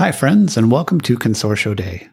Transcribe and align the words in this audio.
Hi, 0.00 0.12
friends, 0.12 0.56
and 0.56 0.72
welcome 0.72 0.98
to 1.02 1.18
Consortio 1.18 1.76
Dei. 1.76 2.08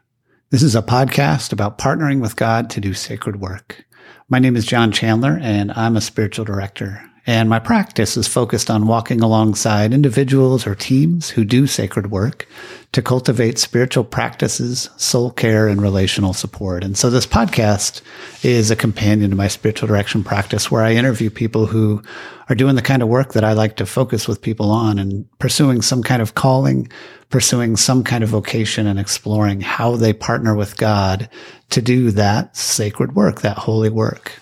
This 0.49 0.61
is 0.61 0.75
a 0.75 0.81
podcast 0.81 1.53
about 1.53 1.77
partnering 1.77 2.19
with 2.19 2.35
God 2.35 2.69
to 2.71 2.81
do 2.81 2.93
sacred 2.93 3.39
work. 3.39 3.85
My 4.27 4.39
name 4.39 4.57
is 4.57 4.65
John 4.65 4.91
Chandler, 4.91 5.39
and 5.41 5.71
I'm 5.71 5.95
a 5.95 6.01
spiritual 6.01 6.43
director. 6.43 7.01
And 7.27 7.49
my 7.49 7.59
practice 7.59 8.15
is 8.15 8.25
focused 8.25 8.71
on 8.71 8.87
walking 8.87 9.19
alongside 9.19 9.93
individuals 9.93 10.65
or 10.65 10.75
teams 10.75 11.29
who 11.29 11.43
do 11.43 11.67
sacred 11.67 12.09
work 12.09 12.47
to 12.93 13.01
cultivate 13.01 13.59
spiritual 13.59 14.05
practices, 14.05 14.89
soul 14.95 15.31
care, 15.31 15.67
and 15.67 15.81
relational 15.81 16.31
support. 16.31 16.85
And 16.85 16.97
so 16.97 17.09
this 17.09 17.27
podcast 17.27 18.01
is 18.43 18.71
a 18.71 18.77
companion 18.77 19.31
to 19.31 19.35
my 19.35 19.49
spiritual 19.49 19.89
direction 19.89 20.23
practice 20.23 20.71
where 20.71 20.83
I 20.83 20.93
interview 20.93 21.29
people 21.29 21.65
who 21.65 22.01
are 22.47 22.55
doing 22.55 22.75
the 22.75 22.81
kind 22.81 23.03
of 23.03 23.09
work 23.09 23.33
that 23.33 23.43
I 23.43 23.51
like 23.51 23.75
to 23.75 23.85
focus 23.85 24.25
with 24.25 24.41
people 24.41 24.71
on 24.71 24.97
and 24.97 25.27
pursuing 25.37 25.81
some 25.81 26.03
kind 26.03 26.21
of 26.21 26.33
calling, 26.33 26.89
pursuing 27.29 27.75
some 27.75 28.05
kind 28.05 28.23
of 28.23 28.29
vocation 28.29 28.87
and 28.87 28.97
exploring 28.97 29.59
how 29.59 29.97
they 29.97 30.13
partner 30.13 30.55
with 30.55 30.77
God 30.77 31.29
to 31.71 31.81
do 31.81 32.09
that 32.11 32.55
sacred 32.55 33.15
work, 33.15 33.41
that 33.41 33.57
holy 33.57 33.89
work. 33.89 34.39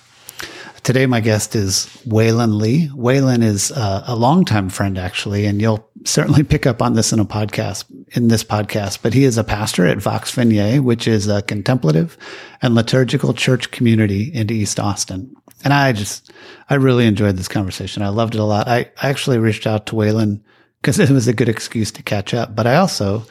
Today, 0.85 1.07
my 1.07 1.19
guest 1.19 1.55
is 1.55 1.87
Waylon 2.05 2.61
Lee. 2.61 2.89
Waylon 2.89 3.41
is 3.41 3.71
uh, 3.71 4.03
a 4.05 4.15
longtime 4.15 4.69
friend, 4.69 4.99
actually, 4.99 5.47
and 5.47 5.59
you'll 5.59 5.89
certainly 6.03 6.43
pick 6.43 6.67
up 6.67 6.79
on 6.79 6.93
this 6.93 7.11
in 7.11 7.17
a 7.17 7.25
podcast, 7.25 7.85
in 8.15 8.27
this 8.27 8.43
podcast, 8.43 8.99
but 9.01 9.11
he 9.11 9.23
is 9.23 9.39
a 9.39 9.43
pastor 9.43 9.87
at 9.87 9.97
Vox 9.97 10.35
Veniae, 10.35 10.79
which 10.79 11.07
is 11.07 11.27
a 11.27 11.41
contemplative 11.41 12.19
and 12.61 12.75
liturgical 12.75 13.33
church 13.33 13.71
community 13.71 14.25
in 14.25 14.51
East 14.51 14.79
Austin. 14.79 15.35
And 15.63 15.73
I 15.73 15.91
just, 15.91 16.31
I 16.69 16.75
really 16.75 17.07
enjoyed 17.07 17.37
this 17.37 17.47
conversation. 17.47 18.03
I 18.03 18.09
loved 18.09 18.35
it 18.35 18.41
a 18.41 18.43
lot. 18.43 18.67
I, 18.67 18.91
I 19.01 19.09
actually 19.09 19.39
reached 19.39 19.65
out 19.65 19.87
to 19.87 19.95
Waylon 19.95 20.39
because 20.83 20.99
it 20.99 21.09
was 21.09 21.27
a 21.27 21.33
good 21.33 21.49
excuse 21.49 21.91
to 21.93 22.03
catch 22.03 22.31
up, 22.31 22.55
but 22.55 22.67
I 22.67 22.75
also, 22.75 23.25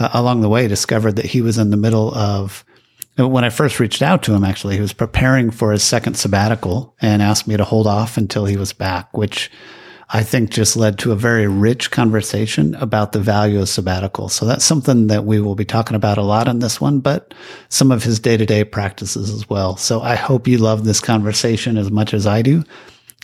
uh, 0.00 0.08
along 0.12 0.40
the 0.40 0.48
way, 0.48 0.66
discovered 0.66 1.14
that 1.14 1.26
he 1.26 1.40
was 1.40 1.56
in 1.56 1.70
the 1.70 1.76
middle 1.76 2.12
of 2.16 2.64
when 3.16 3.44
I 3.44 3.50
first 3.50 3.80
reached 3.80 4.02
out 4.02 4.22
to 4.24 4.34
him, 4.34 4.44
actually, 4.44 4.74
he 4.74 4.80
was 4.80 4.92
preparing 4.92 5.50
for 5.50 5.72
his 5.72 5.82
second 5.82 6.14
sabbatical 6.14 6.94
and 7.00 7.22
asked 7.22 7.48
me 7.48 7.56
to 7.56 7.64
hold 7.64 7.86
off 7.86 8.16
until 8.16 8.44
he 8.44 8.56
was 8.56 8.72
back, 8.72 9.16
which 9.16 9.50
I 10.10 10.22
think 10.22 10.50
just 10.50 10.76
led 10.76 10.98
to 11.00 11.12
a 11.12 11.16
very 11.16 11.48
rich 11.48 11.90
conversation 11.90 12.74
about 12.76 13.12
the 13.12 13.20
value 13.20 13.60
of 13.60 13.68
sabbatical. 13.68 14.28
So 14.28 14.44
that's 14.44 14.64
something 14.64 15.08
that 15.08 15.24
we 15.24 15.40
will 15.40 15.56
be 15.56 15.64
talking 15.64 15.96
about 15.96 16.18
a 16.18 16.22
lot 16.22 16.46
in 16.46 16.60
this 16.60 16.80
one, 16.80 17.00
but 17.00 17.34
some 17.70 17.90
of 17.90 18.04
his 18.04 18.20
day 18.20 18.36
to 18.36 18.46
day 18.46 18.64
practices 18.64 19.30
as 19.30 19.48
well. 19.48 19.76
So 19.76 20.02
I 20.02 20.14
hope 20.14 20.46
you 20.46 20.58
love 20.58 20.84
this 20.84 21.00
conversation 21.00 21.76
as 21.76 21.90
much 21.90 22.14
as 22.14 22.26
I 22.26 22.42
do. 22.42 22.62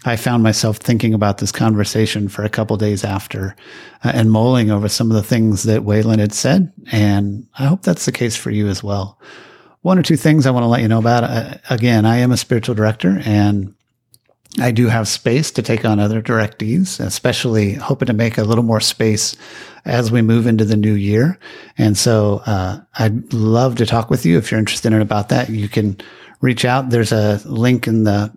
I 0.05 0.17
found 0.17 0.43
myself 0.43 0.79
thinking 0.79 1.15
about 1.15 1.39
this 1.39 1.53
conversation 1.53 2.29
for 2.29 2.43
a 2.43 2.49
couple 2.49 2.77
days 2.77 3.05
after 3.05 3.55
uh, 4.03 4.11
and 4.13 4.33
mulling 4.33 4.69
over 4.69 4.89
some 4.89 5.11
of 5.13 5.17
the 5.17 5.23
things 5.23 5.63
that 5.65 5.83
Waylon 5.83 6.19
had 6.19 6.33
said. 6.33 6.73
And 6.91 7.47
I 7.57 7.67
hope 7.67 7.83
that's 7.83 8.07
the 8.07 8.11
case 8.11 8.35
for 8.35 8.51
you 8.51 8.67
as 8.67 8.83
well 8.83 9.21
one 9.83 9.99
or 9.99 10.03
two 10.03 10.17
things 10.17 10.47
I 10.47 10.51
want 10.51 10.65
to 10.65 10.69
let 10.69 10.81
you 10.81 10.89
know 10.89 10.99
about. 10.99 11.25
Uh, 11.25 11.55
again, 11.71 12.07
I 12.07 12.19
am 12.19 12.33
a 12.33 12.37
spiritual 12.37 12.75
director 12.75 13.21
and 13.25 13.75
I 14.61 14.71
do 14.71 14.89
have 14.89 15.09
space 15.09 15.51
to 15.53 15.63
take 15.63 15.85
on 15.85 15.99
other 15.99 16.21
directees, 16.21 17.01
especially 17.01 17.75
hoping 17.75 18.07
to 18.07 18.13
make 18.13 18.39
a 18.39 18.45
little 18.45 18.65
more 18.65 18.81
space 18.81 19.37
as 19.85 20.13
we 20.13 20.23
move 20.23 20.47
into 20.47 20.65
the 20.65 20.77
new 20.77 20.93
year. 20.93 21.39
And 21.79 21.97
so 21.97 22.43
uh, 22.47 22.81
I'd 22.99 23.33
love 23.33 23.77
to 23.77 23.87
talk 23.87 24.11
with 24.11 24.27
you 24.27 24.39
if 24.39 24.51
you're 24.51 24.61
interested 24.61 24.93
in 24.93 25.01
about 25.01 25.31
that. 25.31 25.49
You 25.49 25.69
can 25.69 25.99
reach 26.41 26.65
out. 26.65 26.91
There's 26.91 27.13
a 27.13 27.41
link 27.47 27.87
in 27.87 28.05
the 28.05 28.33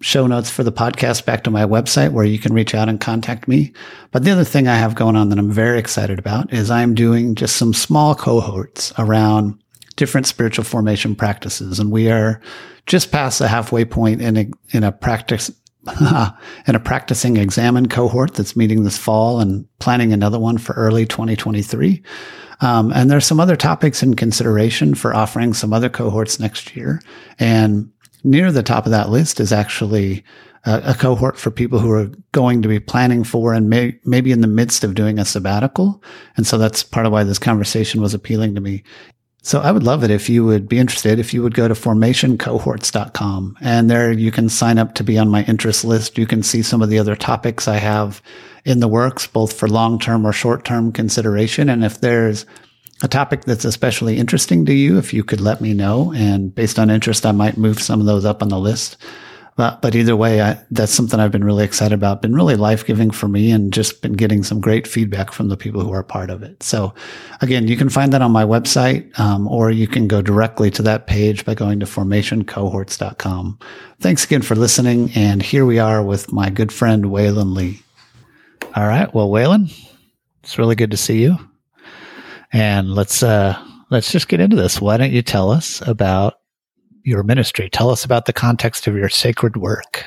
show 0.00 0.26
notes 0.26 0.50
for 0.50 0.62
the 0.62 0.72
podcast 0.72 1.24
back 1.24 1.44
to 1.44 1.50
my 1.50 1.62
website 1.62 2.12
where 2.12 2.26
you 2.26 2.38
can 2.38 2.52
reach 2.52 2.74
out 2.74 2.90
and 2.90 3.00
contact 3.00 3.48
me. 3.48 3.72
But 4.10 4.24
the 4.24 4.32
other 4.32 4.44
thing 4.44 4.68
I 4.68 4.76
have 4.76 4.94
going 4.94 5.16
on 5.16 5.30
that 5.30 5.38
I'm 5.38 5.50
very 5.50 5.78
excited 5.78 6.18
about 6.18 6.52
is 6.52 6.70
I'm 6.70 6.94
doing 6.94 7.34
just 7.34 7.56
some 7.56 7.72
small 7.72 8.14
cohorts 8.14 8.92
around 8.98 9.63
different 9.96 10.26
spiritual 10.26 10.64
formation 10.64 11.14
practices. 11.14 11.78
And 11.78 11.90
we 11.90 12.10
are 12.10 12.40
just 12.86 13.12
past 13.12 13.38
the 13.38 13.48
halfway 13.48 13.84
point 13.84 14.20
in 14.20 14.36
a, 14.36 14.50
in 14.70 14.84
a 14.84 14.92
practice, 14.92 15.50
in 16.66 16.74
a 16.74 16.80
practicing 16.80 17.36
examen 17.36 17.88
cohort 17.88 18.34
that's 18.34 18.56
meeting 18.56 18.84
this 18.84 18.98
fall 18.98 19.40
and 19.40 19.66
planning 19.78 20.12
another 20.12 20.38
one 20.38 20.58
for 20.58 20.74
early 20.74 21.06
2023. 21.06 22.02
Um, 22.60 22.92
and 22.92 23.10
there's 23.10 23.26
some 23.26 23.40
other 23.40 23.56
topics 23.56 24.02
in 24.02 24.14
consideration 24.14 24.94
for 24.94 25.14
offering 25.14 25.54
some 25.54 25.72
other 25.72 25.88
cohorts 25.88 26.38
next 26.38 26.76
year. 26.76 27.00
And 27.38 27.90
near 28.22 28.50
the 28.52 28.62
top 28.62 28.86
of 28.86 28.92
that 28.92 29.10
list 29.10 29.40
is 29.40 29.52
actually 29.52 30.24
a, 30.66 30.94
cohort 30.94 31.36
for 31.36 31.50
people 31.50 31.78
who 31.78 31.90
are 31.90 32.10
going 32.32 32.62
to 32.62 32.68
be 32.68 32.80
planning 32.80 33.22
for 33.22 33.52
and 33.52 33.68
may, 33.68 33.98
maybe 34.04 34.32
in 34.32 34.40
the 34.40 34.46
midst 34.46 34.82
of 34.82 34.94
doing 34.94 35.18
a 35.18 35.24
sabbatical. 35.24 36.02
And 36.36 36.46
so 36.46 36.56
that's 36.56 36.82
part 36.82 37.06
of 37.06 37.12
why 37.12 37.24
this 37.24 37.38
conversation 37.38 38.00
was 38.00 38.14
appealing 38.14 38.54
to 38.54 38.60
me. 38.60 38.82
So 39.44 39.60
I 39.60 39.72
would 39.72 39.82
love 39.82 40.02
it 40.02 40.10
if 40.10 40.30
you 40.30 40.42
would 40.42 40.70
be 40.70 40.78
interested, 40.78 41.18
if 41.18 41.34
you 41.34 41.42
would 41.42 41.52
go 41.52 41.68
to 41.68 41.74
formationcohorts.com 41.74 43.58
and 43.60 43.90
there 43.90 44.10
you 44.10 44.30
can 44.30 44.48
sign 44.48 44.78
up 44.78 44.94
to 44.94 45.04
be 45.04 45.18
on 45.18 45.28
my 45.28 45.44
interest 45.44 45.84
list. 45.84 46.16
You 46.16 46.26
can 46.26 46.42
see 46.42 46.62
some 46.62 46.80
of 46.80 46.88
the 46.88 46.98
other 46.98 47.14
topics 47.14 47.68
I 47.68 47.76
have 47.76 48.22
in 48.64 48.80
the 48.80 48.88
works, 48.88 49.26
both 49.26 49.52
for 49.52 49.68
long 49.68 49.98
term 49.98 50.26
or 50.26 50.32
short 50.32 50.64
term 50.64 50.92
consideration. 50.92 51.68
And 51.68 51.84
if 51.84 52.00
there's 52.00 52.46
a 53.02 53.08
topic 53.08 53.44
that's 53.44 53.66
especially 53.66 54.16
interesting 54.16 54.64
to 54.64 54.72
you, 54.72 54.96
if 54.96 55.12
you 55.12 55.22
could 55.22 55.42
let 55.42 55.60
me 55.60 55.74
know 55.74 56.14
and 56.14 56.54
based 56.54 56.78
on 56.78 56.88
interest, 56.88 57.26
I 57.26 57.32
might 57.32 57.58
move 57.58 57.82
some 57.82 58.00
of 58.00 58.06
those 58.06 58.24
up 58.24 58.42
on 58.42 58.48
the 58.48 58.58
list. 58.58 58.96
But, 59.56 59.80
but 59.82 59.94
either 59.94 60.16
way, 60.16 60.42
I, 60.42 60.58
that's 60.72 60.92
something 60.92 61.20
I've 61.20 61.30
been 61.30 61.44
really 61.44 61.64
excited 61.64 61.94
about, 61.94 62.22
been 62.22 62.34
really 62.34 62.56
life 62.56 62.84
giving 62.84 63.12
for 63.12 63.28
me 63.28 63.52
and 63.52 63.72
just 63.72 64.02
been 64.02 64.14
getting 64.14 64.42
some 64.42 64.60
great 64.60 64.86
feedback 64.86 65.32
from 65.32 65.48
the 65.48 65.56
people 65.56 65.80
who 65.80 65.92
are 65.92 66.02
part 66.02 66.28
of 66.28 66.42
it. 66.42 66.60
So 66.62 66.92
again, 67.40 67.68
you 67.68 67.76
can 67.76 67.88
find 67.88 68.12
that 68.12 68.22
on 68.22 68.32
my 68.32 68.44
website, 68.44 69.16
um, 69.18 69.46
or 69.46 69.70
you 69.70 69.86
can 69.86 70.08
go 70.08 70.20
directly 70.22 70.72
to 70.72 70.82
that 70.82 71.06
page 71.06 71.44
by 71.44 71.54
going 71.54 71.78
to 71.80 71.86
formationcohorts.com. 71.86 73.58
Thanks 74.00 74.24
again 74.24 74.42
for 74.42 74.56
listening. 74.56 75.10
And 75.14 75.40
here 75.40 75.64
we 75.64 75.78
are 75.78 76.02
with 76.02 76.32
my 76.32 76.50
good 76.50 76.72
friend, 76.72 77.04
Waylon 77.04 77.54
Lee. 77.54 77.80
All 78.74 78.88
right. 78.88 79.12
Well, 79.14 79.28
Waylon, 79.28 79.72
it's 80.42 80.58
really 80.58 80.74
good 80.74 80.90
to 80.90 80.96
see 80.96 81.22
you. 81.22 81.38
And 82.52 82.92
let's, 82.92 83.22
uh, 83.22 83.56
let's 83.90 84.10
just 84.10 84.26
get 84.26 84.40
into 84.40 84.56
this. 84.56 84.80
Why 84.80 84.96
don't 84.96 85.12
you 85.12 85.22
tell 85.22 85.52
us 85.52 85.80
about 85.86 86.40
your 87.04 87.22
ministry. 87.22 87.68
Tell 87.70 87.90
us 87.90 88.04
about 88.04 88.26
the 88.26 88.32
context 88.32 88.86
of 88.86 88.96
your 88.96 89.08
sacred 89.08 89.56
work. 89.56 90.04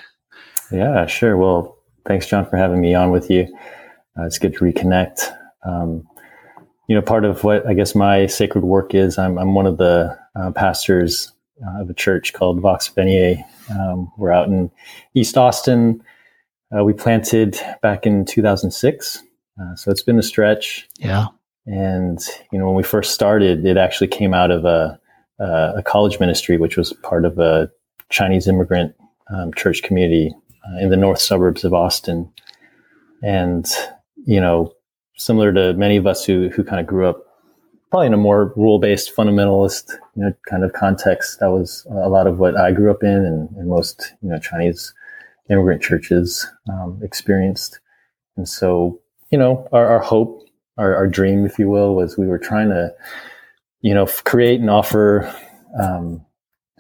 Yeah, 0.72 1.06
sure. 1.06 1.38
Well, 1.38 1.78
thanks, 2.06 2.28
John, 2.28 2.46
for 2.46 2.58
having 2.58 2.82
me 2.82 2.94
on 2.94 3.12
with 3.12 3.30
you. 3.30 3.48
Uh, 4.18 4.26
it's 4.26 4.40
good 4.40 4.54
to 4.54 4.60
reconnect. 4.60 5.32
Um, 5.66 6.08
you 6.88 6.96
know, 6.96 7.02
part 7.02 7.26
of 7.26 7.44
what 7.44 7.66
I 7.68 7.74
guess 7.74 7.96
my 7.96 8.26
sacred 8.26 8.64
work 8.64 8.96
is, 8.96 9.18
I'm, 9.18 9.38
I'm 9.38 9.54
one 9.54 9.68
of 9.68 9.78
the 9.78 10.18
uh, 10.36 10.52
pastors 10.52 11.32
uh, 11.66 11.82
of 11.82 11.90
a 11.90 11.94
church 11.94 12.34
called 12.34 12.62
Vox 12.62 12.90
Veniae. 12.90 13.44
Um, 13.70 14.12
we're 14.18 14.32
out 14.32 14.48
in 14.48 14.72
East 15.14 15.38
Austin. 15.38 16.02
Uh, 16.76 16.84
we 16.84 16.94
planted 16.94 17.60
back 17.82 18.06
in 18.06 18.26
2006. 18.26 19.24
Uh, 19.60 19.76
so 19.76 19.92
it's 19.92 20.02
been 20.02 20.20
a 20.20 20.24
stretch. 20.24 20.88
Yeah. 21.00 21.28
And, 21.66 22.20
you 22.52 22.60
know, 22.60 22.66
when 22.66 22.76
we 22.76 22.84
first 22.84 23.14
started, 23.14 23.66
it 23.66 23.78
actually 23.78 24.08
came 24.08 24.34
out 24.34 24.52
of 24.52 24.66
a, 24.66 25.00
uh, 25.40 25.74
a 25.78 25.84
college 25.84 26.20
ministry, 26.20 26.58
which 26.58 26.78
was 26.78 26.94
part 27.04 27.26
of 27.26 27.38
a 27.40 27.70
Chinese 28.10 28.48
immigrant 28.48 28.96
um, 29.30 29.54
church 29.54 29.84
community 29.84 30.34
uh, 30.68 30.78
in 30.80 30.90
the 30.90 30.98
north 30.98 31.20
suburbs 31.20 31.64
of 31.64 31.74
Austin. 31.74 32.32
And, 33.22 33.66
you 34.26 34.40
know, 34.40 34.74
similar 35.18 35.52
to 35.54 35.74
many 35.74 35.98
of 35.98 36.08
us 36.08 36.26
who, 36.26 36.50
who 36.50 36.64
kind 36.64 36.80
of 36.80 36.88
grew 36.88 37.08
up 37.08 37.24
probably 37.90 38.08
in 38.08 38.14
a 38.14 38.18
more 38.18 38.54
rule 38.56 38.80
based 38.80 39.16
fundamentalist, 39.16 39.92
you 40.16 40.24
know, 40.24 40.34
kind 40.50 40.64
of 40.64 40.74
context, 40.74 41.40
that 41.40 41.52
was 41.52 41.86
a 41.90 42.10
lot 42.10 42.28
of 42.28 42.40
what 42.40 42.58
I 42.58 42.72
grew 42.72 42.92
up 42.92 43.04
in 43.04 43.10
and, 43.10 43.50
and 43.58 43.70
most, 43.70 44.14
you 44.22 44.30
know, 44.30 44.40
Chinese 44.40 44.94
immigrant 45.50 45.82
churches 45.82 46.46
um, 46.70 47.00
experienced. 47.02 47.80
And 48.36 48.48
so, 48.48 49.00
you 49.32 49.38
know, 49.38 49.68
our, 49.72 49.88
our 49.88 50.00
hope, 50.00 50.44
our, 50.78 50.96
our 50.96 51.08
dream, 51.08 51.46
if 51.46 51.58
you 51.58 51.70
will, 51.70 51.96
was 51.96 52.18
we 52.18 52.28
were 52.28 52.38
trying 52.38 52.70
to, 52.70 52.94
you 53.82 53.94
know, 53.94 54.06
create 54.06 54.60
and 54.60 54.70
offer 54.70 55.34
um, 55.80 56.26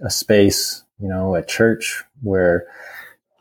a 0.02 0.10
space, 0.10 0.84
you 1.00 1.08
know, 1.08 1.36
a 1.36 1.44
church 1.44 2.04
where 2.22 2.68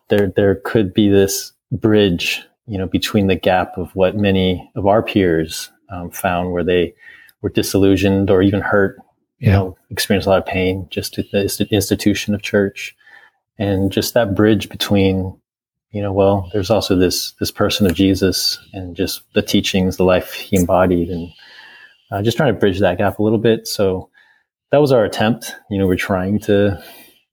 there 0.09 0.33
there 0.35 0.57
could 0.57 0.95
be 0.95 1.09
this 1.09 1.53
bridge, 1.73 2.43
you 2.67 2.79
know, 2.79 2.87
between 2.87 3.27
the 3.27 3.35
gap 3.35 3.77
of 3.77 3.95
what 3.95 4.17
many 4.17 4.71
of 4.75 4.87
our 4.87 5.03
peers 5.03 5.71
um, 5.91 6.11
found, 6.11 6.53
where 6.53 6.65
they 6.65 6.95
were 7.43 7.51
disillusioned 7.51 8.31
or 8.31 8.43
even 8.43 8.61
hurt, 8.61 8.99
you 9.39 9.49
yeah. 9.49 9.53
know, 9.53 9.79
experienced 9.91 10.27
a 10.27 10.31
lot 10.31 10.39
of 10.39 10.47
pain 10.47 10.87
just 10.91 11.15
to 11.15 11.23
the 11.23 11.69
institution 11.71 12.35
of 12.35 12.43
church, 12.43 12.97
and 13.59 13.91
just 13.91 14.15
that 14.15 14.35
bridge 14.35 14.69
between 14.69 15.37
you 15.97 16.03
know, 16.03 16.13
well, 16.13 16.51
there's 16.53 16.71
also 16.71 16.95
this 16.95 17.33
this 17.41 17.51
person 17.51 17.87
of 17.87 17.95
Jesus 17.95 18.59
and 18.75 18.95
just 18.95 19.23
the 19.33 19.41
teachings, 19.41 19.97
the 19.97 20.05
life 20.05 20.35
he 20.35 20.57
embodied, 20.57 21.09
and 21.09 21.31
uh, 22.11 22.23
just 22.23 22.37
trying 22.37 22.55
to 22.55 22.59
bridge 22.59 22.81
that 22.81 22.99
gap 22.99 23.19
a 23.19 23.23
little 23.23 23.39
bit. 23.39 23.67
So 23.67 24.11
that 24.71 24.81
was 24.81 24.93
our 24.93 25.05
attempt. 25.05 25.55
You 25.71 25.79
know, 25.79 25.87
we're 25.87 25.97
trying 25.97 26.41
to, 26.41 26.83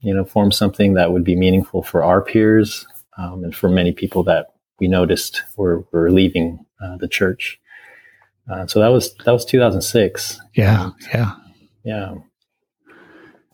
you 0.01 0.13
know, 0.13 0.25
form 0.25 0.51
something 0.51 0.93
that 0.95 1.11
would 1.11 1.23
be 1.23 1.35
meaningful 1.35 1.83
for 1.83 2.03
our 2.03 2.21
peers 2.21 2.85
um, 3.17 3.43
and 3.43 3.55
for 3.55 3.69
many 3.69 3.91
people 3.91 4.23
that 4.23 4.47
we 4.79 4.87
noticed 4.87 5.43
were, 5.55 5.85
were 5.91 6.11
leaving 6.11 6.65
uh, 6.83 6.97
the 6.97 7.07
church. 7.07 7.59
Uh, 8.51 8.67
so 8.67 8.79
that 8.79 8.89
was 8.89 9.13
that 9.25 9.31
was 9.31 9.45
2006. 9.45 10.39
Yeah, 10.53 10.91
yeah, 11.13 11.35
yeah. 11.85 12.15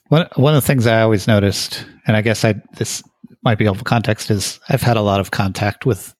One 0.07 0.27
one 0.35 0.55
of 0.55 0.63
the 0.63 0.65
things 0.65 0.87
I 0.87 1.01
always 1.01 1.27
noticed, 1.27 1.85
and 2.07 2.17
I 2.17 2.21
guess 2.21 2.43
I 2.43 2.55
this 2.77 3.03
might 3.43 3.59
be 3.59 3.65
helpful 3.65 3.83
context, 3.83 4.31
is 4.31 4.59
I've 4.69 4.81
had 4.81 4.97
a 4.97 5.01
lot 5.01 5.19
of 5.19 5.29
contact 5.29 5.85
with 5.85 6.15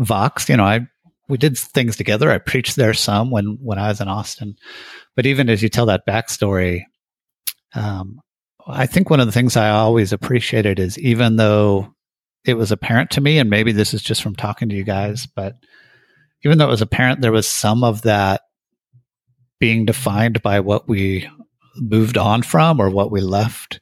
Vox. 0.00 0.48
You 0.48 0.56
know, 0.56 0.64
I 0.64 0.88
we 1.28 1.36
did 1.38 1.58
things 1.58 1.96
together. 1.96 2.30
I 2.30 2.38
preached 2.38 2.76
there 2.76 2.94
some 2.94 3.30
when 3.30 3.58
when 3.60 3.78
I 3.78 3.88
was 3.88 4.00
in 4.00 4.08
Austin, 4.08 4.56
but 5.14 5.26
even 5.26 5.48
as 5.48 5.62
you 5.62 5.68
tell 5.68 5.86
that 5.86 6.06
backstory, 6.06 6.82
um, 7.74 8.20
I 8.66 8.86
think 8.86 9.10
one 9.10 9.20
of 9.20 9.26
the 9.26 9.32
things 9.32 9.56
I 9.56 9.70
always 9.70 10.12
appreciated 10.12 10.78
is 10.78 10.98
even 10.98 11.36
though 11.36 11.94
it 12.44 12.54
was 12.54 12.72
apparent 12.72 13.10
to 13.12 13.20
me, 13.20 13.38
and 13.38 13.50
maybe 13.50 13.72
this 13.72 13.92
is 13.92 14.02
just 14.02 14.22
from 14.22 14.34
talking 14.34 14.68
to 14.68 14.74
you 14.74 14.84
guys, 14.84 15.26
but 15.26 15.54
even 16.44 16.58
though 16.58 16.66
it 16.66 16.70
was 16.70 16.82
apparent, 16.82 17.20
there 17.20 17.32
was 17.32 17.48
some 17.48 17.84
of 17.84 18.02
that 18.02 18.42
being 19.58 19.84
defined 19.84 20.42
by 20.42 20.60
what 20.60 20.88
we 20.88 21.28
moved 21.76 22.16
on 22.16 22.42
from 22.42 22.80
or 22.80 22.90
what 22.90 23.10
we 23.10 23.20
left 23.20 23.80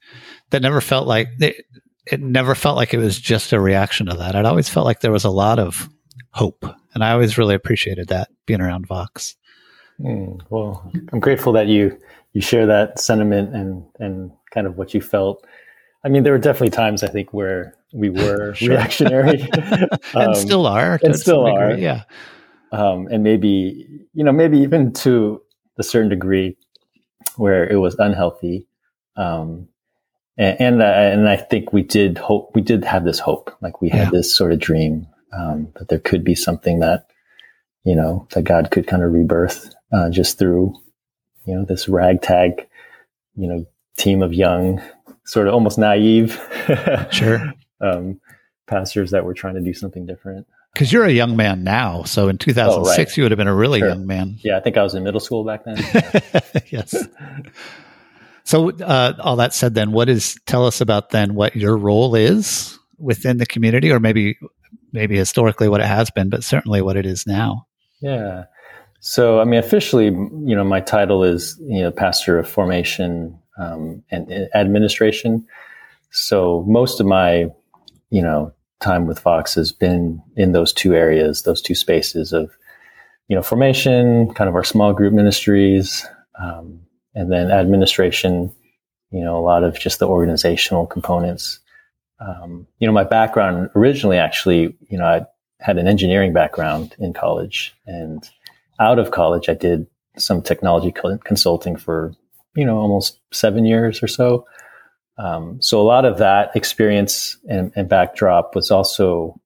that 0.50 0.62
never 0.62 0.80
felt 0.80 1.06
like 1.06 1.28
it, 1.38 1.64
it 2.10 2.20
never 2.20 2.54
felt 2.54 2.76
like 2.76 2.94
it 2.94 2.98
was 2.98 3.18
just 3.18 3.52
a 3.52 3.60
reaction 3.60 4.06
to 4.06 4.14
that. 4.14 4.34
It 4.34 4.46
always 4.46 4.68
felt 4.68 4.86
like 4.86 5.00
there 5.00 5.12
was 5.12 5.24
a 5.24 5.30
lot 5.30 5.58
of 5.58 5.88
hope. 6.36 6.66
And 6.94 7.02
I 7.02 7.12
always 7.12 7.38
really 7.38 7.54
appreciated 7.54 8.08
that 8.08 8.28
being 8.44 8.60
around 8.60 8.86
Vox. 8.86 9.36
Mm, 10.00 10.40
well, 10.50 10.92
I'm 11.12 11.20
grateful 11.20 11.52
that 11.54 11.66
you 11.66 11.98
you 12.34 12.42
share 12.42 12.66
that 12.66 13.00
sentiment 13.00 13.54
and 13.54 13.84
and 13.98 14.30
kind 14.50 14.66
of 14.66 14.76
what 14.76 14.92
you 14.92 15.00
felt. 15.00 15.46
I 16.04 16.08
mean, 16.08 16.22
there 16.22 16.32
were 16.34 16.38
definitely 16.38 16.70
times 16.70 17.02
I 17.02 17.08
think 17.08 17.32
where 17.32 17.74
we 17.94 18.10
were 18.10 18.54
reactionary, 18.60 19.48
and 19.52 19.88
um, 20.14 20.34
still 20.34 20.66
are, 20.66 21.00
and 21.02 21.16
still 21.16 21.46
are, 21.46 21.72
yeah. 21.72 22.02
Um, 22.72 23.08
and 23.10 23.22
maybe 23.22 23.86
you 24.12 24.22
know, 24.22 24.32
maybe 24.32 24.58
even 24.58 24.92
to 25.04 25.40
a 25.78 25.82
certain 25.82 26.10
degree, 26.10 26.56
where 27.36 27.66
it 27.66 27.76
was 27.76 27.94
unhealthy. 27.98 28.66
Um, 29.16 29.68
and 30.36 30.60
and, 30.60 30.82
uh, 30.82 30.84
and 30.84 31.28
I 31.30 31.36
think 31.36 31.72
we 31.72 31.82
did 31.82 32.18
hope 32.18 32.50
we 32.54 32.60
did 32.60 32.84
have 32.84 33.04
this 33.04 33.18
hope, 33.18 33.50
like 33.62 33.80
we 33.80 33.88
had 33.88 34.10
this 34.10 34.36
sort 34.36 34.52
of 34.52 34.58
dream 34.58 35.06
um, 35.32 35.72
that 35.76 35.88
there 35.88 35.98
could 35.98 36.24
be 36.24 36.34
something 36.34 36.80
that 36.80 37.06
you 37.84 37.94
know 37.94 38.26
that 38.32 38.42
God 38.42 38.70
could 38.70 38.86
kind 38.86 39.02
of 39.02 39.12
rebirth 39.12 39.74
uh, 39.92 40.10
just 40.10 40.38
through 40.38 40.74
you 41.44 41.54
know 41.54 41.64
this 41.64 41.88
ragtag 41.88 42.66
you 43.36 43.48
know 43.48 43.66
team 43.96 44.22
of 44.22 44.34
young 44.34 44.82
sort 45.24 45.48
of 45.48 45.54
almost 45.54 45.78
naive 45.78 46.40
sure. 47.10 47.52
um, 47.80 48.20
pastors 48.66 49.10
that 49.10 49.24
were 49.24 49.34
trying 49.34 49.54
to 49.54 49.60
do 49.60 49.72
something 49.72 50.06
different. 50.06 50.46
Because 50.72 50.92
you're 50.92 51.04
a 51.04 51.12
young 51.12 51.36
man 51.36 51.64
now 51.64 52.02
so 52.02 52.28
in 52.28 52.36
2006 52.36 52.76
oh, 52.76 53.02
right. 53.02 53.16
you 53.16 53.22
would 53.22 53.32
have 53.32 53.38
been 53.38 53.48
a 53.48 53.54
really 53.54 53.78
sure. 53.78 53.88
young 53.88 54.06
man. 54.06 54.36
Yeah 54.42 54.58
i 54.58 54.60
think 54.60 54.76
i 54.76 54.82
was 54.82 54.94
in 54.94 55.04
middle 55.04 55.20
school 55.20 55.44
back 55.44 55.64
then. 55.64 55.76
Yes. 56.70 56.94
So 58.44 58.70
uh, 58.70 59.14
all 59.20 59.36
that 59.36 59.54
said 59.54 59.74
then 59.74 59.92
what 59.92 60.08
is 60.08 60.36
tell 60.46 60.66
us 60.66 60.80
about 60.80 61.10
then 61.10 61.34
what 61.34 61.56
your 61.56 61.76
role 61.76 62.14
is 62.14 62.78
within 62.98 63.38
the 63.38 63.46
community 63.46 63.90
or 63.90 64.00
maybe 64.00 64.38
maybe 64.96 65.16
historically 65.16 65.68
what 65.68 65.80
it 65.82 65.86
has 65.86 66.10
been, 66.10 66.30
but 66.30 66.42
certainly 66.42 66.80
what 66.80 66.96
it 66.96 67.06
is 67.06 67.26
now. 67.26 67.66
Yeah. 68.00 68.44
So, 69.00 69.40
I 69.40 69.44
mean, 69.44 69.60
officially, 69.60 70.06
you 70.06 70.56
know, 70.56 70.64
my 70.64 70.80
title 70.80 71.22
is, 71.22 71.56
you 71.60 71.82
know, 71.82 71.90
pastor 71.90 72.38
of 72.38 72.48
formation 72.48 73.38
um, 73.58 74.02
and 74.10 74.48
administration. 74.54 75.46
So, 76.10 76.64
most 76.66 76.98
of 76.98 77.06
my, 77.06 77.50
you 78.10 78.22
know, 78.22 78.52
time 78.80 79.06
with 79.06 79.20
Vox 79.20 79.54
has 79.54 79.70
been 79.70 80.22
in 80.34 80.52
those 80.52 80.72
two 80.72 80.94
areas, 80.94 81.42
those 81.42 81.60
two 81.60 81.74
spaces 81.74 82.32
of, 82.32 82.50
you 83.28 83.36
know, 83.36 83.42
formation, 83.42 84.32
kind 84.34 84.48
of 84.48 84.54
our 84.54 84.64
small 84.64 84.94
group 84.94 85.12
ministries, 85.12 86.06
um, 86.40 86.80
and 87.14 87.30
then 87.30 87.50
administration. 87.50 88.50
You 89.10 89.22
know, 89.22 89.36
a 89.36 89.44
lot 89.44 89.62
of 89.62 89.78
just 89.78 89.98
the 89.98 90.08
organizational 90.08 90.86
components 90.86 91.60
um, 92.20 92.66
you 92.78 92.86
know, 92.86 92.92
my 92.92 93.04
background 93.04 93.70
originally 93.74 94.18
actually, 94.18 94.76
you 94.88 94.98
know, 94.98 95.04
I 95.04 95.26
had 95.60 95.78
an 95.78 95.86
engineering 95.86 96.32
background 96.32 96.94
in 96.98 97.12
college, 97.12 97.74
and 97.86 98.28
out 98.80 98.98
of 98.98 99.10
college, 99.10 99.48
I 99.48 99.54
did 99.54 99.86
some 100.18 100.42
technology 100.42 100.92
consulting 101.24 101.76
for, 101.76 102.12
you 102.54 102.64
know, 102.64 102.78
almost 102.78 103.20
seven 103.32 103.64
years 103.64 104.02
or 104.02 104.08
so. 104.08 104.46
Um, 105.18 105.60
so 105.62 105.80
a 105.80 105.84
lot 105.84 106.04
of 106.04 106.18
that 106.18 106.54
experience 106.54 107.38
and, 107.48 107.72
and 107.74 107.88
backdrop 107.88 108.54
was 108.54 108.70
also 108.70 109.40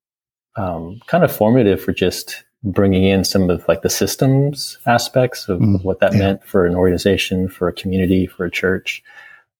um, 0.57 1.01
kind 1.07 1.23
of 1.23 1.31
formative 1.31 1.81
for 1.81 1.93
just 1.93 2.45
bringing 2.63 3.05
in 3.05 3.25
some 3.25 3.49
of 3.49 3.67
like 3.69 3.83
the 3.83 3.91
systems 3.91 4.79
aspects 4.87 5.49
of, 5.49 5.61
mm, 5.61 5.77
of 5.77 5.85
what 5.85 6.01
that 6.01 6.13
yeah. 6.13 6.19
meant 6.19 6.45
for 6.45 6.67
an 6.67 6.75
organization, 6.75 7.49
for 7.49 7.69
a 7.69 7.73
community, 7.73 8.27
for 8.27 8.45
a 8.45 8.51
church. 8.51 9.03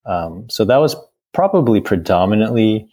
Um, 0.05 0.49
so 0.51 0.65
that 0.65 0.79
was 0.79 0.97
probably 1.33 1.81
predominantly 1.81 2.89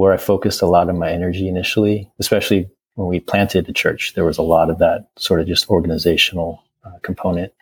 where 0.00 0.14
I 0.14 0.16
focused 0.16 0.62
a 0.62 0.66
lot 0.66 0.88
of 0.88 0.96
my 0.96 1.10
energy 1.10 1.46
initially, 1.46 2.10
especially 2.18 2.70
when 2.94 3.06
we 3.06 3.20
planted 3.20 3.68
a 3.68 3.72
church. 3.74 4.14
There 4.14 4.24
was 4.24 4.38
a 4.38 4.42
lot 4.42 4.70
of 4.70 4.78
that 4.78 5.10
sort 5.18 5.42
of 5.42 5.46
just 5.46 5.68
organizational 5.68 6.64
uh, 6.86 6.98
component. 7.02 7.52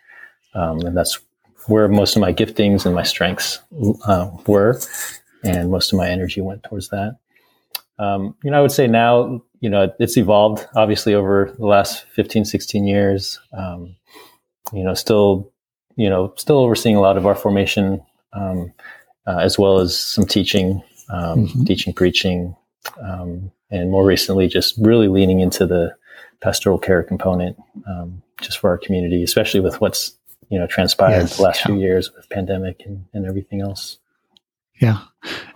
Um, 0.53 0.79
and 0.79 0.95
that's 0.95 1.19
where 1.67 1.89
most 1.89 2.15
of 2.15 2.21
my 2.21 2.31
giftings 2.31 2.85
and 2.85 2.95
my 2.95 3.03
strengths 3.03 3.59
uh, 4.05 4.31
were. 4.47 4.79
And 5.43 5.69
most 5.69 5.91
of 5.91 5.97
my 5.97 6.09
energy 6.09 6.39
went 6.39 6.63
towards 6.63 6.87
that. 6.89 7.17
Um, 7.97 8.37
you 8.41 8.51
know, 8.51 8.59
I 8.59 8.61
would 8.61 8.71
say 8.71 8.87
now, 8.87 9.43
you 9.59 9.69
know, 9.69 9.93
it's 9.99 10.15
evolved 10.15 10.65
obviously 10.75 11.13
over 11.13 11.53
the 11.59 11.65
last 11.65 12.05
15, 12.15 12.45
16 12.45 12.87
years. 12.87 13.37
Um, 13.51 13.97
you 14.71 14.85
know, 14.85 14.93
still, 14.93 15.51
you 15.97 16.09
know, 16.09 16.33
still 16.37 16.59
overseeing 16.59 16.95
a 16.95 17.01
lot 17.01 17.17
of 17.17 17.25
our 17.25 17.35
formation, 17.35 18.01
um, 18.31 18.71
uh, 19.27 19.39
as 19.39 19.59
well 19.59 19.79
as 19.79 19.97
some 19.97 20.25
teaching 20.25 20.81
um, 21.09 21.47
mm-hmm. 21.47 21.63
teaching, 21.63 21.93
preaching, 21.93 22.55
um, 23.01 23.51
and 23.71 23.91
more 23.91 24.05
recently, 24.05 24.47
just 24.47 24.75
really 24.79 25.07
leaning 25.07 25.39
into 25.39 25.65
the 25.65 25.95
pastoral 26.41 26.77
care 26.77 27.03
component, 27.03 27.57
um, 27.87 28.21
just 28.41 28.59
for 28.59 28.69
our 28.69 28.77
community, 28.77 29.23
especially 29.23 29.59
with 29.59 29.81
what's 29.81 30.13
you 30.49 30.57
know 30.59 30.67
transpired 30.67 31.21
yes, 31.21 31.37
the 31.37 31.43
last 31.43 31.61
yeah. 31.61 31.67
few 31.67 31.79
years 31.79 32.11
with 32.15 32.29
pandemic 32.29 32.81
and, 32.85 33.05
and 33.13 33.25
everything 33.25 33.61
else. 33.61 33.97
Yeah, 34.79 34.99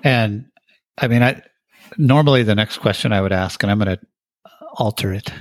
and 0.04 0.46
I 0.98 1.08
mean, 1.08 1.24
I 1.24 1.42
normally 1.98 2.44
the 2.44 2.56
next 2.56 2.80
question 2.80 3.14
I 3.14 3.22
would 3.22 3.32
ask, 3.32 3.64
and 3.64 3.72
I'm 3.72 3.80
going 3.80 3.98
to 3.98 4.06
alter 4.76 5.14
it. 5.14 5.32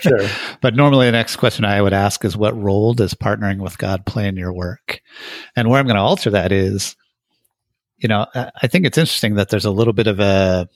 sure. 0.00 0.28
But 0.60 0.76
normally 0.76 1.06
the 1.06 1.12
next 1.12 1.36
question 1.36 1.64
I 1.64 1.82
would 1.82 1.92
ask 1.92 2.24
is 2.24 2.36
what 2.36 2.56
role 2.56 2.94
does 2.94 3.14
partnering 3.14 3.58
with 3.58 3.78
God 3.78 4.06
play 4.06 4.28
in 4.28 4.36
your 4.36 4.52
work? 4.52 5.00
And 5.56 5.68
where 5.68 5.80
I'm 5.80 5.86
going 5.86 5.96
to 5.96 6.02
alter 6.02 6.30
that 6.30 6.52
is 6.52 6.94
you 8.02 8.08
know, 8.08 8.26
I 8.34 8.66
think 8.66 8.84
it's 8.84 8.98
interesting 8.98 9.36
that 9.36 9.48
there's 9.48 9.64
a 9.64 9.70
little 9.70 9.92
bit 9.92 10.08
of 10.08 10.18
a 10.18 10.68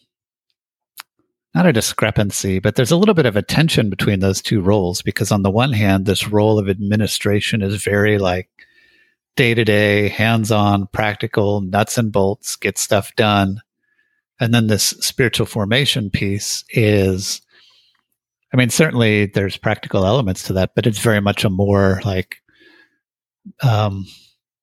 not 1.55 1.67
a 1.67 1.73
discrepancy, 1.73 2.61
but 2.61 2.77
there's 2.77 2.91
a 2.91 2.97
little 2.97 3.15
bit 3.15 3.27
of 3.27 3.35
a 3.35 3.43
tension 3.43 3.91
between 3.91 4.21
those 4.21 4.41
two 4.41 4.61
roles 4.61 5.03
because 5.03 5.33
on 5.33 5.43
the 5.43 5.51
one 5.51 5.73
hand, 5.73 6.07
this 6.07 6.29
role 6.29 6.59
of 6.59 6.69
administration 6.69 7.63
is 7.63 7.83
very 7.83 8.19
like 8.19 8.49
day 9.37 9.55
to 9.55 9.65
day, 9.65 10.09
hands 10.09 10.53
on, 10.53 10.87
practical, 10.93 11.63
nuts 11.63 11.99
and 11.99 12.13
bolts, 12.13 12.57
get 12.57 12.79
stuff 12.79 13.15
done. 13.17 13.61
And 14.39 14.55
then 14.55 14.69
this 14.69 14.85
spiritual 14.85 15.47
formation 15.47 16.11
piece 16.11 16.63
is, 16.69 17.41
I 18.53 18.57
mean, 18.57 18.71
certainly 18.71 19.27
there's 19.27 19.57
practical 19.57 20.07
elements 20.07 20.45
to 20.45 20.53
that, 20.53 20.75
but 20.77 20.87
it's 20.87 20.99
very 20.99 21.21
much 21.21 21.45
a 21.45 21.51
more 21.51 22.01
like, 22.05 22.37
um, 23.63 24.07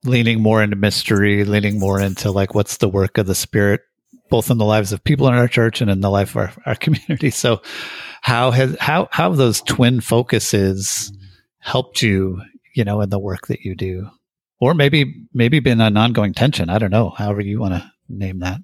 leaning 0.06 0.42
more 0.42 0.62
into 0.62 0.76
mystery, 0.76 1.46
leaning 1.46 1.80
more 1.80 2.00
into 2.00 2.32
like 2.32 2.54
what's 2.54 2.78
the 2.78 2.90
work 2.90 3.18
of 3.18 3.26
the 3.26 3.36
Spirit, 3.36 3.82
both 4.30 4.50
in 4.50 4.58
the 4.58 4.66
lives 4.66 4.92
of 4.92 5.04
people 5.04 5.28
in 5.28 5.34
our 5.34 5.48
church 5.48 5.82
and 5.82 5.90
in 5.90 6.02
the 6.02 6.10
life 6.10 6.32
of 6.32 6.38
our, 6.38 6.54
our 6.66 6.76
community. 6.80 7.30
So, 7.30 7.62
how 8.22 8.52
has 8.52 8.76
how 8.80 9.08
how 9.12 9.30
have 9.30 9.38
those 9.38 9.62
twin 9.62 10.02
focuses 10.02 11.12
helped 11.60 12.02
you, 12.02 12.42
you 12.74 12.84
know, 12.84 13.02
in 13.02 13.10
the 13.10 13.20
work 13.20 13.48
that 13.48 13.62
you 13.62 13.76
do, 13.76 14.10
or 14.60 14.74
maybe 14.74 15.26
maybe 15.34 15.60
been 15.60 15.82
an 15.82 15.98
ongoing 15.98 16.34
tension? 16.34 16.70
I 16.70 16.78
don't 16.78 16.92
know. 16.92 17.10
However 17.10 17.42
you 17.42 17.60
want 17.60 17.74
to 17.76 17.92
name 18.10 18.40
that. 18.40 18.60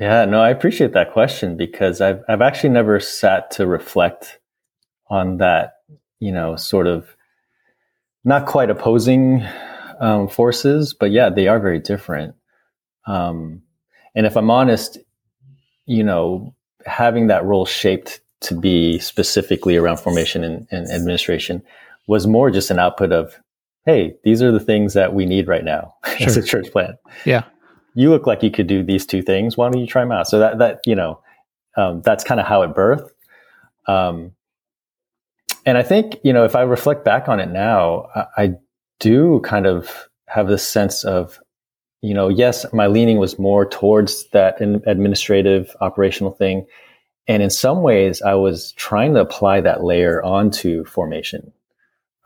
Yeah, 0.00 0.24
no, 0.24 0.40
I 0.40 0.50
appreciate 0.50 0.94
that 0.94 1.12
question 1.12 1.56
because 1.56 2.00
I've 2.00 2.22
I've 2.28 2.42
actually 2.42 2.70
never 2.70 2.98
sat 2.98 3.50
to 3.52 3.66
reflect 3.66 4.40
on 5.08 5.36
that, 5.38 5.74
you 6.18 6.32
know, 6.32 6.56
sort 6.56 6.86
of 6.86 7.14
not 8.24 8.46
quite 8.46 8.70
opposing 8.70 9.46
um, 10.02 10.26
forces, 10.28 10.92
but 10.92 11.12
yeah, 11.12 11.30
they 11.30 11.46
are 11.46 11.60
very 11.60 11.78
different. 11.78 12.34
Um, 13.06 13.62
and 14.14 14.26
if 14.26 14.36
I'm 14.36 14.50
honest, 14.50 14.98
you 15.86 16.02
know, 16.02 16.54
having 16.84 17.28
that 17.28 17.44
role 17.44 17.64
shaped 17.64 18.20
to 18.40 18.54
be 18.54 18.98
specifically 18.98 19.76
around 19.76 19.98
formation 19.98 20.42
and, 20.42 20.66
and 20.72 20.90
administration 20.90 21.62
was 22.08 22.26
more 22.26 22.50
just 22.50 22.70
an 22.70 22.80
output 22.80 23.12
of, 23.12 23.36
hey, 23.86 24.16
these 24.24 24.42
are 24.42 24.50
the 24.50 24.60
things 24.60 24.94
that 24.94 25.14
we 25.14 25.24
need 25.24 25.46
right 25.46 25.64
now 25.64 25.94
sure. 26.18 26.26
as 26.26 26.36
a 26.36 26.42
church 26.42 26.72
plant. 26.72 26.96
Yeah. 27.24 27.44
You 27.94 28.10
look 28.10 28.26
like 28.26 28.42
you 28.42 28.50
could 28.50 28.66
do 28.66 28.82
these 28.82 29.06
two 29.06 29.22
things. 29.22 29.56
Why 29.56 29.70
don't 29.70 29.80
you 29.80 29.86
try 29.86 30.02
them 30.02 30.10
out? 30.10 30.26
So 30.26 30.40
that, 30.40 30.58
that, 30.58 30.80
you 30.84 30.96
know, 30.96 31.20
um, 31.76 32.02
that's 32.02 32.24
kind 32.24 32.40
of 32.40 32.46
how 32.46 32.62
it 32.62 32.74
birthed. 32.74 33.08
Um, 33.86 34.32
and 35.64 35.78
I 35.78 35.84
think, 35.84 36.16
you 36.24 36.32
know, 36.32 36.44
if 36.44 36.56
I 36.56 36.62
reflect 36.62 37.04
back 37.04 37.28
on 37.28 37.38
it 37.38 37.50
now, 37.50 38.08
I, 38.16 38.24
I 38.36 38.54
do 39.02 39.40
kind 39.40 39.66
of 39.66 40.08
have 40.28 40.46
this 40.46 40.66
sense 40.66 41.04
of, 41.04 41.40
you 42.02 42.14
know, 42.14 42.28
yes, 42.28 42.64
my 42.72 42.86
leaning 42.86 43.18
was 43.18 43.36
more 43.38 43.66
towards 43.66 44.28
that 44.30 44.60
administrative 44.60 45.74
operational 45.80 46.32
thing. 46.32 46.66
And 47.26 47.42
in 47.42 47.50
some 47.50 47.82
ways, 47.82 48.22
I 48.22 48.34
was 48.34 48.72
trying 48.72 49.14
to 49.14 49.20
apply 49.20 49.60
that 49.62 49.82
layer 49.82 50.22
onto 50.22 50.84
formation. 50.84 51.52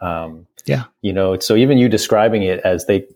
Um, 0.02 0.46
yeah. 0.66 0.84
You 1.00 1.14
know, 1.14 1.38
so 1.38 1.56
even 1.56 1.78
you 1.78 1.88
describing 1.88 2.42
it 2.42 2.60
as 2.60 2.84
they, 2.84 3.06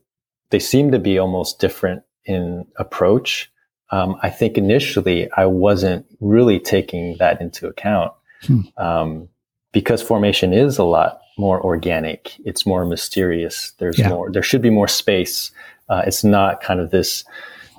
they 0.48 0.58
seem 0.58 0.90
to 0.92 0.98
be 0.98 1.18
almost 1.18 1.60
different 1.60 2.02
in 2.24 2.66
approach. 2.76 3.52
Um, 3.90 4.16
I 4.22 4.30
think 4.30 4.56
initially 4.56 5.30
I 5.32 5.44
wasn't 5.44 6.06
really 6.20 6.60
taking 6.60 7.18
that 7.18 7.40
into 7.40 7.66
account. 7.66 8.12
Hmm. 8.42 8.60
Um, 8.78 9.28
because 9.72 10.02
formation 10.02 10.52
is 10.54 10.78
a 10.78 10.84
lot 10.84 11.20
more 11.40 11.60
organic. 11.64 12.38
It's 12.44 12.66
more 12.66 12.84
mysterious. 12.84 13.72
There's 13.78 13.98
yeah. 13.98 14.10
more, 14.10 14.30
there 14.30 14.42
should 14.42 14.62
be 14.62 14.70
more 14.70 14.88
space. 14.88 15.50
Uh, 15.88 16.02
it's 16.06 16.22
not 16.22 16.62
kind 16.62 16.78
of 16.78 16.90
this, 16.90 17.24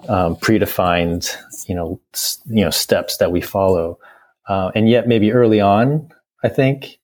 um, 0.09 0.35
predefined, 0.35 1.33
you 1.67 1.75
know, 1.75 2.01
s- 2.13 2.41
you 2.47 2.63
know, 2.65 2.71
steps 2.71 3.17
that 3.17 3.31
we 3.31 3.39
follow. 3.39 3.99
Uh, 4.49 4.71
and 4.73 4.89
yet 4.89 5.07
maybe 5.07 5.31
early 5.31 5.61
on, 5.61 6.11
I 6.43 6.49
think 6.49 6.99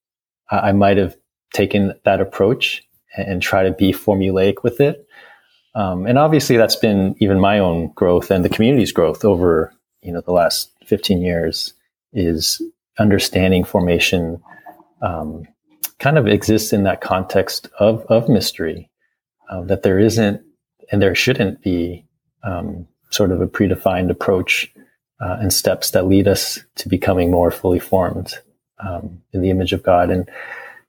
I, 0.50 0.70
I 0.70 0.72
might 0.72 0.98
have 0.98 1.16
taken 1.54 1.94
that 2.04 2.20
approach 2.20 2.84
and, 3.16 3.28
and, 3.28 3.42
try 3.42 3.64
to 3.64 3.72
be 3.72 3.94
formulaic 3.94 4.64
with 4.64 4.82
it. 4.82 5.08
Um, 5.76 6.08
and 6.08 6.18
obviously 6.18 6.58
that's 6.58 6.76
been 6.76 7.16
even 7.20 7.40
my 7.40 7.60
own 7.60 7.92
growth 7.94 8.32
and 8.32 8.44
the 8.44 8.50
community's 8.50 8.92
growth 8.92 9.24
over, 9.24 9.72
you 10.02 10.12
know, 10.12 10.22
the 10.22 10.32
last 10.32 10.72
15 10.88 11.22
years 11.22 11.74
is 12.14 12.62
understanding 12.98 13.64
formation, 13.64 14.42
um, 15.02 15.46
kind 16.00 16.18
of 16.18 16.28
exists 16.28 16.74
in 16.74 16.84
that 16.84 17.02
context 17.02 17.70
of, 17.80 18.04
of 18.10 18.30
mystery, 18.30 18.90
uh, 19.50 19.62
that 19.64 19.84
there 19.84 20.00
isn't 20.00 20.42
and 20.92 21.02
there 21.02 21.16
shouldn't 21.16 21.62
be 21.62 22.06
um, 22.44 22.88
sort 23.10 23.32
of 23.32 23.42
a 23.42 23.48
predefined 23.48 24.10
approach 24.10 24.72
uh, 25.20 25.38
and 25.40 25.52
steps 25.52 25.92
that 25.92 26.08
lead 26.08 26.28
us 26.28 26.60
to 26.76 26.88
becoming 26.88 27.32
more 27.32 27.52
fully 27.52 27.80
formed 27.80 28.34
um, 28.80 29.22
in 29.34 29.42
the 29.42 29.50
image 29.50 29.74
of 29.74 29.84
God. 29.84 30.10
And 30.10 30.30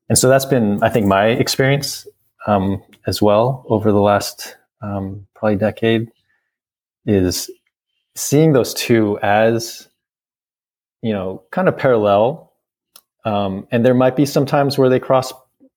and 0.08 0.16
so 0.16 0.28
that's 0.28 0.46
been, 0.46 0.82
I 0.82 0.88
think, 0.88 1.06
my 1.06 1.26
experience 1.26 2.06
um, 2.46 2.82
as 3.06 3.20
well 3.20 3.64
over 3.68 3.92
the 3.92 4.00
last 4.00 4.56
um, 4.80 5.26
probably 5.34 5.56
decade 5.56 6.10
is 7.04 7.50
seeing 8.14 8.52
those 8.52 8.74
two 8.74 9.18
as 9.22 9.88
you 11.02 11.12
know 11.12 11.42
kind 11.50 11.68
of 11.68 11.76
parallel 11.76 12.47
um, 13.28 13.66
and 13.70 13.84
there 13.84 13.94
might 13.94 14.16
be 14.16 14.24
some 14.24 14.46
times 14.46 14.78
where 14.78 14.88
they 14.88 14.98
cross 14.98 15.32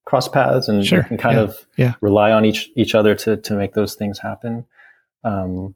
cross 0.06 0.28
paths 0.28 0.68
and 0.68 0.86
sure. 0.86 1.04
can 1.04 1.18
kind 1.18 1.38
yeah. 1.38 1.44
of 1.44 1.68
yeah. 1.78 1.94
rely 2.02 2.32
on 2.32 2.46
each 2.46 2.70
each 2.76 2.96
other 2.96 3.14
to 3.16 3.38
to 3.38 3.56
make 3.56 3.74
those 3.74 3.96
things 3.96 4.20
happen. 4.20 4.66
Um, 5.24 5.76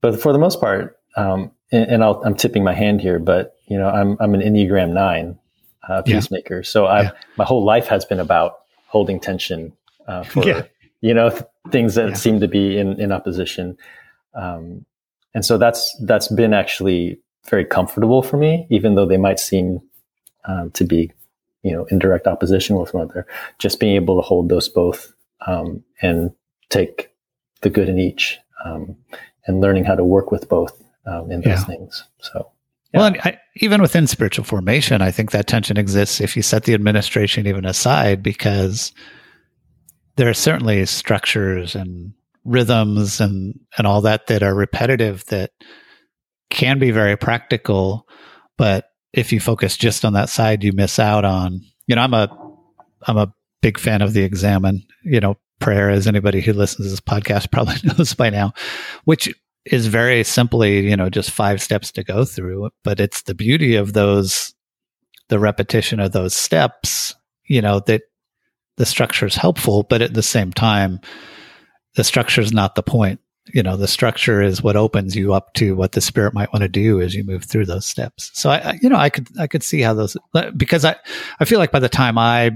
but 0.00 0.20
for 0.20 0.32
the 0.32 0.38
most 0.38 0.60
part, 0.60 0.98
um, 1.16 1.50
and, 1.72 1.90
and 1.90 2.04
i 2.04 2.10
am 2.24 2.34
tipping 2.34 2.62
my 2.62 2.74
hand 2.74 3.00
here, 3.00 3.18
but 3.18 3.56
you 3.66 3.76
know, 3.76 3.88
I'm 3.88 4.16
I'm 4.20 4.34
an 4.34 4.40
Enneagram 4.40 4.92
nine 4.92 5.38
uh, 5.88 6.02
peacemaker, 6.02 6.56
yeah. 6.56 6.62
so 6.62 6.86
I 6.86 7.10
my 7.36 7.44
whole 7.44 7.64
life 7.64 7.88
has 7.88 8.04
been 8.04 8.20
about 8.20 8.60
holding 8.86 9.18
tension 9.18 9.72
uh, 10.06 10.22
for 10.22 10.68
you 11.00 11.12
know 11.12 11.30
th- 11.30 11.42
things 11.70 11.96
that 11.96 12.16
seem 12.16 12.40
to 12.40 12.48
be 12.48 12.78
in 12.78 13.00
in 13.00 13.10
opposition. 13.10 13.76
Um, 14.34 14.86
and 15.34 15.44
so 15.44 15.58
that's 15.58 15.96
that's 16.04 16.28
been 16.28 16.54
actually 16.54 17.18
very 17.50 17.64
comfortable 17.64 18.22
for 18.22 18.36
me, 18.36 18.66
even 18.70 18.94
though 18.94 19.06
they 19.06 19.16
might 19.16 19.40
seem 19.40 19.80
um, 20.46 20.70
to 20.72 20.84
be, 20.84 21.12
you 21.62 21.72
know, 21.72 21.84
in 21.90 21.98
direct 21.98 22.26
opposition 22.26 22.76
with 22.76 22.94
one 22.94 23.04
another. 23.04 23.26
Just 23.58 23.80
being 23.80 23.96
able 23.96 24.16
to 24.16 24.26
hold 24.26 24.48
those 24.48 24.68
both 24.68 25.12
um, 25.46 25.82
and 26.02 26.30
take 26.70 27.10
the 27.62 27.70
good 27.70 27.88
in 27.88 27.98
each, 27.98 28.38
um, 28.64 28.96
and 29.46 29.60
learning 29.60 29.84
how 29.84 29.94
to 29.94 30.04
work 30.04 30.30
with 30.30 30.48
both 30.48 30.82
um, 31.06 31.30
in 31.30 31.40
those 31.40 31.60
yeah. 31.60 31.64
things. 31.64 32.04
So. 32.20 32.50
Yeah. 32.92 33.00
Well, 33.00 33.14
I, 33.24 33.38
even 33.56 33.82
within 33.82 34.06
spiritual 34.06 34.44
formation, 34.44 35.02
I 35.02 35.10
think 35.10 35.32
that 35.32 35.48
tension 35.48 35.76
exists 35.76 36.20
if 36.20 36.36
you 36.36 36.42
set 36.42 36.62
the 36.64 36.74
administration 36.74 37.46
even 37.46 37.64
aside, 37.64 38.22
because 38.22 38.92
there 40.16 40.28
are 40.28 40.34
certainly 40.34 40.86
structures 40.86 41.74
and 41.74 42.12
rhythms 42.44 43.20
and 43.20 43.58
and 43.76 43.86
all 43.86 44.02
that 44.02 44.26
that 44.28 44.42
are 44.42 44.54
repetitive 44.54 45.24
that 45.26 45.50
can 46.50 46.78
be 46.78 46.90
very 46.90 47.16
practical, 47.16 48.06
but 48.56 48.90
if 49.14 49.32
you 49.32 49.38
focus 49.38 49.76
just 49.76 50.04
on 50.04 50.12
that 50.14 50.28
side, 50.28 50.64
you 50.64 50.72
miss 50.72 50.98
out 50.98 51.24
on, 51.24 51.60
you 51.86 51.94
know, 51.94 52.02
I'm 52.02 52.14
a, 52.14 52.28
I'm 53.06 53.16
a 53.16 53.32
big 53.62 53.78
fan 53.78 54.02
of 54.02 54.12
the 54.12 54.24
examen, 54.24 54.84
you 55.04 55.20
know, 55.20 55.38
prayer 55.60 55.88
as 55.88 56.08
anybody 56.08 56.40
who 56.40 56.52
listens 56.52 56.86
to 56.86 56.90
this 56.90 57.00
podcast 57.00 57.50
probably 57.52 57.76
knows 57.84 58.12
by 58.12 58.30
now, 58.30 58.52
which 59.04 59.32
is 59.64 59.86
very 59.86 60.24
simply, 60.24 60.88
you 60.90 60.96
know, 60.96 61.08
just 61.08 61.30
five 61.30 61.62
steps 61.62 61.92
to 61.92 62.02
go 62.02 62.24
through. 62.24 62.70
But 62.82 62.98
it's 62.98 63.22
the 63.22 63.34
beauty 63.34 63.76
of 63.76 63.92
those, 63.92 64.52
the 65.28 65.38
repetition 65.38 66.00
of 66.00 66.12
those 66.12 66.34
steps, 66.34 67.14
you 67.46 67.62
know, 67.62 67.80
that 67.86 68.02
the 68.76 68.84
structure 68.84 69.26
is 69.26 69.36
helpful, 69.36 69.84
but 69.84 70.02
at 70.02 70.12
the 70.12 70.22
same 70.22 70.52
time, 70.52 70.98
the 71.94 72.02
structure 72.02 72.40
is 72.40 72.52
not 72.52 72.74
the 72.74 72.82
point 72.82 73.20
you 73.52 73.62
know 73.62 73.76
the 73.76 73.88
structure 73.88 74.40
is 74.40 74.62
what 74.62 74.76
opens 74.76 75.14
you 75.14 75.34
up 75.34 75.52
to 75.54 75.76
what 75.76 75.92
the 75.92 76.00
spirit 76.00 76.32
might 76.32 76.52
want 76.52 76.62
to 76.62 76.68
do 76.68 77.00
as 77.00 77.14
you 77.14 77.24
move 77.24 77.44
through 77.44 77.66
those 77.66 77.84
steps. 77.84 78.30
So 78.32 78.50
I, 78.50 78.56
I, 78.56 78.78
you 78.80 78.88
know 78.88 78.96
i 78.96 79.10
could 79.10 79.28
i 79.38 79.46
could 79.46 79.62
see 79.62 79.80
how 79.80 79.94
those 79.94 80.16
because 80.56 80.84
i 80.84 80.96
i 81.40 81.44
feel 81.44 81.58
like 81.58 81.72
by 81.72 81.80
the 81.80 81.88
time 81.88 82.16
i 82.16 82.52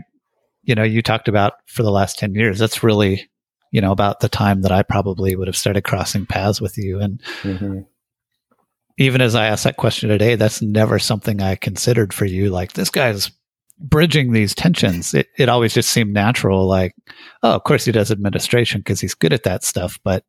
you 0.62 0.75
know 0.75 0.83
you 0.83 1.02
talked 1.02 1.28
about 1.28 1.54
for 1.66 1.83
the 1.83 1.90
last 1.90 2.18
10 2.18 2.35
years 2.35 2.59
that's 2.59 2.83
really 2.83 3.28
you 3.71 3.80
know 3.80 3.92
about 3.92 4.21
the 4.21 4.28
time 4.28 4.62
that 4.62 4.73
i 4.73 4.83
probably 4.83 5.37
would 5.37 5.49
have 5.49 5.57
started 5.57 5.85
crossing 5.85 6.25
paths 6.26 6.61
with 6.61 6.78
you. 6.78 7.00
And 7.00 7.21
mm-hmm. 7.42 7.80
even 8.97 9.21
as 9.21 9.35
i 9.35 9.47
asked 9.47 9.64
that 9.64 9.76
question 9.76 10.09
today 10.09 10.37
that's 10.37 10.62
never 10.62 10.99
something 10.99 11.42
i 11.42 11.54
considered 11.54 12.14
for 12.14 12.25
you. 12.25 12.50
Like 12.50 12.73
this 12.73 12.90
guy's 12.90 13.30
bridging 13.80 14.33
these 14.33 14.54
tensions. 14.54 15.14
It, 15.14 15.28
it 15.37 15.49
always 15.49 15.73
just 15.73 15.90
seemed 15.90 16.12
natural 16.12 16.66
like 16.66 16.95
oh 17.42 17.52
of 17.52 17.64
course 17.64 17.85
he 17.85 17.92
does 17.92 18.11
administration 18.11 18.80
because 18.80 19.00
he's 19.00 19.14
good 19.14 19.33
at 19.33 19.45
that 19.45 19.64
stuff 19.64 20.00
but 20.02 20.25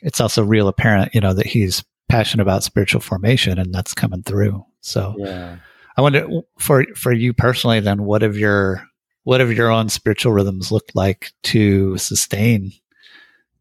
it's 0.00 0.20
also 0.20 0.42
real 0.42 0.68
apparent, 0.68 1.14
you 1.14 1.20
know, 1.20 1.34
that 1.34 1.46
he's 1.46 1.84
passionate 2.08 2.42
about 2.42 2.62
spiritual 2.62 3.00
formation 3.00 3.58
and 3.58 3.74
that's 3.74 3.94
coming 3.94 4.22
through. 4.22 4.64
So 4.80 5.14
yeah. 5.18 5.56
I 5.96 6.02
wonder 6.02 6.28
for 6.58 6.84
for 6.94 7.12
you 7.12 7.32
personally 7.32 7.80
then 7.80 8.04
what 8.04 8.22
have 8.22 8.36
your 8.36 8.86
what 9.24 9.40
have 9.40 9.52
your 9.52 9.70
own 9.70 9.88
spiritual 9.88 10.32
rhythms 10.32 10.70
looked 10.70 10.94
like 10.94 11.32
to 11.44 11.98
sustain 11.98 12.72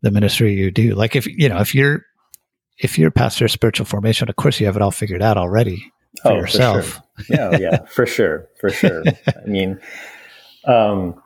the 0.01 0.11
ministry 0.11 0.53
you 0.53 0.69
do? 0.69 0.93
Like 0.93 1.15
if 1.15 1.25
you 1.25 1.49
know, 1.49 1.57
if 1.57 1.73
you're 1.73 2.05
if 2.77 2.99
you're 2.99 3.09
pastor 3.09 3.45
of 3.45 3.51
spiritual 3.51 3.85
formation, 3.85 4.29
of 4.29 4.35
course 4.35 4.59
you 4.59 4.65
have 4.67 4.75
it 4.75 4.81
all 4.81 4.91
figured 4.91 5.21
out 5.21 5.37
already 5.37 5.91
for 6.21 6.33
oh, 6.33 6.35
yourself. 6.35 7.01
For 7.17 7.23
sure. 7.23 7.35
yeah, 7.35 7.57
yeah, 7.57 7.85
for 7.89 8.05
sure. 8.05 8.49
For 8.59 8.69
sure. 8.69 9.03
I 9.27 9.47
mean 9.47 9.79
um 10.65 11.21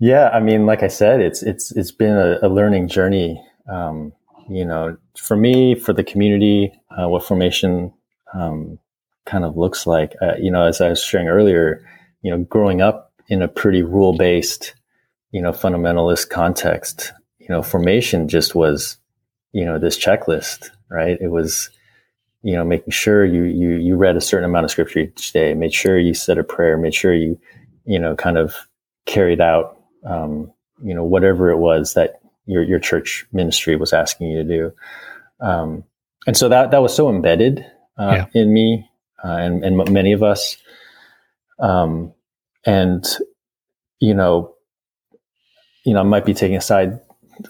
yeah, 0.00 0.28
I 0.30 0.40
mean, 0.40 0.66
like 0.66 0.82
I 0.82 0.88
said, 0.88 1.20
it's 1.20 1.42
it's 1.42 1.74
it's 1.76 1.92
been 1.92 2.16
a, 2.16 2.38
a 2.42 2.48
learning 2.48 2.88
journey 2.88 3.40
um, 3.68 4.12
you 4.48 4.64
know, 4.64 4.96
for 5.16 5.36
me, 5.36 5.74
for 5.74 5.92
the 5.92 6.04
community, 6.04 6.72
uh, 6.90 7.08
what 7.08 7.24
formation 7.24 7.92
um, 8.32 8.78
kind 9.26 9.44
of 9.44 9.56
looks 9.56 9.86
like. 9.86 10.14
Uh, 10.20 10.34
you 10.38 10.50
know, 10.50 10.64
as 10.66 10.80
I 10.80 10.90
was 10.90 11.02
sharing 11.02 11.28
earlier, 11.28 11.86
you 12.22 12.30
know, 12.30 12.38
growing 12.44 12.80
up 12.80 13.12
in 13.28 13.42
a 13.42 13.48
pretty 13.48 13.82
rule 13.82 14.16
based, 14.16 14.74
you 15.30 15.40
know, 15.40 15.52
fundamentalist 15.52 16.28
context, 16.28 17.12
you 17.38 17.48
know, 17.48 17.62
formation 17.62 18.28
just 18.28 18.54
was, 18.54 18.98
you 19.52 19.64
know, 19.64 19.78
this 19.78 19.98
checklist, 19.98 20.70
right? 20.90 21.16
It 21.20 21.28
was, 21.28 21.70
you 22.42 22.54
know, 22.54 22.64
making 22.64 22.90
sure 22.90 23.24
you 23.24 23.44
you 23.44 23.76
you 23.76 23.96
read 23.96 24.16
a 24.16 24.20
certain 24.20 24.48
amount 24.48 24.64
of 24.64 24.70
scripture 24.70 25.00
each 25.00 25.32
day, 25.32 25.54
made 25.54 25.72
sure 25.72 25.98
you 25.98 26.12
said 26.12 26.38
a 26.38 26.44
prayer, 26.44 26.76
made 26.76 26.94
sure 26.94 27.14
you, 27.14 27.38
you 27.86 27.98
know, 27.98 28.14
kind 28.14 28.36
of 28.36 28.54
carried 29.06 29.40
out, 29.40 29.80
um, 30.04 30.52
you 30.82 30.94
know, 30.94 31.04
whatever 31.04 31.50
it 31.50 31.58
was 31.58 31.94
that 31.94 32.20
your 32.46 32.62
your 32.62 32.78
church 32.78 33.26
ministry 33.32 33.76
was 33.76 33.92
asking 33.92 34.28
you 34.28 34.42
to 34.42 34.48
do. 34.48 34.72
Um, 35.40 35.84
and 36.26 36.36
so 36.36 36.48
that 36.48 36.70
that 36.70 36.82
was 36.82 36.94
so 36.94 37.08
embedded 37.08 37.64
uh, 37.98 38.24
yeah. 38.34 38.40
in 38.40 38.52
me 38.52 38.88
uh, 39.22 39.36
and 39.36 39.64
and 39.64 39.90
many 39.90 40.12
of 40.12 40.22
us. 40.22 40.56
Um, 41.58 42.12
and 42.66 43.04
you 44.00 44.14
know, 44.14 44.54
you 45.84 45.94
know, 45.94 46.00
I 46.00 46.04
might 46.04 46.24
be 46.24 46.34
taking 46.34 46.56
a 46.56 46.60
side 46.60 47.00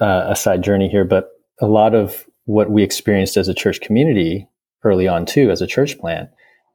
uh, 0.00 0.26
a 0.28 0.36
side 0.36 0.62
journey 0.62 0.88
here, 0.88 1.04
but 1.04 1.30
a 1.60 1.66
lot 1.66 1.94
of 1.94 2.24
what 2.46 2.70
we 2.70 2.82
experienced 2.82 3.36
as 3.36 3.48
a 3.48 3.54
church 3.54 3.80
community 3.80 4.48
early 4.82 5.08
on 5.08 5.24
too, 5.24 5.50
as 5.50 5.62
a 5.62 5.66
church 5.66 5.98
plant, 5.98 6.30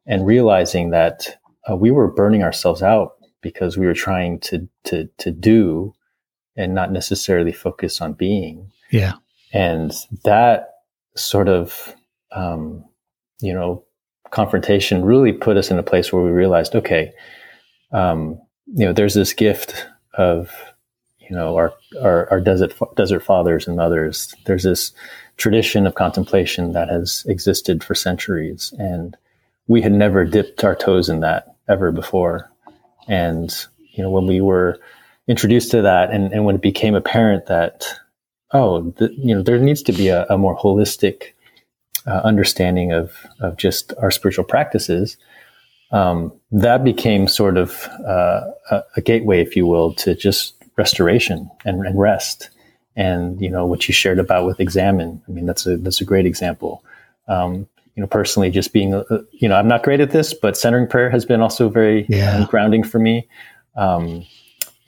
and 0.07 0.25
realizing 0.25 0.89
that 0.91 1.37
uh, 1.69 1.75
we 1.75 1.91
were 1.91 2.11
burning 2.11 2.43
ourselves 2.43 2.81
out 2.81 3.13
because 3.41 3.77
we 3.77 3.85
were 3.85 3.93
trying 3.93 4.39
to 4.39 4.67
to 4.85 5.07
to 5.17 5.31
do 5.31 5.93
and 6.59 6.75
not 6.75 6.91
necessarily 6.91 7.53
focus 7.53 8.01
on 8.01 8.13
being. 8.13 8.69
Yeah. 8.91 9.13
And 9.53 9.93
that 10.25 10.73
sort 11.15 11.47
of, 11.47 11.95
um, 12.31 12.83
you 13.39 13.53
know, 13.53 13.83
confrontation 14.29 15.05
really 15.05 15.31
put 15.31 15.57
us 15.57 15.71
in 15.71 15.79
a 15.79 15.83
place 15.83 16.11
where 16.11 16.21
we 16.21 16.31
realized, 16.31 16.75
okay, 16.75 17.13
um, 17.93 18.39
you 18.67 18.85
know, 18.85 18.93
there's 18.93 19.13
this 19.13 19.33
gift 19.33 19.87
of, 20.15 20.51
you 21.19 21.35
know, 21.35 21.55
our, 21.55 21.73
our, 22.01 22.29
our 22.29 22.41
desert, 22.41 22.73
desert 22.95 23.21
fathers 23.21 23.65
and 23.65 23.77
mothers. 23.77 24.35
There's 24.45 24.63
this 24.63 24.91
tradition 25.37 25.87
of 25.87 25.95
contemplation 25.95 26.73
that 26.73 26.89
has 26.89 27.25
existed 27.27 27.83
for 27.83 27.95
centuries. 27.95 28.73
And 28.77 29.15
we 29.67 29.81
had 29.81 29.93
never 29.93 30.25
dipped 30.25 30.63
our 30.63 30.75
toes 30.75 31.07
in 31.07 31.21
that 31.21 31.55
ever 31.69 31.91
before. 31.91 32.51
And, 33.07 33.49
you 33.93 34.03
know, 34.03 34.11
when 34.11 34.27
we 34.27 34.41
were 34.41 34.79
introduced 35.29 35.71
to 35.71 35.81
that 35.83 36.11
and, 36.11 36.33
and 36.33 36.43
when 36.43 36.55
it 36.55 36.61
became 36.61 36.95
apparent 36.95 37.45
that, 37.45 37.85
oh, 38.51 38.81
the, 38.97 39.13
you 39.15 39.33
know, 39.33 39.43
there 39.43 39.59
needs 39.59 39.83
to 39.83 39.93
be 39.93 40.09
a, 40.09 40.25
a 40.25 40.37
more 40.37 40.57
holistic 40.57 41.33
uh, 42.07 42.21
understanding 42.23 42.91
of, 42.91 43.15
of 43.39 43.55
just 43.55 43.93
our 43.99 44.09
spiritual 44.09 44.43
practices, 44.43 45.17
um, 45.91 46.33
that 46.51 46.83
became 46.83 47.27
sort 47.27 47.57
of 47.57 47.87
uh, 48.07 48.41
a, 48.71 48.83
a, 48.97 49.01
gateway, 49.01 49.41
if 49.41 49.55
you 49.55 49.65
will, 49.65 49.93
to 49.93 50.15
just 50.15 50.55
restoration 50.77 51.49
and, 51.65 51.85
and, 51.85 51.99
rest. 51.99 52.49
And 52.95 53.41
you 53.41 53.49
know 53.49 53.65
what 53.65 53.87
you 53.87 53.93
shared 53.93 54.19
about 54.19 54.45
with 54.45 54.59
examen. 54.59 55.21
I 55.27 55.31
mean, 55.31 55.45
that's 55.45 55.65
a 55.65 55.77
that's 55.77 56.01
a 56.01 56.05
great 56.05 56.25
example. 56.25 56.83
Um, 57.27 57.67
you 57.95 58.01
know, 58.01 58.07
personally, 58.07 58.49
just 58.49 58.73
being, 58.73 58.93
uh, 58.93 59.03
you 59.31 59.47
know, 59.47 59.55
I'm 59.55 59.67
not 59.67 59.83
great 59.83 59.99
at 59.99 60.11
this, 60.11 60.33
but 60.33 60.57
centering 60.57 60.87
prayer 60.87 61.09
has 61.09 61.25
been 61.25 61.41
also 61.41 61.69
very 61.69 62.05
yeah. 62.09 62.45
grounding 62.49 62.83
for 62.83 62.99
me. 62.99 63.27
Um, 63.75 64.25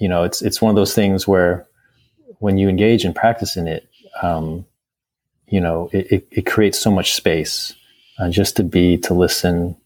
you 0.02 0.10
know, 0.10 0.24
it's 0.24 0.42
it's 0.42 0.60
one 0.60 0.72
of 0.72 0.76
those 0.76 0.96
things 0.96 1.28
where 1.28 1.68
when 2.40 2.58
you 2.58 2.68
engage 2.68 3.06
and 3.06 3.16
practice 3.16 3.56
in 3.56 3.68
it, 3.68 3.88
um, 4.24 4.66
you 5.46 5.62
know, 5.62 5.92
it, 5.94 6.12
it, 6.12 6.28
it, 6.32 6.46
creates 6.48 6.80
so 6.80 6.90
much 6.90 7.14
space 7.14 7.76
uh, 8.18 8.28
just 8.28 8.56
to 8.56 8.64
be, 8.64 8.98
to 8.98 9.14
listen, 9.14 9.78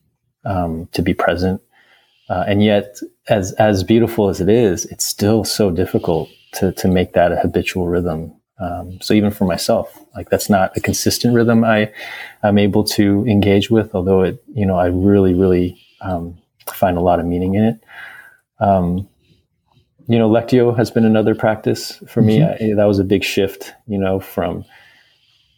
um, 0.45 0.87
to 0.93 1.01
be 1.01 1.13
present. 1.13 1.61
Uh, 2.29 2.45
and 2.47 2.63
yet, 2.63 2.97
as 3.27 3.51
as 3.53 3.83
beautiful 3.83 4.29
as 4.29 4.39
it 4.39 4.47
is, 4.47 4.85
it's 4.85 5.05
still 5.05 5.43
so 5.43 5.69
difficult 5.69 6.29
to 6.53 6.71
to 6.71 6.87
make 6.87 7.11
that 7.11 7.33
a 7.33 7.35
habitual 7.35 7.89
rhythm. 7.89 8.33
Um, 8.57 9.01
so 9.01 9.13
even 9.13 9.31
for 9.31 9.43
myself, 9.43 9.99
like 10.15 10.29
that's 10.29 10.49
not 10.49 10.77
a 10.77 10.79
consistent 10.79 11.35
rhythm 11.35 11.65
I 11.65 11.91
I'm 12.41 12.57
able 12.57 12.85
to 12.95 13.25
engage 13.27 13.69
with. 13.69 13.93
Although 13.93 14.21
it, 14.21 14.41
you 14.53 14.65
know, 14.65 14.77
I 14.77 14.85
really 14.85 15.33
really 15.33 15.77
um, 15.99 16.37
find 16.67 16.97
a 16.97 17.01
lot 17.01 17.19
of 17.19 17.25
meaning 17.25 17.55
in 17.55 17.63
it. 17.65 17.83
Um, 18.61 19.09
you 20.07 20.19
know, 20.19 20.29
Lectio 20.29 20.75
has 20.75 20.91
been 20.91 21.05
another 21.05 21.35
practice 21.35 22.01
for 22.07 22.21
me. 22.21 22.39
Mm-hmm. 22.39 22.71
I, 22.71 22.75
that 22.75 22.85
was 22.85 22.99
a 22.99 23.03
big 23.03 23.23
shift, 23.23 23.73
you 23.87 23.97
know, 23.97 24.19
from 24.19 24.65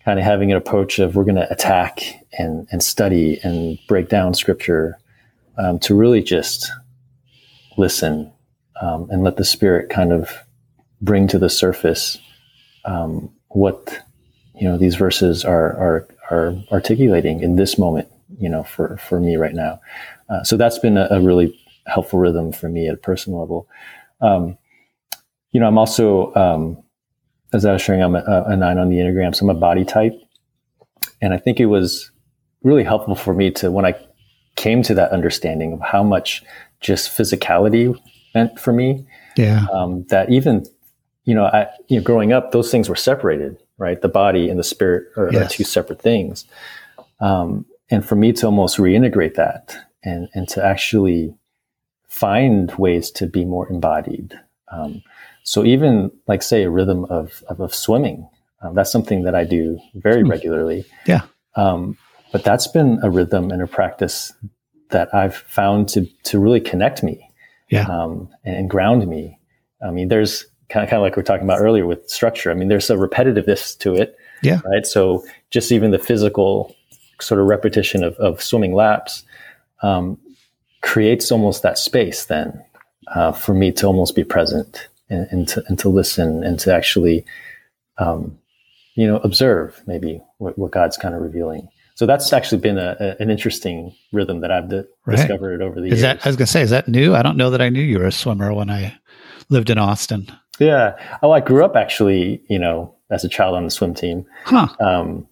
kind 0.05 0.19
of 0.19 0.25
having 0.25 0.51
an 0.51 0.57
approach 0.57 0.99
of 0.99 1.15
we're 1.15 1.25
going 1.25 1.35
to 1.35 1.51
attack 1.51 2.01
and, 2.39 2.67
and 2.71 2.81
study 2.81 3.39
and 3.43 3.77
break 3.87 4.07
down 4.07 4.33
scripture 4.33 4.97
um, 5.57 5.79
to 5.79 5.93
really 5.95 6.23
just 6.23 6.71
listen 7.77 8.31
um, 8.81 9.09
and 9.09 9.23
let 9.23 9.37
the 9.37 9.43
spirit 9.43 9.89
kind 9.89 10.13
of 10.13 10.31
bring 11.01 11.27
to 11.27 11.37
the 11.37 11.49
surface 11.49 12.17
um, 12.85 13.29
what 13.49 13.99
you 14.55 14.67
know 14.67 14.77
these 14.77 14.95
verses 14.95 15.45
are 15.45 15.75
are 15.77 16.07
are 16.31 16.55
articulating 16.71 17.41
in 17.41 17.55
this 17.55 17.77
moment 17.77 18.07
you 18.39 18.49
know 18.49 18.63
for 18.63 18.97
for 18.97 19.19
me 19.19 19.35
right 19.35 19.53
now 19.53 19.79
uh, 20.29 20.43
so 20.43 20.57
that's 20.57 20.79
been 20.79 20.97
a, 20.97 21.07
a, 21.11 21.21
really 21.21 21.57
helpful 21.85 22.19
rhythm 22.19 22.51
for 22.51 22.67
me 22.67 22.87
at 22.87 22.95
a 22.95 22.97
personal 22.97 23.39
level 23.39 23.67
um, 24.21 24.57
you 25.51 25.59
know, 25.59 25.67
I'm 25.67 25.77
also, 25.77 26.33
um, 26.35 26.83
as 27.53 27.65
I 27.65 27.73
was 27.73 27.81
sharing, 27.81 28.01
I'm 28.01 28.15
a, 28.15 28.43
a, 28.47 28.55
nine 28.55 28.77
on 28.77 28.89
the 28.89 28.97
Enneagram, 28.97 29.35
so 29.35 29.45
I'm 29.45 29.55
a 29.55 29.59
body 29.59 29.85
type. 29.85 30.13
And 31.21 31.33
I 31.33 31.37
think 31.37 31.59
it 31.59 31.67
was 31.67 32.11
really 32.63 32.83
helpful 32.83 33.15
for 33.15 33.33
me 33.33 33.51
to, 33.51 33.71
when 33.71 33.85
I 33.85 33.95
came 34.55 34.81
to 34.83 34.93
that 34.95 35.11
understanding 35.11 35.73
of 35.73 35.81
how 35.81 36.03
much 36.03 36.43
just 36.79 37.15
physicality 37.15 37.97
meant 38.35 38.59
for 38.59 38.73
me. 38.73 39.05
Yeah. 39.37 39.65
Um, 39.71 40.03
that 40.09 40.29
even, 40.29 40.65
you 41.23 41.35
know, 41.35 41.45
I, 41.45 41.67
you 41.87 41.97
know, 41.97 42.03
growing 42.03 42.33
up, 42.33 42.51
those 42.51 42.71
things 42.71 42.89
were 42.89 42.95
separated, 42.95 43.57
right? 43.77 44.01
The 44.01 44.09
body 44.09 44.49
and 44.49 44.59
the 44.59 44.63
spirit 44.63 45.07
are, 45.15 45.31
yes. 45.31 45.45
are 45.45 45.55
two 45.55 45.63
separate 45.63 46.01
things. 46.01 46.45
Um, 47.19 47.65
and 47.89 48.05
for 48.05 48.15
me 48.15 48.33
to 48.33 48.45
almost 48.47 48.77
reintegrate 48.77 49.35
that 49.35 49.75
and, 50.03 50.27
and 50.33 50.47
to 50.49 50.63
actually 50.63 51.33
find 52.07 52.73
ways 52.75 53.11
to 53.11 53.27
be 53.27 53.45
more 53.45 53.69
embodied. 53.69 54.39
Um, 54.71 55.03
so 55.43 55.63
even 55.63 56.11
like 56.27 56.43
say 56.43 56.63
a 56.63 56.69
rhythm 56.69 57.05
of, 57.05 57.43
of, 57.47 57.61
of 57.61 57.73
swimming, 57.73 58.27
um, 58.61 58.75
that's 58.75 58.91
something 58.91 59.23
that 59.23 59.35
I 59.35 59.43
do 59.43 59.79
very 59.95 60.23
mm. 60.23 60.29
regularly. 60.29 60.85
Yeah. 61.05 61.21
Um, 61.55 61.97
but 62.31 62.43
that's 62.43 62.67
been 62.67 62.99
a 63.03 63.09
rhythm 63.09 63.51
and 63.51 63.61
a 63.61 63.67
practice 63.67 64.33
that 64.89 65.13
I've 65.13 65.35
found 65.35 65.89
to, 65.89 66.05
to 66.23 66.39
really 66.39 66.59
connect 66.59 67.03
me. 67.03 67.29
Yeah. 67.69 67.87
Um, 67.87 68.29
and, 68.45 68.55
and, 68.55 68.69
ground 68.69 69.05
me. 69.07 69.37
I 69.85 69.91
mean, 69.91 70.07
there's 70.07 70.45
kind 70.69 70.83
of, 70.83 70.89
kind 70.89 70.99
of 70.99 71.03
like 71.03 71.17
we 71.17 71.21
are 71.21 71.25
talking 71.25 71.43
about 71.43 71.59
earlier 71.59 71.85
with 71.85 72.09
structure. 72.09 72.49
I 72.49 72.53
mean, 72.53 72.69
there's 72.69 72.89
a 72.89 72.95
repetitiveness 72.95 73.77
to 73.79 73.95
it. 73.95 74.15
Yeah. 74.41 74.61
Right. 74.63 74.85
So 74.85 75.25
just 75.49 75.71
even 75.71 75.91
the 75.91 75.99
physical 75.99 76.73
sort 77.19 77.41
of 77.41 77.47
repetition 77.47 78.03
of, 78.03 78.15
of 78.15 78.41
swimming 78.41 78.73
laps, 78.73 79.23
um, 79.81 80.17
creates 80.87 81.33
almost 81.33 81.63
that 81.63 81.77
space 81.77 82.25
then 82.25 82.63
uh, 83.13 83.33
for 83.33 83.53
me 83.53 83.73
to 83.73 83.85
almost 83.85 84.15
be 84.15 84.23
present 84.23 84.87
and, 85.09 85.27
and, 85.31 85.47
to, 85.49 85.61
and 85.67 85.77
to 85.77 85.89
listen 85.89 86.45
and 86.45 86.57
to 86.61 86.73
actually, 86.73 87.25
um, 87.97 88.39
you 88.95 89.05
know, 89.05 89.17
observe 89.17 89.83
maybe 89.85 90.21
what, 90.37 90.57
what, 90.57 90.71
God's 90.71 90.95
kind 90.95 91.13
of 91.13 91.21
revealing. 91.21 91.67
So 91.95 92.05
that's 92.05 92.31
actually 92.31 92.61
been 92.61 92.77
a, 92.77 92.95
a, 93.01 93.21
an 93.21 93.29
interesting 93.29 93.93
rhythm 94.13 94.39
that 94.39 94.49
I've 94.49 94.69
di- 94.69 94.83
right. 95.05 95.17
discovered 95.17 95.61
over 95.61 95.81
the 95.81 95.87
is 95.87 95.99
years. 95.99 96.01
That, 96.03 96.25
I 96.25 96.29
was 96.29 96.37
going 96.37 96.45
to 96.45 96.51
say, 96.51 96.61
is 96.61 96.69
that 96.69 96.87
new? 96.87 97.13
I 97.13 97.21
don't 97.21 97.35
know 97.35 97.49
that 97.49 97.61
I 97.61 97.67
knew 97.67 97.81
you 97.81 97.99
were 97.99 98.05
a 98.05 98.11
swimmer 98.11 98.53
when 98.53 98.69
I 98.69 98.97
lived 99.49 99.69
in 99.69 99.77
Austin. 99.77 100.31
Yeah. 100.57 100.95
Oh, 101.21 101.31
I 101.31 101.41
grew 101.41 101.65
up 101.65 101.75
actually, 101.75 102.41
you 102.49 102.59
know, 102.59 102.95
as 103.11 103.25
a 103.25 103.29
child 103.29 103.55
on 103.55 103.65
the 103.65 103.71
swim 103.71 103.93
team. 103.93 104.25
Huh. 104.45 104.69
Um, 104.79 105.27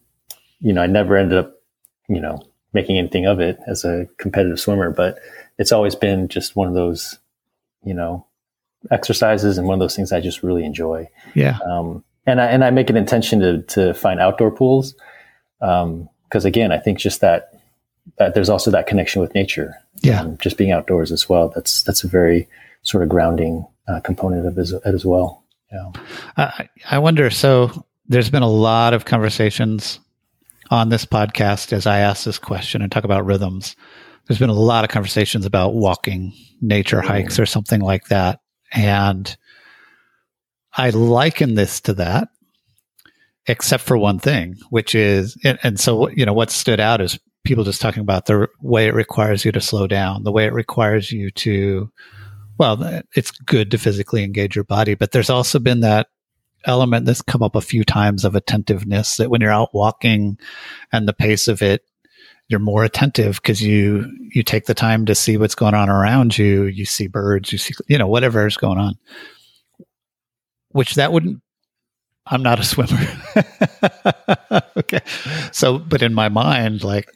you 0.60 0.74
know, 0.74 0.82
I 0.82 0.88
never 0.88 1.16
ended 1.16 1.38
up, 1.38 1.54
you 2.10 2.20
know, 2.20 2.42
making 2.74 2.98
anything 2.98 3.26
of 3.26 3.40
it 3.40 3.58
as 3.68 3.86
a 3.86 4.06
competitive 4.18 4.60
swimmer, 4.60 4.92
but 4.92 5.18
it's 5.58 5.72
always 5.72 5.96
been 5.96 6.28
just 6.28 6.56
one 6.56 6.68
of 6.68 6.74
those, 6.74 7.20
you 7.84 7.94
know, 7.94 8.26
exercises 8.92 9.58
and 9.58 9.68
one 9.68 9.74
of 9.74 9.80
those 9.80 9.96
things 9.96 10.12
I 10.12 10.22
just 10.22 10.44
really 10.44 10.66
enjoy. 10.66 11.10
Yeah. 11.34 11.58
Um, 11.66 12.04
and 12.26 12.42
I, 12.42 12.46
and 12.48 12.64
I 12.64 12.70
make 12.72 12.90
an 12.90 12.98
intention 12.98 13.40
to, 13.40 13.62
to 13.64 13.94
find 13.94 14.20
outdoor 14.20 14.52
pools. 14.52 14.96
Um, 15.62 16.10
cause 16.30 16.46
again, 16.46 16.72
I 16.72 16.78
think 16.78 17.00
just 17.00 17.22
that, 17.22 17.60
that 18.18 18.34
there's 18.34 18.50
also 18.50 18.72
that 18.72 18.88
connection 18.88 19.22
with 19.22 19.34
nature. 19.34 19.76
Yeah. 20.02 20.22
Um, 20.22 20.38
just 20.38 20.58
being 20.58 20.72
outdoors 20.72 21.12
as 21.12 21.28
well. 21.30 21.50
That's, 21.50 21.84
that's 21.84 22.04
a 22.04 22.08
very 22.08 22.48
sort 22.84 23.02
of 23.02 23.10
grounding 23.10 23.66
uh, 23.88 24.02
component 24.02 24.46
of 24.46 24.58
it 24.58 24.72
as 24.86 25.06
well. 25.06 25.44
Yeah. 25.72 25.92
I, 26.38 26.70
I 26.90 27.00
wonder, 27.00 27.30
so 27.30 27.86
there's 28.08 28.30
been 28.30 28.44
a 28.44 28.50
lot 28.50 28.94
of 28.94 29.06
conversations 29.06 30.00
on 30.70 30.90
this 30.90 31.06
podcast 31.06 31.74
as 31.74 31.88
I 31.88 32.00
ask 32.00 32.26
this 32.26 32.38
question 32.38 32.82
and 32.82 32.92
talk 32.92 33.04
about 33.04 33.26
rhythms. 33.26 33.76
There's 34.28 34.40
been 34.40 34.50
a 34.50 34.54
lot 34.54 34.84
of 34.84 34.90
conversations 34.90 35.46
about 35.46 35.76
walking 35.76 36.34
nature 36.62 37.02
hikes 37.02 37.40
or 37.40 37.46
something 37.46 37.82
like 37.82 38.08
that. 38.08 38.40
And 38.72 39.36
I 40.76 40.90
liken 40.90 41.56
this 41.56 41.80
to 41.82 41.94
that, 41.96 42.30
except 43.48 43.84
for 43.84 43.98
one 43.98 44.20
thing, 44.20 44.58
which 44.70 44.96
is, 44.96 45.38
and, 45.44 45.60
and 45.64 45.80
so, 45.80 46.10
you 46.10 46.26
know, 46.26 46.34
what 46.34 46.50
stood 46.50 46.80
out 46.80 47.02
is 47.02 47.20
people 47.44 47.64
just 47.64 47.82
talking 47.82 48.02
about 48.02 48.26
the 48.26 48.48
way 48.62 48.88
it 48.88 48.94
requires 48.94 49.46
you 49.46 49.52
to 49.52 49.62
slow 49.62 49.88
down, 49.88 50.24
the 50.24 50.32
way 50.32 50.46
it 50.46 50.54
requires 50.54 51.12
you 51.12 51.30
to, 51.32 51.92
well, 52.58 53.02
it's 53.16 53.32
good 53.32 53.72
to 53.72 53.78
physically 53.78 54.24
engage 54.24 54.56
your 54.56 54.66
body, 54.66 54.96
but 54.96 55.12
there's 55.12 55.30
also 55.30 55.60
been 55.60 55.82
that 55.82 56.08
element 56.66 57.06
that's 57.06 57.22
come 57.22 57.44
up 57.44 57.56
a 57.56 57.62
few 57.62 57.84
times 57.84 58.26
of 58.26 58.36
attentiveness 58.36 59.18
that 59.18 59.30
when 59.30 59.42
you're 59.42 59.52
out 59.52 59.74
walking 59.74 60.40
and 60.92 61.08
the 61.08 61.14
pace 61.14 61.48
of 61.48 61.62
it, 61.62 61.84
you're 62.48 62.60
more 62.60 62.84
attentive 62.84 63.36
because 63.36 63.62
you, 63.62 64.06
you 64.34 64.44
take 64.44 64.66
the 64.66 64.74
time 64.74 65.06
to 65.08 65.16
see 65.16 65.38
what's 65.38 65.56
going 65.56 65.74
on 65.74 65.90
around 65.90 66.38
you. 66.38 66.66
You 66.66 66.86
see 66.86 67.08
birds, 67.08 67.52
you 67.52 67.58
see, 67.58 67.74
you 67.88 67.98
know, 67.98 68.08
whatever 68.08 68.46
is 68.46 68.58
going 68.58 68.78
on, 68.78 68.96
which 70.70 70.96
that 70.96 71.12
wouldn't, 71.12 71.42
I'm 72.28 72.44
not 72.44 72.60
a 72.60 72.64
swimmer. 72.66 73.00
okay. 74.78 75.02
So, 75.52 75.80
but 75.80 76.02
in 76.02 76.14
my 76.14 76.30
mind, 76.30 76.84
like 76.84 77.10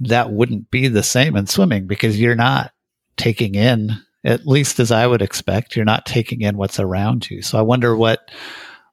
that 0.00 0.32
wouldn't 0.32 0.70
be 0.70 0.88
the 0.88 1.02
same 1.02 1.36
in 1.36 1.46
swimming 1.46 1.86
because 1.86 2.20
you're 2.20 2.34
not 2.34 2.72
taking 3.16 3.54
in, 3.54 3.90
at 4.24 4.46
least 4.46 4.80
as 4.80 4.90
I 4.90 5.06
would 5.06 5.22
expect, 5.22 5.76
you're 5.76 5.84
not 5.84 6.06
taking 6.06 6.40
in 6.40 6.56
what's 6.56 6.80
around 6.80 7.30
you. 7.30 7.42
So 7.42 7.58
I 7.58 7.62
wonder 7.62 7.94
what, 7.96 8.28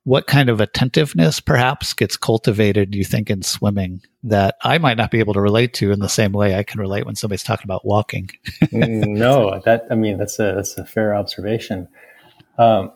what 0.04 0.28
kind 0.28 0.50
of 0.50 0.60
attentiveness 0.60 1.40
perhaps 1.40 1.94
gets 1.94 2.18
cultivated, 2.18 2.96
you 2.96 3.04
think, 3.04 3.30
in 3.30 3.42
swimming 3.44 4.02
that 4.24 4.56
I 4.64 4.78
might 4.78 4.98
not 4.98 5.12
be 5.12 5.20
able 5.20 5.34
to 5.34 5.42
relate 5.42 5.74
to 5.76 5.92
in 5.92 6.00
the 6.00 6.10
same 6.10 6.32
way 6.32 6.56
I 6.56 6.64
can 6.64 6.80
relate 6.80 7.06
when 7.06 7.16
somebody's 7.16 7.44
talking 7.44 7.66
about 7.66 7.86
walking? 7.86 8.30
Mm, 8.72 9.18
no, 9.18 9.60
that 9.66 9.86
I 9.92 9.96
mean 9.96 10.18
that's 10.18 10.40
a 10.40 10.54
that's 10.56 10.78
a 10.78 10.86
fair 10.86 11.14
observation. 11.14 11.90
Um, 12.58 12.94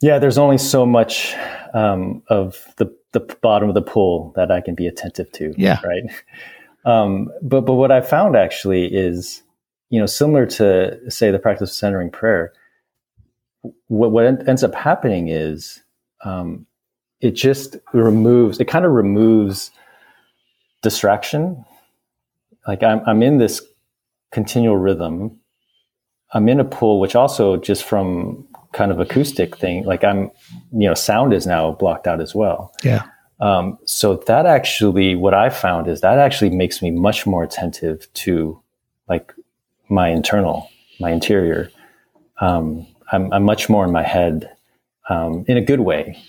yeah, 0.00 0.20
there's 0.20 0.38
only 0.38 0.58
so 0.58 0.86
much 0.86 1.34
um, 1.74 2.22
of 2.28 2.72
the 2.76 2.94
the 3.12 3.20
bottom 3.42 3.68
of 3.68 3.74
the 3.74 3.82
pool 3.82 4.32
that 4.36 4.52
I 4.52 4.60
can 4.60 4.76
be 4.76 4.86
attentive 4.86 5.32
to. 5.32 5.52
Yeah, 5.56 5.80
right. 5.84 6.04
Um, 6.84 7.28
but 7.42 7.62
but 7.62 7.74
what 7.74 7.90
I 7.90 8.00
found 8.02 8.36
actually 8.36 8.86
is 8.86 9.42
you 9.90 9.98
know, 9.98 10.06
similar 10.06 10.46
to 10.46 11.10
say 11.10 11.30
the 11.30 11.38
practice 11.38 11.70
of 11.70 11.76
centering 11.76 12.10
prayer, 12.10 12.52
what, 13.88 14.10
what 14.10 14.24
ends 14.48 14.62
up 14.62 14.74
happening 14.74 15.28
is 15.28 15.82
um, 16.24 16.66
it 17.20 17.32
just 17.32 17.76
removes, 17.92 18.60
it 18.60 18.66
kind 18.66 18.84
of 18.84 18.92
removes 18.92 19.70
distraction. 20.82 21.64
Like 22.66 22.82
I'm, 22.82 23.00
I'm 23.06 23.22
in 23.22 23.38
this 23.38 23.62
continual 24.30 24.76
rhythm. 24.76 25.38
I'm 26.32 26.48
in 26.48 26.60
a 26.60 26.64
pool, 26.64 27.00
which 27.00 27.16
also 27.16 27.56
just 27.56 27.84
from 27.84 28.46
kind 28.72 28.92
of 28.92 29.00
acoustic 29.00 29.56
thing, 29.56 29.84
like 29.84 30.04
I'm, 30.04 30.30
you 30.72 30.88
know, 30.88 30.94
sound 30.94 31.32
is 31.32 31.46
now 31.46 31.72
blocked 31.72 32.06
out 32.06 32.20
as 32.20 32.34
well. 32.34 32.74
Yeah. 32.84 33.04
Um, 33.40 33.78
so 33.84 34.16
that 34.26 34.46
actually, 34.46 35.14
what 35.14 35.32
I 35.32 35.48
found 35.48 35.88
is 35.88 36.00
that 36.00 36.18
actually 36.18 36.50
makes 36.50 36.82
me 36.82 36.90
much 36.90 37.26
more 37.26 37.44
attentive 37.44 38.12
to 38.14 38.60
like 39.08 39.32
my 39.88 40.08
internal, 40.08 40.68
my 41.00 41.10
interior. 41.10 41.70
Um, 42.40 42.86
I'm, 43.12 43.32
I'm, 43.32 43.44
much 43.44 43.68
more 43.68 43.84
in 43.84 43.92
my 43.92 44.02
head 44.02 44.50
um, 45.08 45.44
in 45.48 45.56
a 45.56 45.62
good 45.62 45.80
way, 45.80 46.22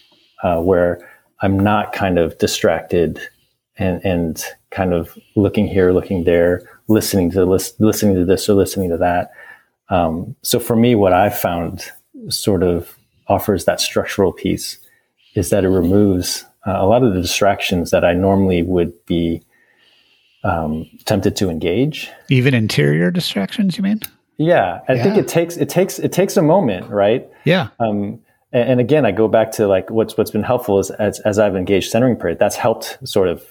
uh, 0.43 0.59
where 0.61 1.07
I'm 1.41 1.59
not 1.59 1.93
kind 1.93 2.17
of 2.17 2.37
distracted 2.37 3.19
and, 3.77 4.03
and 4.03 4.43
kind 4.71 4.93
of 4.93 5.17
looking 5.35 5.67
here, 5.67 5.91
looking 5.91 6.23
there, 6.23 6.67
listening 6.87 7.31
to 7.31 7.45
this, 7.45 7.73
listening 7.79 8.15
to 8.15 8.25
this 8.25 8.49
or 8.49 8.53
listening 8.53 8.89
to 8.89 8.97
that. 8.97 9.31
Um, 9.89 10.35
so 10.41 10.59
for 10.59 10.75
me, 10.75 10.95
what 10.95 11.13
I've 11.13 11.37
found 11.37 11.91
sort 12.29 12.63
of 12.63 12.97
offers 13.27 13.65
that 13.65 13.79
structural 13.79 14.33
piece 14.33 14.79
is 15.35 15.49
that 15.49 15.63
it 15.63 15.69
removes 15.69 16.45
uh, 16.67 16.77
a 16.77 16.85
lot 16.85 17.03
of 17.03 17.13
the 17.13 17.21
distractions 17.21 17.91
that 17.91 18.03
I 18.03 18.13
normally 18.13 18.63
would 18.63 18.93
be 19.05 19.41
um, 20.43 20.89
tempted 21.05 21.35
to 21.37 21.49
engage. 21.49 22.09
Even 22.29 22.53
interior 22.53 23.11
distractions, 23.11 23.77
you 23.77 23.83
mean? 23.83 24.01
Yeah, 24.37 24.81
I 24.87 24.93
yeah. 24.93 25.03
think 25.03 25.17
it 25.17 25.27
takes 25.27 25.57
it 25.57 25.67
takes 25.67 25.99
it 25.99 26.13
takes 26.13 26.37
a 26.37 26.41
moment, 26.41 26.89
right? 26.89 27.27
Yeah. 27.43 27.69
Um, 27.79 28.21
and, 28.51 28.71
and, 28.71 28.79
again, 28.79 29.05
I 29.05 29.12
go 29.12 29.27
back 29.27 29.51
to 29.53 29.67
like 29.67 29.89
what's 29.89 30.17
what's 30.17 30.31
been 30.31 30.43
helpful 30.43 30.79
is 30.79 30.91
as 30.91 31.19
as 31.21 31.39
I've 31.39 31.55
engaged 31.55 31.91
centering 31.91 32.15
prayer, 32.15 32.35
that's 32.35 32.55
helped 32.55 32.97
sort 33.07 33.27
of 33.27 33.45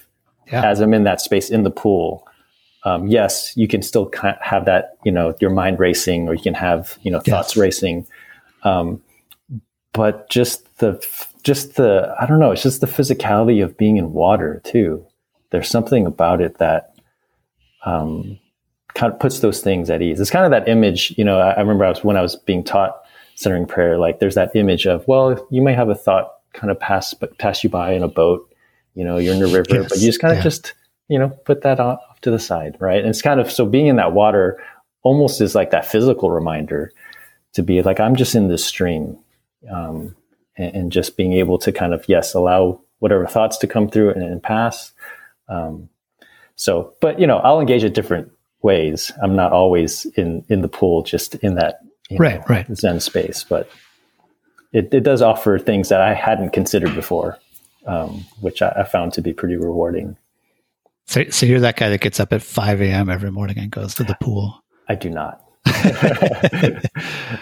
yeah. 0.51 0.65
as 0.65 0.79
I'm 0.81 0.93
in 0.93 1.03
that 1.03 1.21
space 1.21 1.49
in 1.49 1.63
the 1.63 1.71
pool. 1.71 2.27
Um, 2.85 3.07
yes, 3.07 3.55
you 3.57 3.67
can 3.67 3.81
still 3.81 4.11
have 4.41 4.65
that, 4.65 4.97
you 5.03 5.11
know, 5.11 5.35
your 5.41 5.49
mind 5.49 5.79
racing, 5.79 6.27
or 6.27 6.33
you 6.33 6.41
can 6.41 6.53
have 6.53 6.97
you 7.01 7.11
know 7.11 7.19
thoughts 7.19 7.55
yes. 7.55 7.57
racing. 7.57 8.07
Um, 8.63 9.01
but 9.93 10.29
just 10.29 10.77
the 10.79 11.05
just 11.43 11.75
the 11.75 12.13
I 12.19 12.25
don't 12.25 12.39
know, 12.39 12.51
it's 12.51 12.63
just 12.63 12.81
the 12.81 12.87
physicality 12.87 13.63
of 13.63 13.77
being 13.77 13.97
in 13.97 14.13
water 14.13 14.61
too. 14.63 15.05
There's 15.51 15.69
something 15.69 16.05
about 16.05 16.41
it 16.41 16.57
that 16.59 16.93
um, 17.85 18.37
kind 18.93 19.11
of 19.11 19.19
puts 19.19 19.39
those 19.39 19.61
things 19.61 19.89
at 19.89 20.01
ease. 20.01 20.19
It's 20.19 20.29
kind 20.29 20.45
of 20.45 20.51
that 20.51 20.69
image, 20.69 21.13
you 21.17 21.23
know. 21.23 21.39
I, 21.39 21.51
I 21.51 21.59
remember 21.59 21.85
I 21.85 21.89
was 21.89 22.03
when 22.03 22.17
I 22.17 22.21
was 22.21 22.35
being 22.35 22.63
taught 22.63 23.01
centering 23.39 23.65
prayer, 23.65 23.97
like 23.97 24.19
there's 24.19 24.35
that 24.35 24.53
image 24.53 24.85
of, 24.85 25.07
well, 25.07 25.47
you 25.49 25.61
may 25.61 25.73
have 25.73 25.87
a 25.87 25.95
thought 25.95 26.33
kind 26.51 26.69
of 26.69 26.79
pass 26.79 27.13
but 27.13 27.37
pass 27.37 27.63
you 27.63 27.69
by 27.69 27.93
in 27.93 28.03
a 28.03 28.07
boat, 28.07 28.53
you 28.95 29.03
know, 29.05 29.17
you're 29.17 29.33
in 29.33 29.41
a 29.41 29.47
river, 29.47 29.75
yes. 29.75 29.87
but 29.87 29.97
you 29.99 30.07
just 30.07 30.19
kind 30.19 30.33
of 30.33 30.39
yeah. 30.39 30.43
just 30.43 30.73
you 31.07 31.17
know 31.17 31.29
put 31.45 31.61
that 31.61 31.79
off 31.79 32.19
to 32.21 32.31
the 32.31 32.39
side, 32.39 32.75
right? 32.79 32.99
And 32.99 33.07
it's 33.07 33.21
kind 33.21 33.39
of 33.39 33.49
so 33.49 33.65
being 33.65 33.87
in 33.87 33.95
that 33.95 34.11
water 34.11 34.61
almost 35.03 35.39
is 35.39 35.55
like 35.55 35.71
that 35.71 35.85
physical 35.85 36.31
reminder 36.31 36.91
to 37.53 37.63
be 37.63 37.81
like 37.81 38.01
I'm 38.01 38.17
just 38.17 38.35
in 38.35 38.49
this 38.49 38.65
stream. 38.65 39.17
Um, 39.71 40.15
and, 40.57 40.75
and, 40.75 40.91
just 40.91 41.17
being 41.17 41.33
able 41.33 41.57
to 41.59 41.71
kind 41.71 41.93
of 41.93 42.07
yes 42.07 42.33
allow 42.33 42.81
whatever 42.99 43.25
thoughts 43.25 43.57
to 43.57 43.67
come 43.67 43.89
through 43.89 44.11
and, 44.11 44.23
and 44.23 44.43
pass 44.43 44.93
um, 45.49 45.89
so 46.55 46.93
but 47.01 47.19
you 47.19 47.27
know 47.27 47.39
i'll 47.39 47.59
engage 47.59 47.83
at 47.83 47.93
different 47.93 48.31
ways 48.61 49.11
i'm 49.21 49.35
not 49.35 49.51
always 49.51 50.05
in 50.15 50.45
in 50.47 50.61
the 50.61 50.69
pool 50.69 51.03
just 51.03 51.35
in 51.35 51.55
that 51.55 51.81
right 52.17 52.39
know, 52.39 52.45
right 52.47 52.67
zen 52.75 52.99
space 52.99 53.43
but 53.43 53.69
it, 54.71 54.93
it 54.93 55.01
does 55.01 55.21
offer 55.21 55.59
things 55.59 55.89
that 55.89 56.01
i 56.01 56.13
hadn't 56.13 56.51
considered 56.51 56.93
before 56.95 57.37
um, 57.85 58.25
which 58.41 58.61
I, 58.61 58.69
I 58.81 58.83
found 58.83 59.13
to 59.13 59.21
be 59.21 59.33
pretty 59.33 59.55
rewarding 59.55 60.17
so, 61.09 61.23
so 61.31 61.47
you're 61.47 61.61
that 61.61 61.75
guy 61.75 61.89
that 61.89 62.01
gets 62.01 62.19
up 62.19 62.31
at 62.33 62.43
5 62.43 62.81
a.m. 62.83 63.09
every 63.09 63.31
morning 63.31 63.57
and 63.57 63.71
goes 63.71 63.95
to 63.95 64.03
the 64.03 64.15
pool. 64.21 64.63
I 64.87 64.93
do 64.93 65.09
not. 65.09 65.43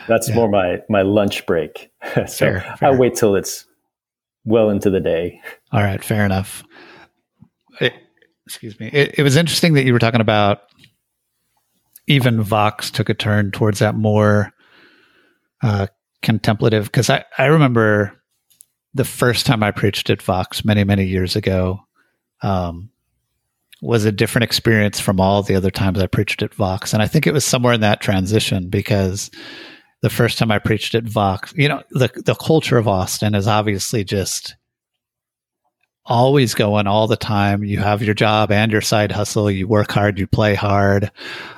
That's 0.07 0.29
yeah. 0.29 0.35
more 0.35 0.47
my 0.47 0.81
my 0.87 1.01
lunch 1.01 1.45
break. 1.45 1.91
so 2.13 2.25
fair, 2.27 2.75
fair. 2.79 2.89
I 2.89 2.95
wait 2.95 3.15
till 3.15 3.35
it's 3.35 3.65
well 4.45 4.69
into 4.69 4.89
the 4.89 5.01
day. 5.01 5.41
All 5.73 5.81
right, 5.83 6.01
fair 6.01 6.23
enough. 6.23 6.63
It, 7.81 7.93
excuse 8.45 8.79
me. 8.79 8.89
It, 8.93 9.15
it 9.19 9.23
was 9.23 9.35
interesting 9.35 9.73
that 9.73 9.83
you 9.83 9.91
were 9.91 9.99
talking 9.99 10.21
about 10.21 10.61
even 12.07 12.41
Vox 12.41 12.89
took 12.89 13.09
a 13.09 13.13
turn 13.13 13.51
towards 13.51 13.79
that 13.79 13.95
more 13.95 14.53
uh, 15.61 15.87
contemplative 16.21 16.85
because 16.85 17.09
I, 17.09 17.25
I 17.37 17.45
remember 17.45 18.13
the 18.93 19.05
first 19.05 19.45
time 19.45 19.63
I 19.63 19.71
preached 19.71 20.09
at 20.09 20.21
Vox 20.21 20.65
many, 20.65 20.83
many 20.83 21.05
years 21.05 21.35
ago. 21.35 21.81
Um, 22.41 22.91
was 23.81 24.05
a 24.05 24.11
different 24.11 24.43
experience 24.43 24.99
from 24.99 25.19
all 25.19 25.43
the 25.43 25.55
other 25.55 25.71
times 25.71 25.99
I 25.99 26.07
preached 26.07 26.41
at 26.41 26.53
Vox. 26.53 26.93
And 26.93 27.01
I 27.01 27.07
think 27.07 27.27
it 27.27 27.33
was 27.33 27.45
somewhere 27.45 27.73
in 27.73 27.81
that 27.81 28.01
transition 28.01 28.69
because 28.69 29.29
the 30.01 30.09
first 30.09 30.37
time 30.37 30.51
I 30.51 30.59
preached 30.59 30.95
at 30.95 31.03
Vox, 31.03 31.53
you 31.55 31.69
know, 31.69 31.83
the 31.91 32.09
the 32.25 32.35
culture 32.35 32.77
of 32.77 32.87
Austin 32.87 33.35
is 33.35 33.47
obviously 33.47 34.03
just 34.03 34.55
always 36.05 36.53
going 36.53 36.87
all 36.87 37.07
the 37.07 37.17
time. 37.17 37.63
You 37.63 37.79
have 37.79 38.01
your 38.01 38.15
job 38.15 38.51
and 38.51 38.71
your 38.71 38.81
side 38.81 39.11
hustle. 39.11 39.51
You 39.51 39.67
work 39.67 39.91
hard, 39.91 40.19
you 40.19 40.27
play 40.27 40.55
hard. 40.55 41.11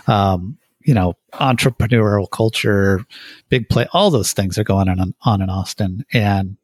Um, 0.07 0.57
you 0.81 0.93
know, 0.93 1.13
entrepreneurial 1.33 2.29
culture, 2.31 3.05
big 3.49 3.67
play, 3.69 3.87
all 3.93 4.09
those 4.09 4.33
things 4.33 4.57
are 4.57 4.63
going 4.63 4.89
on 4.89 5.13
on 5.23 5.41
in 5.41 5.49
Austin. 5.49 6.05
And 6.13 6.57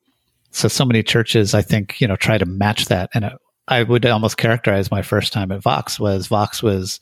so, 0.51 0.67
so 0.67 0.85
many 0.85 1.03
churches, 1.03 1.53
I 1.53 1.61
think, 1.61 1.99
you 1.99 2.07
know, 2.07 2.15
try 2.15 2.37
to 2.37 2.45
match 2.45 2.85
that. 2.85 3.09
And 3.13 3.25
it 3.25 3.33
I 3.67 3.83
would 3.83 4.05
almost 4.05 4.37
characterize 4.37 4.91
my 4.91 5.01
first 5.01 5.33
time 5.33 5.51
at 5.51 5.61
Vox 5.61 5.99
was 5.99 6.27
Vox 6.27 6.61
was 6.61 6.99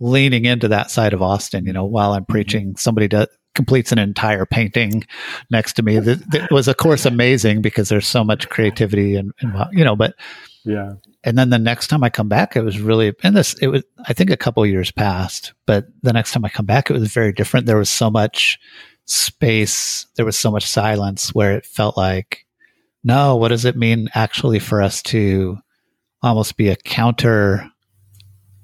leaning 0.00 0.44
into 0.44 0.68
that 0.68 0.90
side 0.90 1.12
of 1.12 1.22
Austin. 1.22 1.66
You 1.66 1.72
know, 1.72 1.84
while 1.84 2.12
I'm 2.12 2.22
mm-hmm. 2.22 2.32
preaching, 2.32 2.76
somebody 2.76 3.08
does, 3.08 3.28
completes 3.54 3.92
an 3.92 3.98
entire 3.98 4.46
painting 4.46 5.04
next 5.50 5.74
to 5.74 5.82
me. 5.82 5.98
That, 5.98 6.48
was, 6.50 6.68
of 6.68 6.76
course, 6.76 7.06
amazing 7.06 7.62
because 7.62 7.88
there's 7.88 8.06
so 8.06 8.24
much 8.24 8.48
creativity 8.48 9.16
and, 9.16 9.32
and, 9.40 9.54
you 9.72 9.84
know, 9.84 9.96
but 9.96 10.14
yeah. 10.66 10.94
And 11.24 11.36
then 11.36 11.50
the 11.50 11.58
next 11.58 11.88
time 11.88 12.04
I 12.04 12.10
come 12.10 12.28
back, 12.28 12.56
it 12.56 12.62
was 12.62 12.80
really, 12.80 13.12
and 13.22 13.36
this, 13.36 13.54
it 13.54 13.68
was, 13.68 13.82
I 14.06 14.12
think 14.12 14.30
a 14.30 14.36
couple 14.36 14.64
years 14.66 14.90
passed, 14.90 15.54
but 15.66 15.86
the 16.02 16.12
next 16.12 16.32
time 16.32 16.44
I 16.44 16.48
come 16.48 16.66
back, 16.66 16.90
it 16.90 16.92
was 16.92 17.12
very 17.12 17.32
different. 17.32 17.66
There 17.66 17.78
was 17.78 17.90
so 17.90 18.10
much 18.10 18.58
space. 19.06 20.06
There 20.16 20.24
was 20.26 20.36
so 20.36 20.50
much 20.50 20.66
silence 20.66 21.34
where 21.34 21.56
it 21.56 21.66
felt 21.66 21.96
like, 21.96 22.44
no, 23.02 23.36
what 23.36 23.48
does 23.48 23.64
it 23.64 23.76
mean 23.76 24.08
actually 24.14 24.58
for 24.58 24.82
us 24.82 25.02
to 25.04 25.58
almost 26.22 26.56
be 26.56 26.68
a 26.68 26.76
counter, 26.76 27.68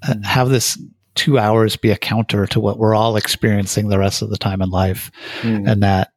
uh, 0.07 0.15
have 0.23 0.49
this 0.49 0.77
two 1.15 1.37
hours 1.37 1.75
be 1.75 1.91
a 1.91 1.97
counter 1.97 2.45
to 2.47 2.59
what 2.59 2.77
we're 2.77 2.95
all 2.95 3.17
experiencing 3.17 3.87
the 3.87 3.99
rest 3.99 4.21
of 4.21 4.29
the 4.29 4.37
time 4.37 4.61
in 4.61 4.69
life. 4.69 5.11
Mm. 5.41 5.69
And 5.69 5.83
that, 5.83 6.11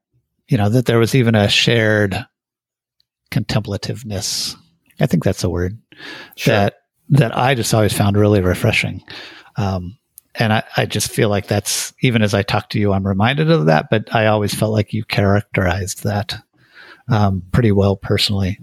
you 0.49 0.57
know, 0.57 0.69
that 0.69 0.87
there 0.87 0.99
was 0.99 1.15
even 1.15 1.35
a 1.35 1.49
shared 1.49 2.25
contemplativeness. 3.31 4.57
I 5.01 5.07
think 5.07 5.25
that's 5.25 5.45
a 5.45 5.51
word 5.51 5.79
sure. 6.37 6.55
that, 6.55 6.83
that 7.11 7.37
I 7.37 7.55
just 7.55 7.73
always 7.75 7.93
found 7.93 8.17
really 8.17 8.41
refreshing. 8.41 9.03
Um, 9.57 9.99
and 10.35 10.53
I, 10.53 10.65
I 10.77 10.87
just 10.87 11.11
feel 11.11 11.29
like 11.29 11.47
that's 11.47 11.95
even 12.01 12.23
as 12.23 12.35
I 12.35 12.43
talk 12.43 12.71
to 12.71 12.79
you, 12.79 12.93
I'm 12.93 13.07
reminded 13.07 13.51
of 13.51 13.67
that, 13.67 13.89
but 13.91 14.15
I 14.15 14.27
always 14.27 14.55
felt 14.55 14.73
like 14.73 14.93
you 14.93 15.05
characterized 15.05 16.05
that 16.05 16.35
um, 17.09 17.43
pretty 17.53 17.73
well 17.73 17.97
personally. 17.97 18.59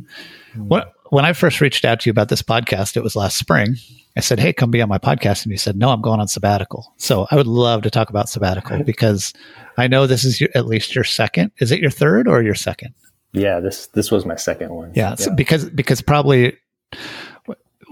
Mm. 0.56 0.68
What 0.68 0.94
when 1.10 1.26
I 1.26 1.34
first 1.34 1.62
reached 1.62 1.86
out 1.86 2.00
to 2.02 2.10
you 2.10 2.12
about 2.12 2.30
this 2.30 2.42
podcast, 2.42 2.98
it 2.98 3.04
was 3.04 3.16
last 3.16 3.38
spring. 3.38 3.76
I 4.18 4.22
said, 4.22 4.40
Hey, 4.40 4.54
come 4.54 4.72
be 4.72 4.82
on 4.82 4.90
my 4.90 4.98
podcast. 4.98 5.44
And 5.44 5.52
you 5.52 5.58
said, 5.58 5.76
No, 5.76 5.90
I'm 5.90 6.02
going 6.02 6.20
on 6.20 6.28
sabbatical. 6.28 6.94
So 6.98 7.28
I 7.30 7.36
would 7.36 7.48
love 7.48 7.84
to 7.84 7.92
talk 7.92 8.10
about 8.10 8.30
sabbatical 8.30 8.84
because 8.86 9.34
I 9.78 9.88
know 9.88 10.08
this 10.08 10.24
is 10.24 10.42
your, 10.42 10.50
at 10.56 10.68
least 10.68 10.96
your 10.96 11.04
second. 11.04 11.52
Is 11.60 11.72
it 11.72 11.80
your 11.80 11.92
third 11.92 12.28
or 12.28 12.42
your 12.42 12.56
second? 12.56 12.94
Yeah, 13.34 13.60
this 13.60 13.88
this 13.88 14.12
was 14.12 14.26
my 14.26 14.36
second 14.36 14.74
one. 14.74 14.92
Yeah, 14.96 15.10
yeah. 15.10 15.16
So 15.16 15.36
because 15.36 15.70
because 15.70 16.02
probably 16.02 16.58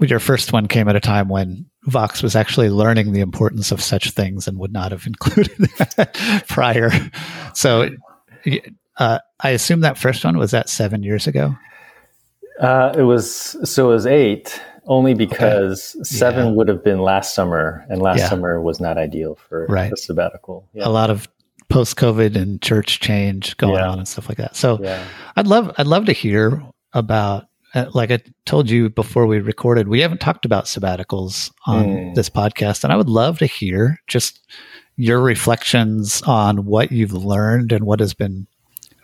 your 0.00 0.20
first 0.20 0.52
one 0.52 0.68
came 0.68 0.88
at 0.88 0.96
a 0.96 1.00
time 1.00 1.28
when 1.28 1.66
Vox 1.84 2.22
was 2.22 2.34
actually 2.36 2.70
learning 2.70 3.12
the 3.12 3.20
importance 3.20 3.72
of 3.72 3.80
such 3.80 4.10
things 4.10 4.48
and 4.48 4.58
would 4.58 4.72
not 4.72 4.92
have 4.92 5.06
included 5.06 5.56
that 5.96 6.44
prior. 6.48 6.90
So 7.54 7.90
uh, 8.98 9.18
I 9.40 9.50
assume 9.50 9.80
that 9.80 9.98
first 9.98 10.24
one 10.24 10.38
was 10.38 10.52
that 10.52 10.68
seven 10.68 11.02
years 11.02 11.26
ago. 11.26 11.56
Uh, 12.60 12.94
it 12.96 13.02
was 13.02 13.56
so 13.68 13.90
it 13.90 13.94
was 13.94 14.06
eight 14.06 14.60
only 14.86 15.14
because 15.14 15.94
okay. 15.96 16.04
seven 16.04 16.46
yeah. 16.46 16.52
would 16.52 16.68
have 16.68 16.84
been 16.84 17.00
last 17.00 17.34
summer, 17.34 17.84
and 17.88 18.00
last 18.02 18.18
yeah. 18.18 18.28
summer 18.28 18.60
was 18.60 18.80
not 18.80 18.98
ideal 18.98 19.36
for 19.48 19.66
right. 19.68 19.92
a 19.92 19.96
sabbatical. 19.96 20.68
Yeah. 20.72 20.86
A 20.86 20.90
lot 20.90 21.10
of 21.10 21.28
post 21.72 21.96
COVID 21.96 22.36
and 22.36 22.60
church 22.60 23.00
change 23.00 23.56
going 23.56 23.82
on 23.82 23.98
and 23.98 24.06
stuff 24.06 24.28
like 24.28 24.38
that. 24.38 24.54
So 24.56 24.78
I'd 25.36 25.46
love 25.46 25.72
I'd 25.78 25.86
love 25.86 26.04
to 26.06 26.12
hear 26.12 26.62
about 26.92 27.46
uh, 27.74 27.86
like 27.94 28.10
I 28.10 28.20
told 28.44 28.68
you 28.68 28.90
before 28.90 29.26
we 29.26 29.38
recorded, 29.38 29.88
we 29.88 30.00
haven't 30.00 30.20
talked 30.20 30.44
about 30.44 30.66
sabbaticals 30.66 31.50
on 31.66 31.86
mm. 31.86 32.14
this 32.14 32.28
podcast, 32.28 32.84
and 32.84 32.92
I 32.92 32.96
would 32.96 33.08
love 33.08 33.38
to 33.38 33.46
hear 33.46 33.98
just 34.06 34.46
your 34.96 35.22
reflections 35.22 36.20
on 36.26 36.66
what 36.66 36.92
you've 36.92 37.14
learned 37.14 37.72
and 37.72 37.86
what 37.86 38.00
has 38.00 38.12
been 38.12 38.46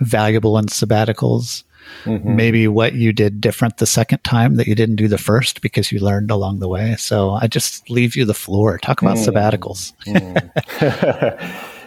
valuable 0.00 0.58
in 0.58 0.66
sabbaticals. 0.66 1.64
Mm-hmm. 2.04 2.36
Maybe 2.36 2.68
what 2.68 2.92
you 2.92 3.14
did 3.14 3.40
different 3.40 3.78
the 3.78 3.86
second 3.86 4.22
time 4.22 4.56
that 4.56 4.66
you 4.66 4.74
didn't 4.74 4.96
do 4.96 5.08
the 5.08 5.16
first 5.16 5.62
because 5.62 5.90
you 5.90 6.00
learned 6.00 6.30
along 6.30 6.58
the 6.58 6.68
way. 6.68 6.96
So 6.96 7.30
I 7.30 7.46
just 7.46 7.88
leave 7.88 8.14
you 8.14 8.26
the 8.26 8.34
floor. 8.34 8.76
Talk 8.76 9.00
about 9.00 9.16
mm. 9.16 9.26
sabbaticals. 9.26 9.94
mm. 10.04 11.64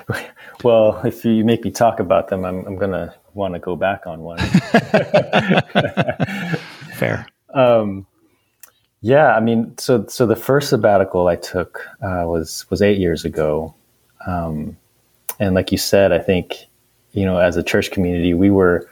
well, 0.63 1.02
if 1.06 1.26
you 1.26 1.43
make 1.43 1.63
me 1.63 1.71
talk 1.71 2.00
about 2.00 2.30
them, 2.30 2.45
I'm, 2.45 2.65
I'm 2.65 2.76
going 2.76 2.91
to 2.91 3.13
want 3.34 3.54
to 3.54 3.60
go 3.60 3.76
back 3.76 4.08
on 4.08 4.21
one. 4.21 4.38
Fair. 6.95 7.28
Um, 7.54 8.06
yeah, 9.02 9.36
I 9.36 9.39
mean, 9.39 9.78
so 9.78 10.06
so 10.08 10.28
the 10.28 10.36
first 10.36 10.69
sabbatical 10.69 11.28
I 11.28 11.36
took 11.36 11.88
uh, 12.04 12.24
was 12.28 12.65
was 12.69 12.84
eight 12.84 13.00
years 13.00 13.26
ago, 13.26 13.74
um, 14.28 14.78
and 15.39 15.56
like 15.56 15.71
you 15.71 15.80
said, 15.80 16.12
I 16.12 16.19
think 16.19 16.67
you 17.13 17.26
know, 17.26 17.39
as 17.39 17.58
a 17.58 17.63
church 17.63 17.89
community, 17.91 18.36
we 18.36 18.52
were 18.52 18.88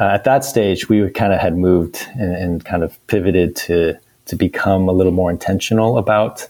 uh, 0.00 0.04
at 0.04 0.24
that 0.24 0.44
stage 0.44 0.88
we 0.88 1.10
kind 1.10 1.32
of 1.32 1.40
had 1.40 1.56
moved 1.56 2.06
and, 2.14 2.34
and, 2.34 2.64
kind 2.64 2.82
of 2.82 3.06
pivoted 3.08 3.54
to 3.56 3.98
to 4.26 4.36
become 4.36 4.88
a 4.88 4.92
little 4.92 5.12
more 5.12 5.30
intentional 5.30 5.98
about 5.98 6.48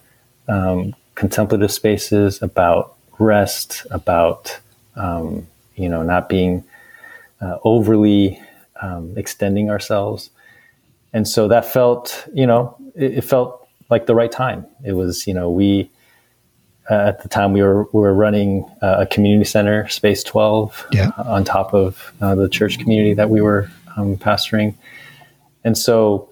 um, 0.48 0.94
contemplative 1.14 1.72
spaces, 1.72 2.40
about 2.42 2.96
rest, 3.22 3.86
about 3.90 4.58
um, 4.96 5.46
you 5.76 5.88
know 5.88 6.02
not 6.02 6.28
being 6.28 6.64
uh, 7.40 7.58
overly 7.64 8.40
um, 8.80 9.14
extending 9.16 9.70
ourselves. 9.70 10.30
And 11.12 11.26
so 11.26 11.48
that 11.48 11.64
felt, 11.64 12.26
you 12.32 12.46
know, 12.46 12.76
it, 12.94 13.18
it, 13.18 13.20
felt 13.22 13.68
like 13.90 14.06
the 14.06 14.14
right 14.14 14.30
time. 14.30 14.66
It 14.84 14.92
was, 14.92 15.26
you 15.26 15.34
know, 15.34 15.50
we, 15.50 15.90
uh, 16.90 16.94
at 16.94 17.22
the 17.22 17.28
time 17.28 17.52
we 17.52 17.62
were, 17.62 17.84
we 17.84 18.00
were 18.00 18.14
running 18.14 18.64
uh, 18.80 18.96
a 19.00 19.06
community 19.06 19.44
center, 19.44 19.88
Space 19.88 20.22
12, 20.24 20.86
yeah. 20.92 21.10
on 21.18 21.44
top 21.44 21.74
of 21.74 22.12
uh, 22.20 22.34
the 22.34 22.48
church 22.48 22.78
community 22.78 23.14
that 23.14 23.30
we 23.30 23.40
were 23.40 23.70
um, 23.96 24.16
pastoring. 24.16 24.74
And 25.64 25.76
so 25.76 26.28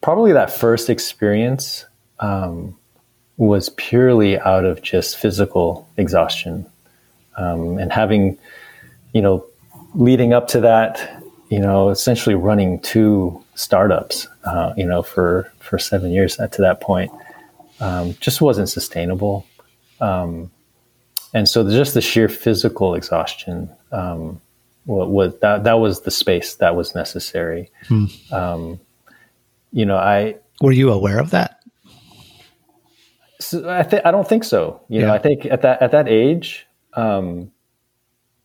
probably 0.00 0.32
that 0.32 0.50
first 0.50 0.90
experience 0.90 1.84
um, 2.20 2.76
was 3.40 3.70
purely 3.70 4.38
out 4.38 4.66
of 4.66 4.82
just 4.82 5.16
physical 5.16 5.88
exhaustion 5.96 6.66
um, 7.38 7.78
and 7.78 7.90
having, 7.90 8.36
you 9.14 9.22
know, 9.22 9.46
leading 9.94 10.34
up 10.34 10.46
to 10.46 10.60
that, 10.60 11.24
you 11.48 11.58
know, 11.58 11.88
essentially 11.88 12.34
running 12.34 12.78
two 12.80 13.42
startups, 13.54 14.28
uh, 14.44 14.74
you 14.76 14.84
know, 14.84 15.02
for 15.02 15.50
for 15.58 15.78
seven 15.78 16.12
years 16.12 16.36
to 16.36 16.60
that 16.60 16.82
point, 16.82 17.10
um, 17.80 18.14
just 18.20 18.42
wasn't 18.42 18.68
sustainable. 18.68 19.46
Um, 20.02 20.50
and 21.32 21.48
so 21.48 21.66
just 21.68 21.94
the 21.94 22.02
sheer 22.02 22.28
physical 22.28 22.94
exhaustion 22.94 23.70
um, 23.90 24.38
was 24.84 25.32
that 25.40 25.64
that 25.64 25.80
was 25.80 26.02
the 26.02 26.10
space 26.10 26.56
that 26.56 26.76
was 26.76 26.94
necessary. 26.94 27.70
Hmm. 27.88 28.04
Um, 28.30 28.80
you 29.72 29.86
know, 29.86 29.96
I 29.96 30.36
were 30.60 30.72
you 30.72 30.92
aware 30.92 31.18
of 31.18 31.30
that? 31.30 31.49
So 33.40 33.68
I 33.68 33.82
think 33.82 34.04
I 34.04 34.10
don't 34.10 34.28
think 34.28 34.44
so. 34.44 34.80
You 34.88 35.00
yeah. 35.00 35.06
know, 35.06 35.14
I 35.14 35.18
think 35.18 35.46
at 35.46 35.62
that 35.62 35.82
at 35.82 35.90
that 35.92 36.08
age, 36.08 36.66
um, 36.94 37.50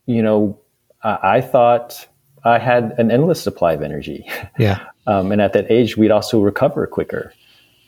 you 0.05 0.21
know, 0.21 0.59
I 1.03 1.41
thought 1.41 2.07
I 2.43 2.59
had 2.59 2.95
an 2.97 3.11
endless 3.11 3.41
supply 3.41 3.73
of 3.73 3.81
energy. 3.81 4.25
Yeah. 4.57 4.85
um, 5.05 5.33
and 5.33 5.41
at 5.41 5.51
that 5.53 5.69
age, 5.69 5.97
we'd 5.97 6.11
also 6.11 6.39
recover 6.39 6.87
quicker. 6.87 7.33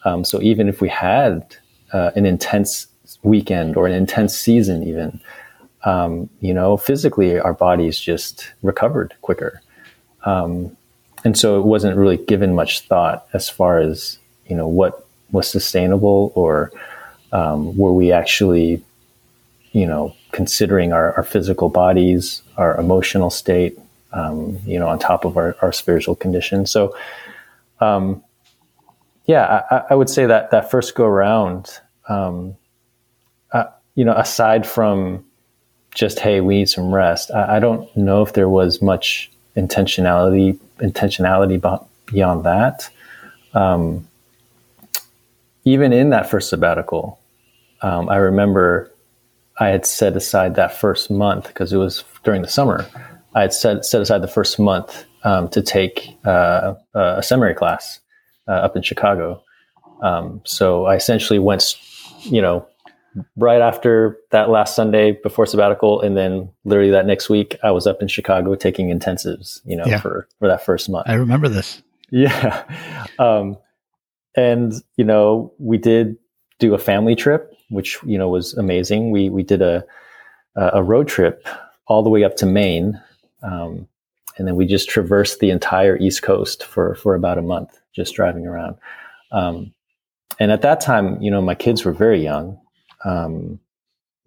Um, 0.04 0.26
so 0.26 0.42
even 0.42 0.68
if 0.68 0.82
we 0.82 0.90
had 0.90 1.56
uh, 1.94 2.12
an 2.16 2.26
intense 2.26 2.88
weekend 3.24 3.78
or 3.78 3.88
an 3.88 3.94
intense 3.94 4.38
season, 4.38 4.84
even, 4.84 5.22
um, 5.86 6.30
you 6.42 6.54
know, 6.54 6.76
physically 6.76 7.40
our 7.40 7.54
bodies 7.54 7.98
just 8.00 8.52
recovered 8.62 9.14
quicker. 9.22 9.62
Um, 10.26 10.76
and 11.24 11.38
so 11.38 11.58
it 11.60 11.66
wasn't 11.66 11.96
really 11.96 12.18
given 12.18 12.54
much 12.54 12.82
thought 12.82 13.28
as 13.34 13.50
far 13.50 13.80
as, 13.80 14.20
you 14.48 14.56
know, 14.56 14.68
what 14.68 15.08
was 15.32 15.48
sustainable 15.48 16.34
or 16.36 16.72
um, 17.32 17.76
were 17.78 17.94
we 17.94 18.12
actually, 18.12 18.84
you 19.72 19.86
know, 19.86 20.16
considering 20.32 20.94
our, 20.94 21.14
our 21.14 21.24
physical 21.24 21.70
bodies, 21.70 22.42
our 22.58 22.78
emotional 22.80 23.30
state, 23.30 23.78
um, 24.14 24.60
you 24.66 24.80
know, 24.80 24.88
on 24.88 25.00
top 25.00 25.26
of 25.26 25.38
our, 25.38 25.56
our 25.62 25.72
spiritual 25.72 26.16
condition. 26.16 26.66
So, 26.66 26.96
um, 27.80 28.24
yeah, 29.26 29.64
I, 29.70 29.84
I, 29.92 29.96
would 29.96 30.10
say 30.10 30.26
that 30.26 30.52
that 30.52 30.72
first 30.72 30.96
go 30.96 31.06
around, 31.06 31.70
um, 32.08 32.56
uh, 33.52 33.66
you 33.96 34.06
know, 34.06 34.14
aside 34.14 34.66
from 34.66 35.26
just 35.94 36.20
hey, 36.20 36.40
we 36.42 36.60
need 36.60 36.70
some 36.70 36.94
rest. 36.94 37.32
I, 37.32 37.58
I, 37.58 37.60
don't 37.60 37.96
know 37.98 38.22
if 38.22 38.34
there 38.34 38.48
was 38.48 38.82
much 38.82 39.30
intentionality 39.56 40.58
intentionality 40.80 41.60
beyond 42.06 42.46
that. 42.46 42.90
Um, 43.54 44.08
even 45.68 45.92
in 45.92 46.12
that 46.12 46.30
first 46.30 46.50
sabbatical, 46.50 47.20
um, 47.82 48.08
I 48.08 48.16
remember 48.16 48.90
I 49.60 49.68
had 49.68 49.86
set 49.86 50.16
aside 50.16 50.56
that 50.56 50.74
first 50.74 51.12
month 51.12 51.48
because 51.48 51.74
it 51.74 51.78
was 51.78 52.06
during 52.24 52.42
the 52.42 52.48
summer. 52.48 52.88
I 53.36 53.42
had 53.42 53.54
set, 53.54 53.84
set 53.84 54.02
aside 54.02 54.22
the 54.22 54.30
first 54.30 54.60
month 54.60 55.04
um, 55.26 55.50
to 55.50 55.62
take 55.62 56.18
uh, 56.26 56.76
a 56.94 57.22
seminary 57.22 57.54
class 57.54 58.00
uh, 58.48 58.52
up 58.52 58.78
in 58.78 58.82
Chicago. 58.82 59.44
Um, 60.02 60.42
so 60.46 60.86
I 60.86 60.96
essentially 60.96 61.38
went, 61.38 61.76
you 62.22 62.42
know, 62.42 62.66
right 63.36 63.60
after 63.60 64.18
that 64.32 64.50
last 64.50 64.74
Sunday 64.74 65.18
before 65.22 65.46
sabbatical, 65.46 66.00
and 66.00 66.16
then 66.16 66.50
literally 66.64 66.92
that 66.92 67.06
next 67.06 67.30
week, 67.30 67.58
I 67.62 67.72
was 67.72 67.86
up 67.86 68.02
in 68.02 68.08
Chicago 68.08 68.56
taking 68.56 68.88
intensives, 68.88 69.60
you 69.66 69.76
know, 69.76 69.86
yeah. 69.86 70.00
for 70.00 70.30
for 70.40 70.48
that 70.48 70.64
first 70.64 70.88
month. 70.90 71.10
I 71.10 71.16
remember 71.16 71.50
this. 71.50 71.82
Yeah, 72.10 72.64
um, 73.20 73.58
and 74.38 74.74
you 74.96 75.04
know, 75.04 75.52
we 75.60 75.78
did 75.78 76.16
do 76.60 76.74
a 76.74 76.80
family 76.80 77.16
trip 77.16 77.54
which 77.70 78.00
you 78.04 78.18
know 78.18 78.30
was 78.30 78.54
amazing. 78.54 79.12
We 79.12 79.30
we 79.30 79.44
did 79.44 79.62
a 79.62 79.84
a 80.56 80.82
road 80.82 81.08
trip 81.08 81.48
all 81.86 82.04
the 82.04 82.10
way 82.10 82.24
up 82.24 82.36
to 82.38 82.46
Maine, 82.46 83.02
um, 83.44 83.88
and 84.38 84.48
then 84.48 84.56
we 84.56 84.66
just 84.66 84.90
traversed 84.90 85.40
the 85.40 85.52
entire 85.52 85.98
East 85.98 86.22
Coast 86.22 86.64
for 86.64 86.96
for 86.96 87.16
about 87.16 87.38
a 87.38 87.44
month, 87.44 87.78
just 87.96 88.16
driving 88.16 88.48
around. 88.48 88.76
Um, 89.32 89.74
and 90.40 90.52
at 90.52 90.62
that 90.62 90.82
time, 90.82 91.22
you 91.22 91.32
know, 91.32 91.42
my 91.42 91.56
kids 91.56 91.84
were 91.84 91.92
very 91.92 92.22
young. 92.22 92.60
Um, 93.04 93.60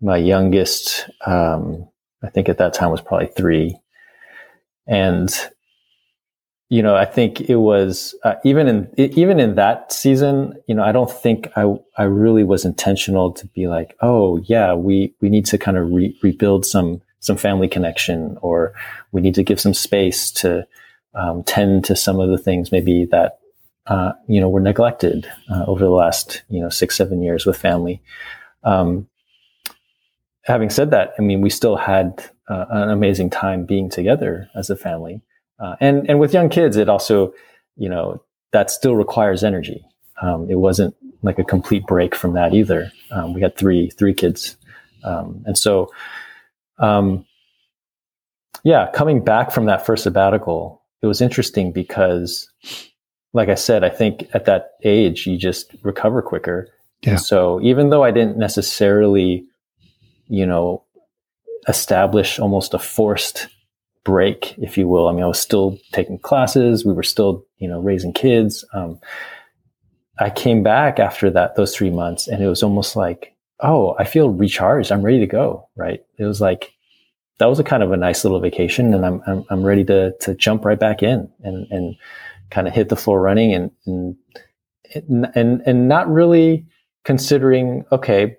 my 0.01 0.17
youngest, 0.17 1.09
um, 1.27 1.89
I 2.23 2.31
think 2.31 2.49
at 2.49 2.59
that 2.59 2.75
time 2.75 2.91
was 2.91 3.01
probably 3.01 3.29
three, 3.29 3.77
and 4.87 5.29
you 6.71 6.85
know, 6.85 6.95
I 6.95 7.05
think 7.05 7.41
it 7.51 7.57
was 7.57 8.15
uh, 8.23 8.37
even 8.45 8.69
in 8.69 8.95
even 8.97 9.41
in 9.41 9.57
that 9.57 9.93
season. 9.93 10.55
You 10.69 10.77
know, 10.77 10.85
I 10.85 10.93
don't 10.93 11.11
think 11.11 11.49
I 11.57 11.75
I 11.99 12.05
really 12.05 12.45
was 12.45 12.65
intentional 12.65 13.33
to 13.33 13.47
be 13.49 13.67
like, 13.67 13.97
oh 14.01 14.37
yeah, 14.45 14.73
we 14.73 15.13
we 15.21 15.29
need 15.29 15.47
to 15.47 15.59
kind 15.59 15.77
of 15.77 15.91
re- 15.91 16.17
rebuild 16.23 16.65
some 16.65 17.03
some 17.19 17.37
family 17.37 17.67
connection, 17.67 18.39
or 18.41 18.73
we 19.11 19.21
need 19.21 19.35
to 19.35 19.43
give 19.43 19.61
some 19.61 19.75
space 19.75 20.31
to 20.31 20.65
um, 21.15 21.43
tend 21.43 21.85
to 21.87 21.97
some 21.97 22.21
of 22.21 22.31
the 22.31 22.39
things 22.39 22.71
maybe 22.71 23.05
that 23.11 23.41
uh, 23.89 24.13
you 24.29 24.41
know 24.41 24.49
were 24.49 24.61
neglected 24.61 25.29
uh, 25.51 25.65
over 25.67 25.85
the 25.85 25.91
last 25.91 26.45
you 26.49 26.61
know 26.61 26.69
six 26.69 26.97
seven 26.97 27.21
years 27.21 27.45
with 27.45 27.57
family. 27.57 28.01
Um, 28.63 29.09
having 30.45 30.71
said 30.71 30.93
that, 30.93 31.15
I 31.19 31.23
mean, 31.23 31.41
we 31.41 31.51
still 31.51 31.77
had 31.77 32.25
uh, 32.49 32.67
an 32.71 32.91
amazing 32.91 33.31
time 33.31 33.67
being 33.67 33.91
together 33.91 34.49
as 34.55 34.71
a 34.71 34.77
family. 34.77 35.21
Uh, 35.61 35.77
and 35.81 36.09
and 36.09 36.19
with 36.19 36.33
young 36.33 36.49
kids, 36.49 36.77
it 36.77 36.89
also, 36.89 37.33
you 37.77 37.89
know, 37.89 38.23
that 38.53 38.71
still 38.71 38.97
requires 38.97 39.45
energy. 39.45 39.85
Um, 40.23 40.49
it 40.51 40.57
wasn't 40.57 40.95
like 41.23 41.39
a 41.39 41.45
complete 41.45 41.87
break 41.87 42.15
from 42.15 42.33
that 42.33 42.55
either. 42.55 42.91
Um, 43.11 43.35
we 43.35 43.43
had 43.43 43.57
three 43.57 43.91
three 43.91 44.15
kids, 44.15 44.57
um, 45.05 45.43
and 45.47 45.59
so, 45.59 45.91
um, 46.79 47.27
yeah, 48.65 48.91
coming 48.93 49.23
back 49.23 49.51
from 49.53 49.67
that 49.67 49.85
first 49.85 50.05
sabbatical, 50.05 50.83
it 51.03 51.07
was 51.07 51.21
interesting 51.21 51.73
because, 51.73 52.51
like 53.33 53.49
I 53.49 53.55
said, 53.55 53.85
I 53.85 53.91
think 53.91 54.29
at 54.33 54.47
that 54.47 54.73
age 54.83 55.27
you 55.27 55.37
just 55.37 55.75
recover 55.83 56.23
quicker. 56.23 56.69
Yeah. 57.03 57.13
And 57.13 57.21
so 57.21 57.61
even 57.63 57.91
though 57.91 58.05
I 58.05 58.11
didn't 58.11 58.37
necessarily, 58.37 59.47
you 60.29 60.47
know, 60.47 60.85
establish 61.69 62.39
almost 62.39 62.75
a 62.75 62.79
forced 62.79 63.49
break, 64.05 64.55
if 64.59 64.79
you 64.79 64.89
will. 64.89 65.09
I 65.09 65.13
mean, 65.13 65.23
I 65.23 65.29
was 65.29 65.41
still 65.41 65.79
taking 65.93 66.19
classes. 66.19 66.85
We 66.85 66.93
were 66.93 67.03
still, 67.03 67.45
you 67.59 67.69
know, 67.69 67.81
raising 67.81 68.13
kids. 68.13 68.65
Um, 68.73 69.01
I 70.19 70.31
came 70.31 70.63
back 70.63 70.99
after 70.99 71.31
that, 71.31 71.57
those 71.57 71.75
three 71.75 71.91
months, 71.91 72.29
and 72.29 72.43
it 72.43 72.49
was 72.49 72.63
almost 72.63 72.97
like, 72.97 73.35
oh, 73.61 73.95
I 73.99 74.05
feel 74.05 74.31
recharged. 74.31 74.91
I'm 74.91 75.03
ready 75.03 75.21
to 75.21 75.27
go. 75.27 75.69
Right. 75.77 76.05
It 76.19 76.25
was 76.25 76.41
like, 76.41 76.73
that 77.39 77.47
was 77.47 77.59
a 77.59 77.65
kind 77.65 77.83
of 77.83 77.91
a 77.91 77.97
nice 77.97 78.23
little 78.23 78.41
vacation 78.41 78.93
and 78.93 79.05
I'm, 79.05 79.23
I'm, 79.27 79.45
I'm 79.49 79.63
ready 79.63 79.85
to, 79.87 80.13
to 80.21 80.35
jump 80.35 80.65
right 80.65 80.79
back 80.79 81.03
in 81.03 81.31
and, 81.43 81.67
and 81.71 81.97
kind 82.51 82.69
of 82.69 82.75
hit 82.75 82.91
the 82.91 82.97
floor 82.97 83.21
running 83.21 83.55
and, 83.55 83.71
and, 83.87 85.27
and, 85.35 85.63
and 85.65 85.89
not 85.89 86.09
really 86.11 86.67
considering, 87.05 87.85
okay, 87.93 88.37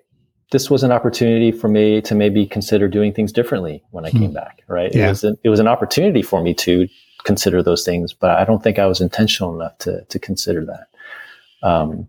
this 0.52 0.70
was 0.70 0.82
an 0.82 0.92
opportunity 0.92 1.50
for 1.50 1.66
me 1.66 2.00
to 2.02 2.14
maybe 2.14 2.46
consider 2.46 2.86
doing 2.86 3.12
things 3.12 3.32
differently 3.32 3.82
when 3.90 4.04
I 4.04 4.10
hmm. 4.10 4.18
came 4.18 4.32
back, 4.32 4.62
right? 4.68 4.94
Yeah. 4.94 5.06
It 5.06 5.08
was, 5.08 5.24
an, 5.24 5.38
it 5.44 5.48
was 5.48 5.60
an 5.60 5.66
opportunity 5.66 6.22
for 6.22 6.42
me 6.42 6.54
to 6.54 6.86
consider 7.24 7.62
those 7.62 7.84
things, 7.84 8.12
but 8.12 8.30
I 8.38 8.44
don't 8.44 8.62
think 8.62 8.78
I 8.78 8.86
was 8.86 9.00
intentional 9.00 9.54
enough 9.54 9.78
to, 9.78 10.04
to 10.04 10.18
consider 10.18 10.66
that. 10.66 11.66
Um, 11.66 12.08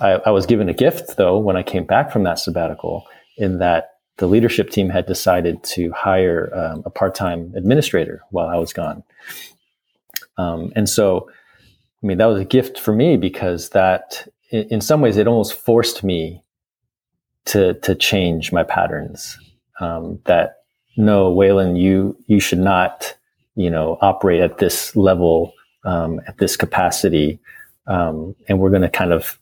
I, 0.00 0.12
I 0.26 0.30
was 0.30 0.46
given 0.46 0.68
a 0.68 0.74
gift 0.74 1.16
though 1.16 1.38
when 1.38 1.56
I 1.56 1.62
came 1.62 1.84
back 1.84 2.12
from 2.12 2.22
that 2.22 2.38
sabbatical 2.38 3.04
in 3.36 3.58
that 3.58 3.94
the 4.18 4.26
leadership 4.26 4.70
team 4.70 4.88
had 4.88 5.06
decided 5.06 5.62
to 5.62 5.90
hire 5.92 6.50
um, 6.54 6.82
a 6.86 6.90
part-time 6.90 7.52
administrator 7.56 8.22
while 8.30 8.46
I 8.46 8.56
was 8.56 8.72
gone. 8.72 9.02
Um, 10.38 10.72
and 10.76 10.88
so, 10.88 11.28
I 12.02 12.06
mean, 12.06 12.18
that 12.18 12.26
was 12.26 12.40
a 12.40 12.44
gift 12.44 12.78
for 12.78 12.94
me 12.94 13.16
because 13.16 13.70
that, 13.70 14.26
in, 14.50 14.68
in, 14.68 14.80
some 14.80 15.00
ways, 15.00 15.16
it 15.16 15.26
almost 15.26 15.54
forced 15.54 16.04
me 16.04 16.42
to 17.46 17.74
to 17.74 17.94
change 17.94 18.52
my 18.52 18.62
patterns. 18.62 19.38
Um, 19.80 20.20
that 20.24 20.58
no, 20.96 21.34
Waylon, 21.34 21.78
you 21.80 22.16
you 22.26 22.40
should 22.40 22.58
not, 22.58 23.14
you 23.54 23.70
know, 23.70 23.98
operate 24.00 24.40
at 24.40 24.58
this 24.58 24.96
level, 24.96 25.52
um, 25.84 26.20
at 26.26 26.38
this 26.38 26.56
capacity, 26.56 27.38
um, 27.86 28.34
and 28.48 28.58
we're 28.58 28.70
going 28.70 28.82
to 28.82 28.88
kind 28.88 29.12
of, 29.12 29.38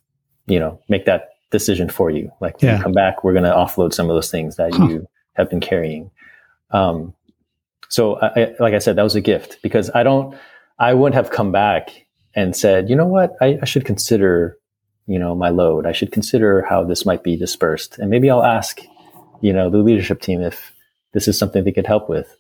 you 0.46 0.58
know, 0.58 0.80
make 0.88 1.04
that 1.06 1.30
decision 1.50 1.88
for 1.88 2.10
you. 2.10 2.30
Like 2.40 2.60
when 2.60 2.70
yeah. 2.70 2.76
you 2.78 2.82
come 2.82 2.92
back, 2.92 3.22
we're 3.22 3.32
going 3.32 3.44
to 3.44 3.50
offload 3.50 3.94
some 3.94 4.10
of 4.10 4.16
those 4.16 4.30
things 4.30 4.56
that 4.56 4.74
huh. 4.74 4.88
you 4.88 5.08
have 5.34 5.48
been 5.48 5.60
carrying. 5.60 6.10
Um, 6.72 7.14
so, 7.88 8.18
I, 8.20 8.54
like 8.58 8.74
I 8.74 8.78
said, 8.78 8.96
that 8.96 9.02
was 9.04 9.14
a 9.14 9.20
gift 9.20 9.58
because 9.62 9.88
I 9.94 10.02
don't, 10.02 10.36
I 10.80 10.94
wouldn't 10.94 11.14
have 11.14 11.30
come 11.30 11.52
back 11.52 11.90
and 12.34 12.56
said, 12.56 12.90
you 12.90 12.96
know 12.96 13.06
what, 13.06 13.36
I, 13.40 13.58
I 13.62 13.64
should 13.64 13.84
consider, 13.84 14.58
you 15.06 15.18
know, 15.18 15.34
my 15.34 15.50
load. 15.50 15.86
I 15.86 15.92
should 15.92 16.12
consider 16.12 16.62
how 16.62 16.84
this 16.84 17.04
might 17.04 17.22
be 17.22 17.36
dispersed, 17.36 17.98
and 17.98 18.10
maybe 18.10 18.30
I'll 18.30 18.44
ask, 18.44 18.80
you 19.40 19.52
know, 19.52 19.70
the 19.70 19.78
leadership 19.78 20.20
team 20.20 20.40
if 20.40 20.72
this 21.12 21.28
is 21.28 21.38
something 21.38 21.64
they 21.64 21.72
could 21.72 21.86
help 21.86 22.08
with. 22.08 22.36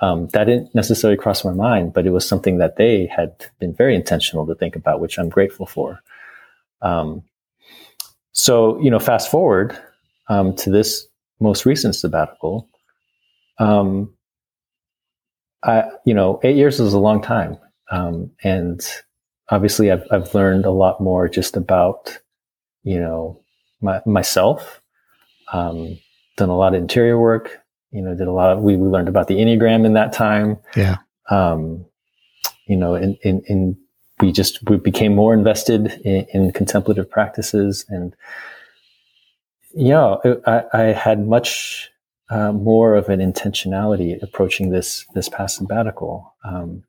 Um, 0.00 0.28
that 0.28 0.44
didn't 0.44 0.74
necessarily 0.74 1.16
cross 1.16 1.44
my 1.44 1.52
mind, 1.52 1.92
but 1.92 2.06
it 2.06 2.10
was 2.10 2.26
something 2.26 2.58
that 2.58 2.76
they 2.76 3.06
had 3.06 3.46
been 3.58 3.74
very 3.74 3.96
intentional 3.96 4.46
to 4.46 4.54
think 4.54 4.76
about, 4.76 5.00
which 5.00 5.18
I'm 5.18 5.28
grateful 5.28 5.66
for. 5.66 6.00
Um, 6.82 7.24
so, 8.32 8.80
you 8.80 8.90
know, 8.90 9.00
fast 9.00 9.30
forward 9.30 9.76
um, 10.28 10.54
to 10.56 10.70
this 10.70 11.08
most 11.40 11.66
recent 11.66 11.96
sabbatical. 11.96 12.68
Um, 13.58 14.14
I, 15.64 15.90
you 16.04 16.14
know, 16.14 16.38
eight 16.44 16.56
years 16.56 16.78
is 16.78 16.92
a 16.92 17.00
long 17.00 17.20
time, 17.20 17.58
um, 17.90 18.30
and 18.44 18.80
obviously, 19.50 19.90
I've 19.90 20.06
I've 20.10 20.34
learned 20.34 20.64
a 20.64 20.70
lot 20.70 21.00
more 21.00 21.28
just 21.28 21.56
about, 21.56 22.18
you 22.82 22.98
know, 22.98 23.40
my, 23.80 24.00
myself. 24.06 24.80
Um, 25.52 25.98
done 26.36 26.50
a 26.50 26.56
lot 26.56 26.74
of 26.74 26.80
interior 26.80 27.18
work. 27.18 27.58
You 27.90 28.02
know, 28.02 28.14
did 28.14 28.28
a 28.28 28.32
lot 28.32 28.52
of 28.52 28.62
we 28.62 28.76
we 28.76 28.88
learned 28.88 29.08
about 29.08 29.28
the 29.28 29.36
enneagram 29.36 29.84
in 29.84 29.94
that 29.94 30.12
time. 30.12 30.58
Yeah. 30.76 30.96
Um, 31.30 31.86
you 32.66 32.76
know, 32.76 32.94
in 32.94 33.16
in 33.22 33.42
in 33.46 33.76
we 34.20 34.32
just 34.32 34.58
we 34.68 34.76
became 34.76 35.14
more 35.14 35.34
invested 35.34 35.92
in, 36.04 36.26
in 36.32 36.52
contemplative 36.52 37.10
practices 37.10 37.84
and 37.88 38.14
you 39.74 39.90
know 39.90 40.20
I, 40.46 40.64
I 40.72 40.82
had 40.92 41.26
much 41.26 41.90
uh, 42.30 42.52
more 42.52 42.94
of 42.94 43.08
an 43.08 43.20
intentionality 43.20 44.20
approaching 44.22 44.70
this 44.70 45.06
this 45.14 45.28
past 45.28 45.56
sabbatical 45.56 46.34
um, 46.44 46.84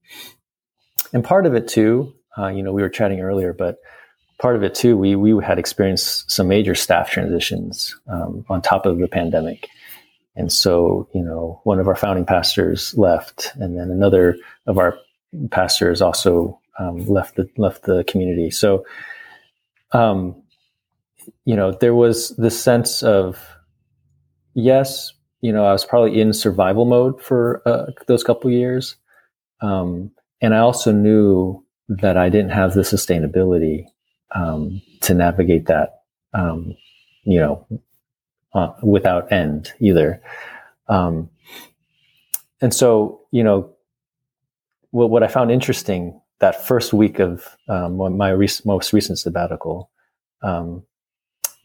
and 1.14 1.24
part 1.24 1.46
of 1.46 1.54
it 1.54 1.68
too 1.68 2.14
uh, 2.40 2.48
you 2.48 2.64
know 2.64 2.72
we 2.72 2.82
were 2.82 2.90
chatting 2.90 3.20
earlier 3.22 3.54
but 3.54 3.78
part 4.40 4.56
of 4.56 4.64
it 4.64 4.74
too 4.74 4.96
we 4.96 5.16
we 5.16 5.44
had 5.44 5.60
experienced 5.60 6.30
some 6.32 6.48
major 6.48 6.76
staff 6.76 7.10
transitions 7.10 7.96
um, 8.08 8.46
on 8.50 8.62
top 8.62 8.86
of 8.86 8.98
the 8.98 9.08
pandemic 9.08 9.68
and 10.36 10.52
so 10.52 11.08
you 11.14 11.22
know 11.22 11.60
one 11.64 11.80
of 11.80 11.88
our 11.88 11.96
founding 11.96 12.26
pastors 12.26 12.96
left 12.98 13.52
and 13.56 13.78
then 13.78 13.92
another 13.92 14.38
of 14.68 14.78
our 14.78 14.98
pastors 15.52 16.02
also 16.02 16.60
um, 16.80 17.06
left 17.06 17.36
the 17.36 17.48
left 17.58 17.84
the 17.84 18.04
community. 18.06 18.50
So, 18.50 18.86
um, 19.92 20.42
you 21.46 21.56
know, 21.56 21.72
there 21.72 21.94
was 21.94 22.30
this 22.38 22.60
sense 22.60 23.04
of 23.04 23.40
yes, 24.54 25.14
you 25.42 25.52
know, 25.52 25.66
I 25.66 25.74
was 25.74 25.86
probably 25.86 26.20
in 26.20 26.34
survival 26.34 26.86
mode 26.86 27.22
for 27.22 27.62
uh, 27.66 27.88
those 28.08 28.24
couple 28.24 28.50
years, 28.50 28.96
um, 29.62 30.12
and 30.42 30.56
I 30.56 30.60
also 30.60 30.92
knew 30.92 31.64
that 31.90 32.18
I 32.18 32.30
didn't 32.30 32.52
have 32.52 32.74
the 32.74 32.82
sustainability 32.82 33.86
um, 34.34 34.82
to 35.02 35.14
navigate 35.14 35.66
that, 35.66 36.02
um, 36.34 36.76
you 37.24 37.40
know, 37.40 37.68
uh, 38.54 38.74
without 38.84 39.32
end 39.32 39.74
either. 39.80 40.22
Um, 40.88 41.30
and 42.62 42.74
so, 42.74 43.22
you 43.32 43.44
know, 43.44 43.74
what, 44.92 45.10
what 45.10 45.24
I 45.24 45.28
found 45.28 45.52
interesting 45.52 46.20
that 46.40 46.66
first 46.66 46.94
week 46.94 47.20
of 47.20 47.58
um, 47.68 47.98
my 47.98 48.34
most 48.66 48.94
recent 48.94 49.20
sabbatical, 49.20 49.90
um, 50.42 50.84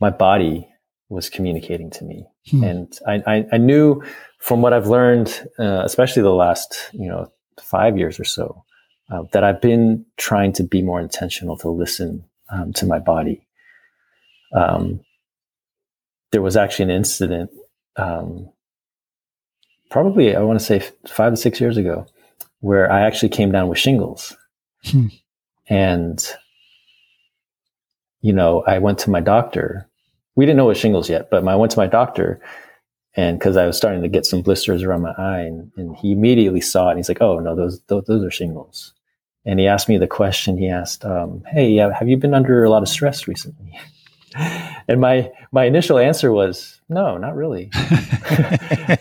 my 0.00 0.10
body 0.10 0.68
was 1.08 1.30
communicating 1.30 1.90
to 1.90 2.04
me, 2.04 2.26
hmm. 2.50 2.64
and 2.64 2.98
I, 3.06 3.22
I, 3.26 3.46
I, 3.52 3.58
knew 3.58 4.02
from 4.38 4.62
what 4.62 4.72
I've 4.72 4.88
learned, 4.88 5.48
uh, 5.58 5.82
especially 5.84 6.22
the 6.22 6.30
last 6.30 6.90
you 6.92 7.08
know 7.08 7.30
five 7.60 7.96
years 7.96 8.18
or 8.18 8.24
so, 8.24 8.63
uh, 9.10 9.24
that 9.32 9.44
I've 9.44 9.60
been 9.60 10.06
trying 10.16 10.52
to 10.54 10.62
be 10.62 10.82
more 10.82 11.00
intentional 11.00 11.56
to 11.58 11.68
listen 11.68 12.24
um, 12.48 12.72
to 12.74 12.86
my 12.86 12.98
body. 12.98 13.46
Um, 14.54 15.00
there 16.32 16.42
was 16.42 16.56
actually 16.56 16.84
an 16.84 16.90
incident, 16.90 17.50
um, 17.96 18.50
probably 19.90 20.34
I 20.34 20.42
want 20.42 20.58
to 20.58 20.64
say 20.64 20.82
five 21.06 21.32
to 21.32 21.36
six 21.36 21.60
years 21.60 21.76
ago, 21.76 22.06
where 22.60 22.90
I 22.90 23.02
actually 23.02 23.28
came 23.28 23.52
down 23.52 23.68
with 23.68 23.78
shingles 23.78 24.36
Hmm. 24.84 25.06
And, 25.68 26.26
you 28.20 28.32
know, 28.32 28.62
I 28.66 28.78
went 28.78 28.98
to 29.00 29.10
my 29.10 29.20
doctor. 29.20 29.88
We 30.36 30.44
didn't 30.44 30.58
know 30.58 30.66
it 30.66 30.68
was 30.68 30.78
shingles 30.78 31.08
yet, 31.08 31.30
but 31.30 31.46
I 31.46 31.56
went 31.56 31.72
to 31.72 31.78
my 31.78 31.86
doctor 31.86 32.40
and 33.16 33.38
because 33.38 33.56
I 33.56 33.66
was 33.66 33.76
starting 33.76 34.02
to 34.02 34.08
get 34.08 34.26
some 34.26 34.42
blisters 34.42 34.82
around 34.82 35.02
my 35.02 35.14
eye, 35.16 35.40
and, 35.40 35.70
and, 35.76 35.96
he 35.96 36.12
immediately 36.12 36.60
saw 36.60 36.88
it. 36.88 36.92
And 36.92 36.98
he's 36.98 37.08
like, 37.08 37.22
"Oh 37.22 37.38
no, 37.38 37.54
those 37.54 37.80
those, 37.86 38.04
those 38.04 38.24
are 38.24 38.30
shingles." 38.30 38.92
And 39.46 39.60
he 39.60 39.66
asked 39.66 39.88
me 39.88 39.98
the 39.98 40.06
question. 40.06 40.58
He 40.58 40.68
asked, 40.68 41.04
um, 41.04 41.42
"Hey, 41.46 41.76
have 41.76 42.08
you 42.08 42.16
been 42.16 42.34
under 42.34 42.64
a 42.64 42.70
lot 42.70 42.82
of 42.82 42.88
stress 42.88 43.28
recently?" 43.28 43.78
and 44.36 45.00
my 45.00 45.30
my 45.52 45.64
initial 45.64 45.98
answer 45.98 46.32
was, 46.32 46.80
"No, 46.88 47.16
not 47.16 47.36
really." 47.36 47.70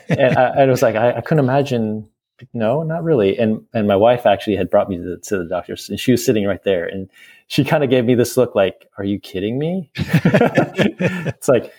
and, 0.10 0.38
I, 0.38 0.64
it 0.64 0.70
was 0.70 0.82
like 0.82 0.96
I, 0.96 1.14
I, 1.14 1.22
couldn't 1.22 1.44
imagine 1.44 2.08
no, 2.54 2.84
not 2.84 3.04
really. 3.04 3.38
And 3.38 3.66
and 3.74 3.88
my 3.88 3.96
wife 3.96 4.26
actually 4.26 4.56
had 4.56 4.70
brought 4.70 4.90
me 4.90 4.98
to 4.98 5.04
the, 5.04 5.18
to 5.18 5.38
the 5.38 5.46
doctor's, 5.46 5.90
and 5.90 6.00
she 6.00 6.12
was 6.12 6.26
sitting 6.26 6.46
right 6.46 6.64
there, 6.64 6.86
and 6.86 7.10
she 7.48 7.64
kind 7.64 7.84
of 7.84 7.90
gave 7.90 8.06
me 8.06 8.16
this 8.16 8.38
look 8.38 8.56
like, 8.56 8.90
"Are 8.98 9.04
you 9.04 9.20
kidding 9.20 9.58
me?" 9.58 9.92
it's 9.96 11.48
like 11.48 11.72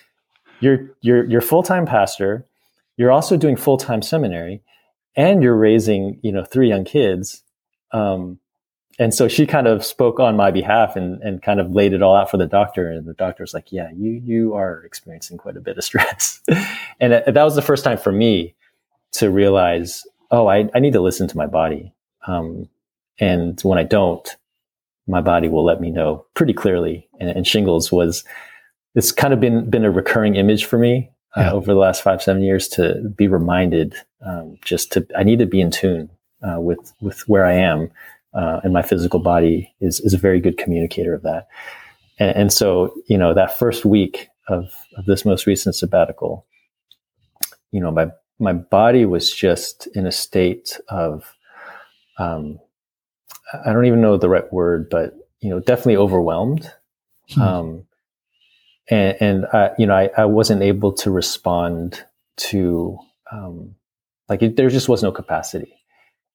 you're 0.60 0.90
you're 1.00 1.24
you're 1.24 1.40
full 1.40 1.62
time 1.62 1.86
pastor, 1.86 2.46
you're 2.96 3.12
also 3.12 3.36
doing 3.36 3.56
full 3.56 3.76
time 3.76 4.02
seminary, 4.02 4.62
and 5.16 5.42
you're 5.42 5.56
raising 5.56 6.18
you 6.22 6.32
know 6.32 6.44
three 6.44 6.68
young 6.68 6.84
kids. 6.84 7.42
Um, 7.92 8.38
and 8.98 9.12
so 9.12 9.26
she 9.26 9.46
kind 9.46 9.66
of 9.66 9.84
spoke 9.84 10.20
on 10.20 10.36
my 10.36 10.52
behalf 10.52 10.94
and, 10.94 11.20
and 11.22 11.42
kind 11.42 11.58
of 11.58 11.72
laid 11.72 11.92
it 11.92 12.02
all 12.02 12.14
out 12.14 12.30
for 12.30 12.36
the 12.36 12.46
doctor. 12.46 12.88
And 12.88 13.06
the 13.06 13.14
doctor 13.14 13.42
was 13.42 13.52
like, 13.52 13.72
yeah, 13.72 13.90
you, 13.92 14.22
you 14.24 14.54
are 14.54 14.84
experiencing 14.84 15.36
quite 15.36 15.56
a 15.56 15.60
bit 15.60 15.76
of 15.78 15.84
stress. 15.84 16.40
and 17.00 17.12
that 17.12 17.42
was 17.42 17.56
the 17.56 17.62
first 17.62 17.82
time 17.82 17.98
for 17.98 18.12
me 18.12 18.54
to 19.12 19.30
realize 19.30 20.04
oh, 20.30 20.48
I, 20.48 20.68
I 20.74 20.80
need 20.80 20.94
to 20.94 21.00
listen 21.00 21.28
to 21.28 21.36
my 21.36 21.46
body. 21.46 21.92
Um, 22.26 22.68
and 23.20 23.60
when 23.62 23.78
I 23.78 23.84
don't, 23.84 24.28
my 25.06 25.20
body 25.20 25.48
will 25.48 25.64
let 25.64 25.80
me 25.80 25.90
know 25.90 26.26
pretty 26.34 26.52
clearly. 26.52 27.08
And, 27.20 27.30
and 27.30 27.46
shingles 27.46 27.92
was, 27.92 28.24
it's 28.94 29.12
kind 29.12 29.32
of 29.34 29.40
been, 29.40 29.68
been 29.70 29.84
a 29.84 29.90
recurring 29.90 30.36
image 30.36 30.64
for 30.64 30.78
me 30.78 31.10
uh, 31.36 31.42
yeah. 31.42 31.52
over 31.52 31.72
the 31.72 31.78
last 31.78 32.02
five, 32.02 32.22
seven 32.22 32.42
years 32.42 32.68
to 32.68 33.00
be 33.16 33.28
reminded, 33.28 33.94
um, 34.24 34.58
just 34.64 34.92
to, 34.92 35.06
I 35.16 35.22
need 35.22 35.38
to 35.40 35.46
be 35.46 35.60
in 35.60 35.70
tune, 35.70 36.10
uh, 36.42 36.60
with, 36.60 36.92
with 37.00 37.28
where 37.28 37.44
I 37.44 37.54
am. 37.54 37.90
Uh, 38.32 38.60
and 38.64 38.72
my 38.72 38.82
physical 38.82 39.20
body 39.20 39.72
is, 39.80 40.00
is 40.00 40.14
a 40.14 40.18
very 40.18 40.40
good 40.40 40.58
communicator 40.58 41.14
of 41.14 41.22
that. 41.22 41.46
And, 42.18 42.36
and 42.36 42.52
so, 42.52 42.94
you 43.06 43.16
know, 43.16 43.34
that 43.34 43.58
first 43.58 43.84
week 43.84 44.28
of, 44.48 44.72
of 44.96 45.06
this 45.06 45.24
most 45.24 45.46
recent 45.46 45.74
sabbatical, 45.74 46.46
you 47.70 47.80
know, 47.80 47.90
my 47.90 48.10
my 48.38 48.52
body 48.52 49.04
was 49.04 49.30
just 49.30 49.86
in 49.88 50.06
a 50.06 50.12
state 50.12 50.78
of 50.88 51.34
um, 52.18 52.58
I 53.52 53.72
don't 53.72 53.86
even 53.86 54.00
know 54.00 54.16
the 54.16 54.28
right 54.28 54.50
word, 54.52 54.88
but 54.90 55.14
you 55.40 55.50
know, 55.50 55.60
definitely 55.60 55.96
overwhelmed. 55.96 56.70
Hmm. 57.30 57.42
Um, 57.42 57.86
and, 58.90 59.16
and 59.20 59.46
I, 59.52 59.70
you 59.78 59.86
know, 59.86 59.94
I, 59.94 60.10
I 60.16 60.24
wasn't 60.26 60.62
able 60.62 60.92
to 60.94 61.10
respond 61.10 62.04
to 62.36 62.98
um, 63.30 63.74
like 64.28 64.42
it, 64.42 64.56
there 64.56 64.70
just 64.70 64.88
was 64.88 65.02
no 65.02 65.12
capacity. 65.12 65.74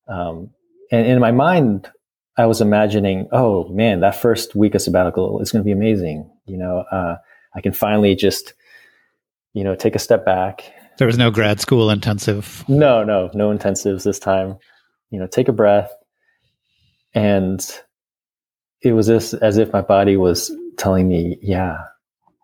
Um, 0.07 0.51
and 0.91 1.05
in 1.05 1.19
my 1.19 1.31
mind, 1.31 1.89
I 2.37 2.45
was 2.45 2.61
imagining, 2.61 3.27
oh 3.31 3.67
man, 3.69 3.99
that 3.99 4.15
first 4.15 4.55
week 4.55 4.75
of 4.75 4.81
sabbatical 4.81 5.41
is 5.41 5.51
going 5.51 5.63
to 5.63 5.65
be 5.65 5.71
amazing. 5.71 6.29
You 6.45 6.57
know, 6.57 6.85
uh, 6.91 7.17
I 7.53 7.61
can 7.61 7.73
finally 7.73 8.15
just, 8.15 8.53
you 9.53 9.63
know, 9.63 9.75
take 9.75 9.95
a 9.95 9.99
step 9.99 10.25
back. 10.25 10.71
There 10.97 11.07
was 11.07 11.17
no 11.17 11.31
grad 11.31 11.59
school 11.59 11.89
intensive. 11.89 12.63
No, 12.67 13.03
no, 13.03 13.29
no 13.33 13.55
intensives 13.55 14.03
this 14.03 14.19
time. 14.19 14.57
You 15.11 15.19
know, 15.19 15.27
take 15.27 15.47
a 15.47 15.53
breath. 15.53 15.91
And 17.13 17.65
it 18.81 18.93
was 18.93 19.09
as, 19.09 19.33
as 19.33 19.57
if 19.57 19.73
my 19.73 19.81
body 19.81 20.17
was 20.17 20.51
telling 20.77 21.07
me, 21.07 21.37
yeah, 21.41 21.77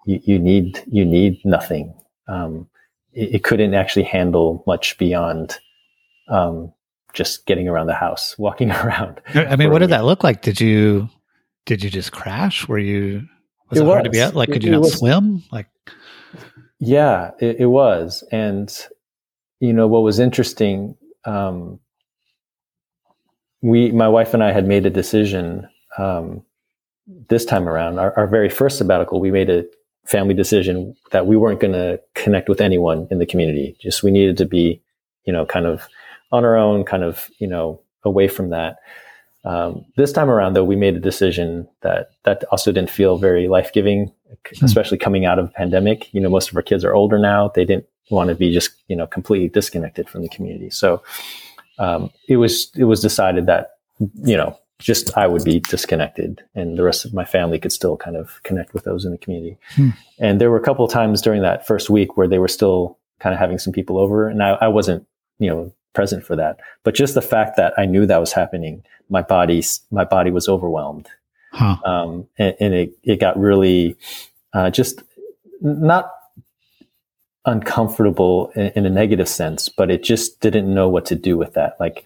you, 0.06 0.20
you 0.24 0.39
need, 0.39 0.82
you 0.88 1.03
need 1.03 1.43
nothing. 1.43 1.93
Um, 2.28 2.68
it, 3.14 3.36
it, 3.36 3.43
couldn't 3.43 3.74
actually 3.74 4.03
handle 4.03 4.64
much 4.66 4.97
beyond, 4.97 5.58
um, 6.30 6.74
just 7.14 7.45
getting 7.45 7.68
around 7.68 7.88
the 7.88 7.93
house, 7.93 8.36
walking 8.39 8.72
around. 8.72 9.22
I 9.34 9.56
mean, 9.56 9.72
what 9.72 9.80
did 9.80 9.89
that 9.89 10.06
look 10.06 10.24
like? 10.24 10.41
Did 10.41 10.62
you, 10.62 11.10
did 11.66 11.84
you 11.84 11.89
just 11.89 12.12
crash? 12.12 12.68
Were 12.68 12.80
you, 12.80 13.28
was 13.70 13.80
it, 13.80 13.84
it 13.84 13.88
hard 13.88 14.03
to 14.06 14.10
be 14.10 14.22
out? 14.22 14.36
Like, 14.36 14.51
could 14.51 14.64
you 14.64 14.72
not 14.72 14.82
was, 14.82 14.97
swim? 14.97 15.43
Like, 15.51 15.68
yeah, 16.80 17.32
it, 17.39 17.62
it, 17.62 17.66
was. 17.66 18.24
And, 18.32 18.72
you 19.60 19.74
know, 19.74 19.88
what 19.88 20.03
was 20.03 20.20
interesting, 20.20 20.95
um, 21.26 21.80
we, 23.62 23.91
my 23.91 24.08
wife 24.08 24.34
and 24.34 24.43
I 24.43 24.51
had 24.51 24.68
made 24.68 24.86
a 24.86 24.91
decision, 24.91 25.68
um, 25.97 26.43
this 27.30 27.45
time 27.45 27.68
around, 27.68 27.99
our, 27.99 28.16
our 28.18 28.28
very 28.28 28.49
first 28.49 28.78
sabbatical, 28.78 29.20
we 29.20 29.32
made 29.32 29.49
a 29.49 29.66
family 30.06 30.34
decision 30.34 30.95
that 31.12 31.26
we 31.26 31.36
weren't 31.36 31.60
going 31.60 31.74
to 31.74 31.99
connect 32.14 32.49
with 32.49 32.62
anyone 32.62 33.08
in 33.12 33.20
the 33.20 33.26
community. 33.26 33.76
Just 33.80 34.03
we 34.03 34.12
needed 34.12 34.38
to 34.38 34.45
be, 34.45 34.82
you 35.26 35.34
know, 35.34 35.45
kind 35.45 35.66
of 35.66 35.88
on 36.32 36.45
our 36.45 36.56
own, 36.56 36.84
kind 36.84 37.03
of, 37.03 37.30
you 37.39 37.47
know, 37.47 37.82
away 38.03 38.28
from 38.28 38.49
that. 38.49 38.78
Um, 39.43 39.86
this 39.95 40.12
time 40.12 40.30
around, 40.30 40.53
though, 40.53 40.64
we 40.64 40.76
made 40.76 40.95
a 40.95 40.99
decision 40.99 41.68
that 41.82 42.10
that 42.24 42.43
also 42.45 42.72
didn't 42.72 42.89
feel 42.89 43.18
very 43.18 43.47
life 43.47 43.72
giving, 43.74 44.08
mm-hmm. 44.08 44.66
especially 44.66 44.97
coming 44.97 45.26
out 45.26 45.38
of 45.38 45.45
a 45.45 45.51
pandemic. 45.51 46.12
You 46.14 46.22
know, 46.22 46.30
most 46.30 46.49
of 46.49 46.56
our 46.56 46.64
kids 46.64 46.84
are 46.84 46.95
older 46.95 47.20
now; 47.20 47.51
they 47.53 47.64
didn't 47.64 47.86
want 48.10 48.30
to 48.30 48.36
be 48.36 48.51
just 48.51 48.72
you 48.88 48.95
know 48.95 49.06
completely 49.06 49.49
disconnected 49.49 50.10
from 50.10 50.24
the 50.24 50.30
community. 50.30 50.72
So 50.72 51.03
um, 51.78 52.10
it 52.28 52.38
was 52.38 52.72
it 52.76 52.86
was 52.86 53.01
decided 53.01 53.45
that 53.45 53.78
you 53.99 54.36
know 54.36 54.58
just 54.80 55.18
I 55.18 55.28
would 55.28 55.44
be 55.44 55.60
disconnected, 55.60 56.44
and 56.54 56.78
the 56.78 56.84
rest 56.84 57.06
of 57.06 57.14
my 57.14 57.26
family 57.26 57.60
could 57.60 57.72
still 57.72 57.98
kind 57.98 58.18
of 58.18 58.42
connect 58.44 58.74
with 58.74 58.84
those 58.84 59.06
in 59.06 59.12
the 59.12 59.18
community. 59.18 59.58
Hmm. 59.76 59.90
And 60.20 60.42
there 60.42 60.52
were 60.52 60.58
a 60.58 60.64
couple 60.64 60.84
of 60.84 60.92
times 60.92 61.22
during 61.22 61.42
that 61.44 61.66
first 61.66 61.90
week 61.90 62.18
where 62.18 62.28
they 62.28 62.40
were 62.40 62.48
still 62.48 62.98
kind 63.20 63.34
of 63.34 63.40
having 63.40 63.58
some 63.58 63.74
people 63.74 63.98
over, 63.98 64.28
and 64.28 64.44
I, 64.44 64.52
I 64.62 64.68
wasn't 64.68 65.08
you 65.40 65.50
know 65.50 65.72
present 65.96 66.24
for 66.24 66.36
that. 66.36 66.60
But 66.84 66.94
just 66.94 67.16
the 67.16 67.22
fact 67.22 67.58
that 67.58 67.74
I 67.78 67.86
knew 67.86 68.06
that 68.06 68.20
was 68.20 68.34
happening, 68.34 68.84
my 69.10 69.24
body, 69.24 69.64
my 69.90 70.04
body 70.04 70.30
was 70.30 70.48
overwhelmed. 70.48 71.08
Huh. 71.52 71.78
Um, 71.86 72.28
and, 72.38 72.56
and, 72.60 72.74
it, 72.74 72.98
it 73.02 73.20
got 73.22 73.40
really, 73.40 73.96
uh, 74.54 74.70
just 74.70 75.02
not 75.62 76.12
uncomfortable 77.46 78.52
in, 78.56 78.72
in, 78.76 78.86
a 78.86 78.90
negative 78.90 79.30
sense, 79.30 79.70
but 79.70 79.90
it 79.90 80.04
just 80.04 80.42
didn't 80.42 80.72
know 80.72 80.90
what 80.90 81.06
to 81.06 81.16
do 81.16 81.38
with 81.38 81.54
that. 81.54 81.78
Like 81.80 82.04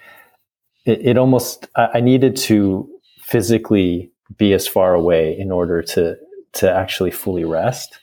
it, 0.86 1.00
it 1.06 1.18
almost, 1.18 1.68
I, 1.76 1.90
I 1.96 2.00
needed 2.02 2.36
to 2.38 2.90
physically 3.22 4.12
be 4.38 4.54
as 4.54 4.68
far 4.68 4.94
away 4.94 5.38
in 5.38 5.52
order 5.52 5.82
to, 5.82 6.18
to 6.54 6.72
actually 6.72 7.12
fully 7.12 7.46
rest. 7.46 7.98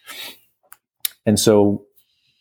And 1.25 1.39
so 1.39 1.87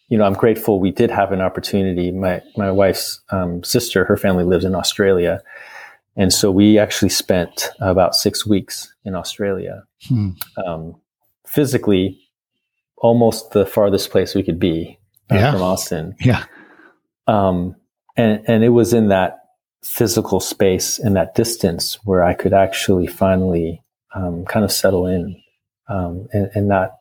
you 0.09 0.17
know, 0.17 0.25
I'm 0.25 0.33
grateful 0.33 0.79
we 0.79 0.91
did 0.91 1.09
have 1.09 1.31
an 1.31 1.41
opportunity. 1.41 2.11
My 2.11 2.41
my 2.55 2.71
wife's 2.71 3.21
um, 3.31 3.63
sister, 3.63 4.05
her 4.05 4.17
family 4.17 4.43
lives 4.43 4.65
in 4.65 4.75
Australia, 4.75 5.41
and 6.15 6.31
so 6.31 6.51
we 6.51 6.77
actually 6.77 7.09
spent 7.09 7.69
about 7.79 8.15
six 8.15 8.45
weeks 8.45 8.93
in 9.03 9.15
Australia. 9.15 9.83
Hmm. 10.07 10.29
Um, 10.63 10.95
physically, 11.47 12.19
almost 12.97 13.51
the 13.51 13.65
farthest 13.65 14.11
place 14.11 14.35
we 14.35 14.43
could 14.43 14.59
be 14.59 14.99
uh, 15.31 15.35
yeah. 15.35 15.51
from 15.51 15.61
Austin. 15.63 16.15
Yeah. 16.19 16.45
Um, 17.27 17.75
and 18.15 18.43
and 18.47 18.63
it 18.63 18.69
was 18.69 18.93
in 18.93 19.07
that 19.09 19.44
physical 19.85 20.39
space 20.39 20.97
and 20.97 21.15
that 21.15 21.35
distance 21.35 21.99
where 22.03 22.23
I 22.23 22.33
could 22.33 22.53
actually 22.53 23.05
finally 23.05 23.83
um, 24.15 24.43
kind 24.45 24.65
of 24.65 24.71
settle 24.71 25.05
in 25.05 25.39
um, 25.87 26.27
and, 26.33 26.49
and 26.55 26.67
not 26.67 26.97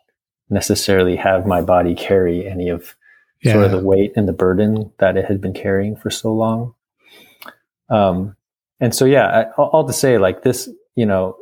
necessarily 0.51 1.17
have 1.17 1.47
my 1.47 1.63
body 1.63 1.95
carry 1.95 2.47
any 2.47 2.69
of 2.69 2.95
yeah. 3.43 3.53
sort 3.53 3.65
of 3.65 3.71
the 3.71 3.79
weight 3.79 4.13
and 4.17 4.29
the 4.29 4.35
burden 4.35 4.93
that 4.99 5.17
it 5.17 5.25
had 5.25 5.41
been 5.41 5.55
carrying 5.55 5.97
for 5.97 6.11
so 6.11 6.33
long. 6.33 6.75
Um, 7.89 8.37
and 8.81 8.95
so, 8.95 9.07
yeah, 9.07 9.27
I, 9.27 9.45
all 9.53 9.87
to 9.87 9.93
say, 9.93 10.19
like 10.19 10.43
this, 10.43 10.69
you 10.95 11.07
know, 11.07 11.37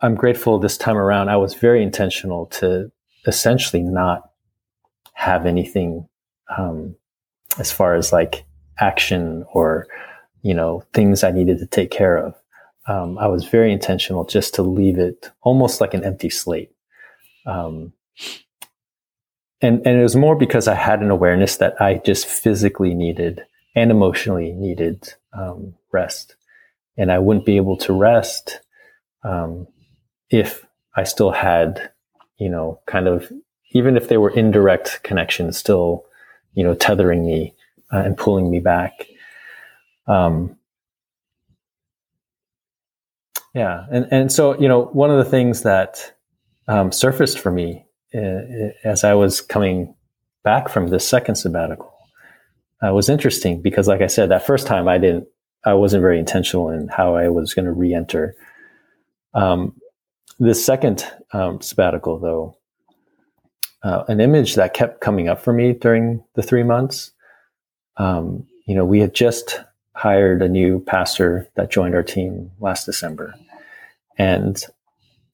I'm 0.00 0.14
grateful 0.14 0.58
this 0.58 0.78
time 0.78 0.96
around. 0.96 1.28
I 1.28 1.36
was 1.36 1.54
very 1.54 1.82
intentional 1.82 2.46
to 2.46 2.90
essentially 3.26 3.82
not 3.82 4.30
have 5.12 5.44
anything 5.44 6.08
um, 6.56 6.96
as 7.58 7.70
far 7.70 7.94
as 7.94 8.10
like 8.10 8.44
action 8.78 9.44
or 9.52 9.86
you 10.48 10.54
know 10.54 10.82
things 10.94 11.22
I 11.22 11.30
needed 11.30 11.58
to 11.58 11.66
take 11.66 11.90
care 11.90 12.16
of. 12.16 12.34
Um, 12.86 13.18
I 13.18 13.26
was 13.26 13.44
very 13.44 13.70
intentional 13.70 14.24
just 14.24 14.54
to 14.54 14.62
leave 14.62 14.98
it 14.98 15.30
almost 15.42 15.78
like 15.78 15.92
an 15.92 16.04
empty 16.04 16.30
slate. 16.30 16.70
Um, 17.44 17.92
and 19.60 19.86
and 19.86 19.98
it 19.98 20.02
was 20.02 20.16
more 20.16 20.36
because 20.36 20.66
I 20.66 20.74
had 20.74 21.02
an 21.02 21.10
awareness 21.10 21.58
that 21.58 21.78
I 21.82 21.98
just 21.98 22.24
physically 22.24 22.94
needed 22.94 23.44
and 23.76 23.90
emotionally 23.90 24.52
needed 24.52 25.12
um, 25.34 25.74
rest, 25.92 26.36
and 26.96 27.12
I 27.12 27.18
wouldn't 27.18 27.44
be 27.44 27.58
able 27.58 27.76
to 27.84 27.92
rest 27.92 28.60
um, 29.22 29.66
if 30.30 30.64
I 30.96 31.04
still 31.04 31.30
had, 31.30 31.90
you 32.38 32.48
know, 32.48 32.80
kind 32.86 33.06
of 33.06 33.30
even 33.72 33.98
if 33.98 34.08
they 34.08 34.16
were 34.16 34.30
indirect 34.30 35.02
connections, 35.02 35.58
still, 35.58 36.06
you 36.54 36.64
know, 36.64 36.74
tethering 36.74 37.26
me 37.26 37.54
uh, 37.92 37.98
and 37.98 38.16
pulling 38.16 38.50
me 38.50 38.60
back. 38.60 39.08
Um, 40.08 40.56
yeah, 43.54 43.84
and 43.90 44.06
and 44.10 44.32
so 44.32 44.58
you 44.58 44.68
know, 44.68 44.86
one 44.86 45.10
of 45.10 45.18
the 45.18 45.30
things 45.30 45.62
that 45.62 46.14
um, 46.66 46.92
surfaced 46.92 47.38
for 47.38 47.50
me 47.50 47.86
uh, 48.14 48.40
as 48.84 49.04
I 49.04 49.14
was 49.14 49.40
coming 49.40 49.94
back 50.44 50.68
from 50.68 50.88
the 50.88 51.00
second 51.00 51.34
sabbatical 51.34 51.92
uh, 52.86 52.94
was 52.94 53.08
interesting 53.08 53.60
because, 53.60 53.88
like 53.88 54.00
I 54.00 54.06
said, 54.06 54.30
that 54.30 54.46
first 54.46 54.66
time 54.66 54.88
I 54.88 54.98
didn't, 54.98 55.26
I 55.64 55.74
wasn't 55.74 56.02
very 56.02 56.18
intentional 56.18 56.70
in 56.70 56.88
how 56.88 57.16
I 57.16 57.28
was 57.28 57.54
going 57.54 57.66
to 57.66 57.72
re-enter. 57.72 58.34
Um, 59.34 59.74
the 60.38 60.54
second 60.54 61.04
um, 61.32 61.60
sabbatical, 61.60 62.18
though, 62.18 62.56
uh, 63.82 64.04
an 64.08 64.20
image 64.20 64.54
that 64.54 64.74
kept 64.74 65.00
coming 65.00 65.28
up 65.28 65.42
for 65.42 65.52
me 65.52 65.72
during 65.72 66.24
the 66.34 66.42
three 66.42 66.62
months. 66.62 67.10
Um, 67.96 68.46
you 68.66 68.74
know, 68.74 68.84
we 68.84 69.00
had 69.00 69.14
just 69.14 69.60
hired 69.98 70.42
a 70.42 70.48
new 70.48 70.80
pastor 70.80 71.48
that 71.56 71.70
joined 71.70 71.94
our 71.94 72.02
team 72.02 72.50
last 72.60 72.86
December, 72.86 73.34
and 74.16 74.64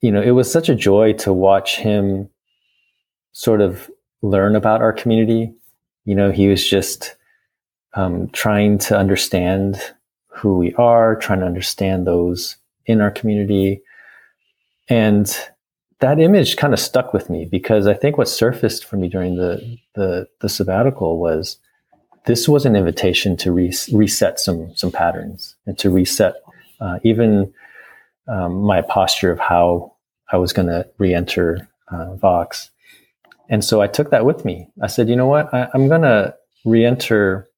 you 0.01 0.13
know, 0.13 0.21
it 0.21 0.33
was 0.33 0.51
such 0.51 0.69
a 0.69 0.75
joy 0.75 1.15
to 1.15 1.33
watch 1.33 1.77
him 1.77 2.29
sort 3.33 3.61
of 3.61 3.91
learn 4.23 4.57
about 4.57 4.83
our 4.83 4.93
community. 4.93 5.55
You 6.05 6.15
know, 6.15 6.31
he 6.31 6.49
was 6.49 6.69
just 6.69 7.17
um, 7.95 8.29
trying 8.29 8.79
to 8.79 8.99
understand 8.99 9.81
who 10.29 10.59
we 10.59 10.75
are, 10.75 11.17
trying 11.17 11.41
to 11.41 11.47
understand 11.47 12.07
those 12.07 12.57
in 12.87 13.01
our 13.01 13.11
community. 13.11 13.83
And 14.89 15.35
that 16.01 16.21
image 16.21 16.57
kind 16.57 16.75
of 16.75 16.81
stuck 16.81 17.15
with 17.15 17.31
me 17.31 17.47
because 17.47 17.87
I 17.87 17.95
think 17.95 18.19
what 18.19 18.29
surfaced 18.29 18.85
for 18.85 18.97
me 18.97 19.09
during 19.09 19.37
the, 19.37 19.79
the, 19.95 20.29
the 20.41 20.49
sabbatical 20.49 21.19
was 21.19 21.57
this 22.27 22.49
was 22.49 22.65
an 22.67 22.77
invitation 22.77 23.37
to 23.39 23.53
re- 23.53 23.75
reset 23.93 24.41
some, 24.41 24.75
some 24.77 24.91
patterns 24.91 25.57
and 25.67 25.79
to 25.79 25.91
reset 25.91 26.37
uh, 26.81 26.99
even 27.03 27.53
um, 28.29 28.63
my 28.63 28.81
posture 28.83 29.31
of 29.31 29.39
how 29.39 29.95
I 30.33 30.39
was 30.39 30.53
going 30.53 30.69
to 30.69 30.89
re-enter 30.99 31.69
uh, 31.89 32.15
Vox. 32.15 32.71
And 33.49 33.65
so 33.65 33.83
I 33.83 33.87
took 33.87 34.11
that 34.11 34.25
with 34.25 34.45
me. 34.45 34.69
I 34.83 34.87
said, 34.87 35.09
you 35.09 35.17
know 35.17 35.27
what? 35.27 35.53
I, 35.53 35.69
am 35.75 35.89
going 35.89 36.03
to 36.03 36.35
re-enter 36.65 37.49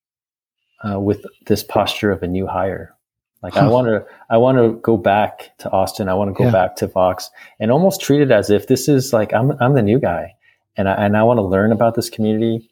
uh, 0.85 0.99
with 0.99 1.25
this 1.47 1.63
posture 1.63 2.11
of 2.11 2.23
a 2.23 2.27
new 2.27 2.47
hire. 2.47 2.97
Like 3.43 3.55
huh. 3.55 3.61
I 3.61 3.69
want 3.69 3.87
to, 3.87 4.05
I 4.29 4.39
want 4.39 4.59
to 4.59 4.81
go 4.83 4.97
back 4.97 5.57
to 5.59 5.71
Austin. 5.71 6.09
I 6.09 6.15
want 6.15 6.31
to 6.31 6.35
go 6.35 6.47
yeah. 6.47 6.51
back 6.51 6.77
to 6.77 6.89
Vox 6.89 7.31
and 7.61 7.71
almost 7.71 8.01
treat 8.01 8.21
it 8.21 8.31
as 8.31 8.51
if 8.51 8.67
this 8.67 8.89
is 8.89 9.13
like 9.13 9.33
I'm, 9.33 9.53
I'm 9.61 9.75
the 9.75 9.83
new 9.83 10.01
guy, 10.01 10.35
and 10.77 10.89
I 10.89 10.95
and 10.95 11.17
I 11.17 11.23
want 11.23 11.39
to 11.39 11.43
learn 11.43 11.71
about 11.71 11.95
this 11.95 12.11
community, 12.11 12.69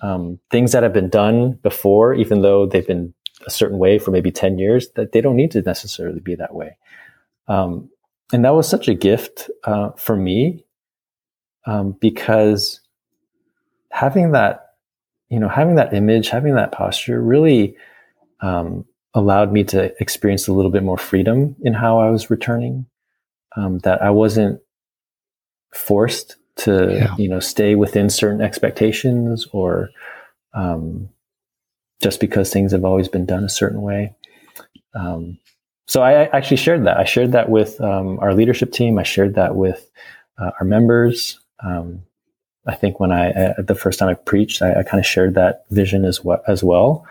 um, 0.00 0.38
things 0.50 0.72
that 0.72 0.82
have 0.82 0.92
been 0.92 1.08
done 1.08 1.52
before, 1.62 2.14
even 2.14 2.42
though 2.42 2.66
they've 2.66 2.86
been 2.86 3.14
a 3.46 3.50
certain 3.50 3.78
way 3.78 3.98
for 3.98 4.10
maybe 4.10 4.30
ten 4.30 4.58
years, 4.58 4.88
that 4.96 5.12
they 5.12 5.20
don't 5.20 5.36
need 5.36 5.50
to 5.52 5.62
necessarily 5.62 6.20
be 6.20 6.34
that 6.34 6.54
way. 6.54 6.76
Um, 7.46 7.90
and 8.32 8.44
that 8.44 8.54
was 8.54 8.68
such 8.68 8.88
a 8.88 8.94
gift 8.94 9.50
uh, 9.64 9.90
for 9.92 10.16
me 10.16 10.64
um, 11.66 11.92
because 11.92 12.80
having 13.90 14.32
that, 14.32 14.74
you 15.30 15.40
know, 15.40 15.48
having 15.48 15.76
that 15.76 15.94
image, 15.94 16.28
having 16.28 16.54
that 16.54 16.72
posture 16.72 17.22
really 17.22 17.76
um, 18.40 18.84
allowed 19.14 19.52
me 19.52 19.64
to 19.64 19.94
experience 20.00 20.46
a 20.46 20.52
little 20.52 20.70
bit 20.70 20.82
more 20.82 20.98
freedom 20.98 21.56
in 21.62 21.72
how 21.74 21.98
I 22.00 22.10
was 22.10 22.30
returning. 22.30 22.86
Um, 23.56 23.78
that 23.78 24.02
I 24.02 24.10
wasn't 24.10 24.60
forced 25.72 26.36
to, 26.58 26.88
yeah. 26.92 27.14
you 27.16 27.28
know, 27.28 27.40
stay 27.40 27.74
within 27.74 28.10
certain 28.10 28.40
expectations 28.40 29.46
or 29.52 29.90
um, 30.54 31.08
just 32.02 32.20
because 32.20 32.52
things 32.52 32.72
have 32.72 32.84
always 32.84 33.08
been 33.08 33.26
done 33.26 33.44
a 33.44 33.48
certain 33.48 33.82
way. 33.82 34.14
Um, 34.94 35.38
so 35.86 36.02
I 36.02 36.24
actually 36.26 36.58
shared 36.58 36.84
that. 36.84 36.98
I 36.98 37.04
shared 37.04 37.32
that 37.32 37.48
with 37.48 37.80
um, 37.80 38.18
our 38.20 38.34
leadership 38.34 38.72
team. 38.72 38.98
I 38.98 39.04
shared 39.04 39.34
that 39.36 39.56
with 39.56 39.90
uh, 40.36 40.50
our 40.60 40.66
members. 40.66 41.40
Um, 41.64 42.02
I 42.66 42.74
think 42.74 43.00
when 43.00 43.10
I 43.10 43.30
uh, 43.30 43.62
the 43.62 43.74
first 43.74 43.98
time 43.98 44.08
I 44.08 44.14
preached, 44.14 44.60
I, 44.60 44.80
I 44.80 44.82
kind 44.82 45.00
of 45.00 45.06
shared 45.06 45.34
that 45.34 45.64
vision 45.70 46.04
as 46.04 46.22
well. 46.22 46.42
As 46.46 46.62
well. 46.62 47.06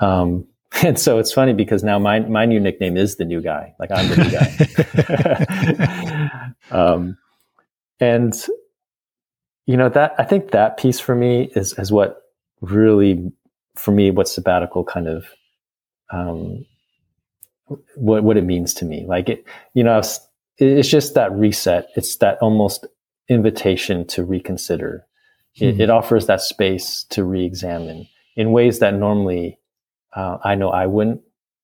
Um, 0.00 0.46
and 0.84 0.98
so 0.98 1.18
it's 1.18 1.32
funny 1.32 1.54
because 1.54 1.82
now 1.82 1.98
my 1.98 2.20
my 2.20 2.44
new 2.44 2.60
nickname 2.60 2.96
is 2.96 3.16
the 3.16 3.24
new 3.24 3.40
guy. 3.40 3.74
Like 3.78 3.90
I'm 3.90 4.08
the 4.08 4.16
new 4.16 4.30
guy. 6.30 6.52
um, 6.70 7.16
and 8.00 8.34
you 9.66 9.76
know 9.76 9.88
that 9.88 10.14
I 10.18 10.24
think 10.24 10.50
that 10.50 10.76
piece 10.76 11.00
for 11.00 11.14
me 11.14 11.50
is 11.54 11.78
is 11.78 11.92
what 11.92 12.22
really 12.60 13.30
for 13.76 13.92
me 13.92 14.10
what 14.10 14.28
sabbatical 14.28 14.84
kind 14.84 15.08
of 15.08 15.26
um, 16.12 16.64
what 17.96 18.24
what 18.24 18.36
it 18.36 18.44
means 18.44 18.74
to 18.74 18.84
me. 18.84 19.04
Like 19.06 19.28
it, 19.28 19.44
you 19.74 19.84
know, 19.84 20.00
it's, 20.58 20.88
just 20.88 21.14
that 21.14 21.32
reset. 21.32 21.88
It's 21.96 22.16
that 22.16 22.38
almost 22.40 22.86
invitation 23.28 24.06
to 24.08 24.24
reconsider. 24.24 25.06
Mm-hmm. 25.56 25.80
It, 25.80 25.84
it, 25.84 25.90
offers 25.90 26.26
that 26.26 26.40
space 26.40 27.04
to 27.10 27.24
re-examine 27.24 28.06
in 28.36 28.52
ways 28.52 28.78
that 28.78 28.94
normally 28.94 29.58
uh, 30.14 30.38
I 30.44 30.54
know 30.54 30.70
I 30.70 30.86
wouldn't 30.86 31.22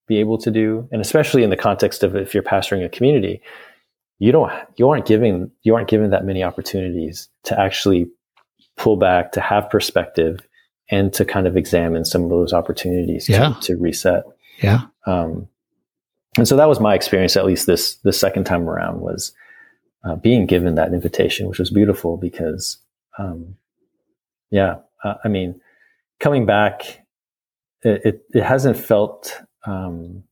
be 0.09 0.19
able 0.19 0.39
to 0.39 0.51
do, 0.51 0.89
and 0.93 1.01
especially 1.01 1.43
in 1.43 1.51
the 1.51 1.57
context 1.57 2.03
of 2.03 2.15
if 2.17 2.35
you're 2.35 2.43
pastoring 2.43 2.85
a 2.85 2.89
community, 2.89 3.41
you 4.19 4.33
don't 4.33 4.53
you 4.77 4.89
aren't 4.89 5.07
giving 5.07 5.51
you 5.63 5.75
aren't 5.75 5.89
given 5.89 6.11
that 6.11 6.25
many 6.25 6.43
opportunities 6.43 7.29
to 7.45 7.59
actually 7.59 8.09
pull 8.77 8.97
back, 8.97 9.33
to 9.33 9.41
have 9.41 9.71
perspective, 9.71 10.47
and 10.91 11.13
to 11.15 11.25
kind 11.25 11.47
of 11.47 11.57
examine 11.57 12.05
some 12.05 12.25
of 12.25 12.31
those 12.31 12.53
opportunities 12.53 13.29
yeah. 13.29 13.55
to, 13.55 13.61
to 13.61 13.77
reset. 13.77 14.25
Yeah. 14.63 14.83
Um, 15.07 15.49
and 16.39 16.47
so 16.47 16.57
that 16.57 16.69
was 16.69 16.81
my 16.81 16.95
experience, 16.95 17.37
at 17.37 17.47
least 17.47 17.67
this 17.67 17.97
the 17.97 18.13
second 18.13 18.45
time 18.45 18.69
around, 18.69 19.01
was 19.01 19.33
uh, 20.05 20.17
being 20.17 20.47
given 20.47 20.75
that 20.75 20.93
invitation, 20.93 21.49
which 21.49 21.59
was 21.59 21.71
beautiful 21.71 22.17
because, 22.17 22.79
um, 23.19 23.57
yeah, 24.51 24.77
uh, 25.03 25.15
I 25.25 25.29
mean, 25.29 25.61
coming 26.21 26.47
back, 26.47 27.05
it, 27.83 28.03
it, 28.05 28.25
it 28.35 28.43
hasn't 28.43 28.77
felt 28.77 29.41
um, 29.65 30.25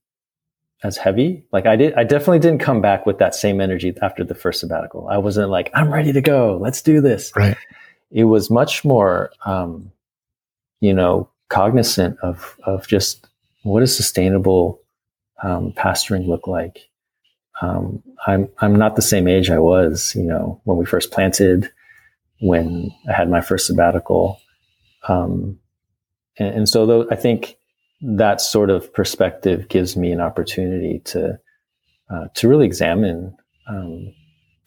as 0.85 0.97
heavy. 0.97 1.45
Like 1.51 1.67
I 1.67 1.75
did, 1.75 1.95
I 1.95 2.05
definitely 2.05 2.39
didn't 2.39 2.61
come 2.61 2.81
back 2.81 3.07
with 3.07 3.19
that 3.19 3.35
same 3.35 3.61
energy 3.61 3.95
after 4.03 4.23
the 4.23 4.35
first 4.35 4.61
sabbatical. 4.61 5.09
I 5.09 5.19
wasn't 5.19 5.51
like, 5.51 5.71
I'm 5.75 5.93
ready 5.93 6.13
to 6.13 6.21
go. 6.21 6.59
Let's 6.61 6.83
do 6.83 7.01
this. 7.01 7.33
Right. 7.35 7.57
It 8.13 8.25
was 8.25 8.51
much 8.51 8.85
more, 8.85 9.33
um, 9.45 9.91
you 10.81 10.95
know, 10.95 11.29
cognizant 11.49 12.19
of 12.21 12.57
of 12.65 12.87
just 12.87 13.27
what 13.63 13.83
is 13.83 13.97
sustainable 13.97 14.81
um, 15.43 15.73
pastoring 15.73 16.27
look 16.27 16.47
like? 16.47 16.89
Um, 17.61 18.03
I'm 18.27 18.49
I'm 18.59 18.75
not 18.77 18.97
the 18.97 19.03
same 19.03 19.29
age 19.29 19.51
I 19.51 19.59
was, 19.59 20.15
you 20.15 20.23
know, 20.23 20.61
when 20.65 20.77
we 20.77 20.87
first 20.87 21.11
planted, 21.11 21.71
when 22.41 22.93
I 23.09 23.13
had 23.13 23.31
my 23.31 23.41
first 23.41 23.67
sabbatical, 23.67 24.41
um, 25.09 25.59
and, 26.39 26.55
and, 26.55 26.69
so 26.69 26.87
though 26.87 27.07
I 27.11 27.17
think 27.17 27.57
that 28.05 28.41
sort 28.41 28.71
of 28.71 28.93
perspective 28.93 29.69
gives 29.69 29.97
me 29.97 30.13
an 30.13 30.21
opportunity 30.21 31.01
to 31.07 31.39
uh, 32.11 32.27
to 32.35 32.49
really 32.49 32.67
examine, 32.67 33.35
um, 33.69 34.13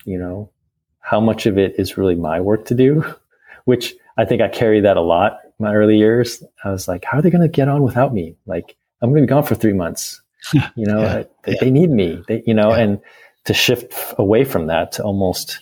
you 0.05 0.17
know, 0.17 0.51
how 0.99 1.19
much 1.19 1.45
of 1.45 1.57
it 1.57 1.75
is 1.77 1.97
really 1.97 2.15
my 2.15 2.41
work 2.41 2.65
to 2.65 2.75
do, 2.75 3.03
which 3.65 3.93
I 4.17 4.25
think 4.25 4.41
I 4.41 4.47
carry 4.47 4.81
that 4.81 4.97
a 4.97 5.01
lot. 5.01 5.39
My 5.59 5.73
early 5.73 5.97
years, 5.97 6.43
I 6.63 6.71
was 6.71 6.87
like, 6.87 7.05
how 7.05 7.19
are 7.19 7.21
they 7.21 7.29
going 7.29 7.41
to 7.41 7.47
get 7.47 7.67
on 7.67 7.83
without 7.83 8.13
me? 8.13 8.35
Like, 8.45 8.75
I'm 9.01 9.09
going 9.11 9.21
to 9.21 9.27
be 9.27 9.29
gone 9.29 9.43
for 9.43 9.55
three 9.55 9.73
months 9.73 10.21
you 10.75 10.85
know, 10.85 11.01
yeah. 11.01 11.23
they, 11.43 11.51
yeah. 11.53 11.57
they, 11.61 11.71
need 11.71 11.89
me, 11.89 12.23
they, 12.27 12.43
you 12.45 12.53
know, 12.53 12.69
yeah. 12.69 12.79
and 12.79 12.99
to 13.45 13.53
shift 13.53 13.93
away 14.17 14.43
from 14.43 14.67
that 14.67 14.91
to 14.93 15.03
almost, 15.03 15.59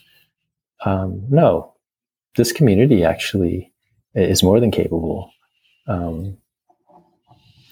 um, 0.86 1.26
no, 1.30 1.74
this 2.36 2.52
community 2.52 3.04
actually 3.04 3.72
is 4.14 4.44
more 4.44 4.60
than 4.60 4.72
capable. 4.72 5.32
Um, 5.88 6.38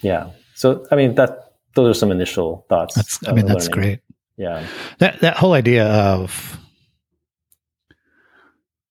yeah. 0.04 0.30
So, 0.54 0.86
I 0.92 0.94
mean, 0.94 1.16
that, 1.16 1.54
those 1.74 1.96
are 1.96 1.98
some 1.98 2.12
initial 2.12 2.64
thoughts. 2.68 2.94
That's, 2.94 3.26
I 3.26 3.32
mean, 3.32 3.46
that's 3.46 3.68
learning. 3.68 3.82
great. 3.82 4.00
Yeah. 4.36 4.66
That, 4.98 5.20
that 5.20 5.36
whole 5.36 5.54
idea 5.54 5.86
of, 5.86 6.60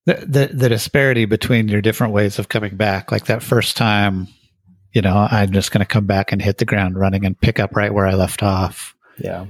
the, 0.06 0.16
the, 0.16 0.50
the 0.54 0.70
disparity 0.70 1.24
between 1.24 1.70
your 1.70 1.82
different 1.82 2.12
ways 2.12 2.40
of 2.40 2.50
coming 2.50 2.76
back, 2.76 3.12
like 3.12 3.28
that 3.28 3.42
first 3.42 3.78
time 3.78 4.28
you 4.94 5.02
know, 5.02 5.28
I'm 5.30 5.52
just 5.52 5.72
going 5.72 5.80
to 5.80 5.86
come 5.86 6.06
back 6.06 6.32
and 6.32 6.42
hit 6.42 6.60
the 6.60 6.66
ground 6.66 6.98
running 6.98 7.26
and 7.26 7.40
pick 7.40 7.60
up 7.60 7.76
right 7.76 7.94
where 7.94 8.06
I 8.06 8.14
left 8.14 8.44
off. 8.44 8.96
Yeah. 9.18 9.48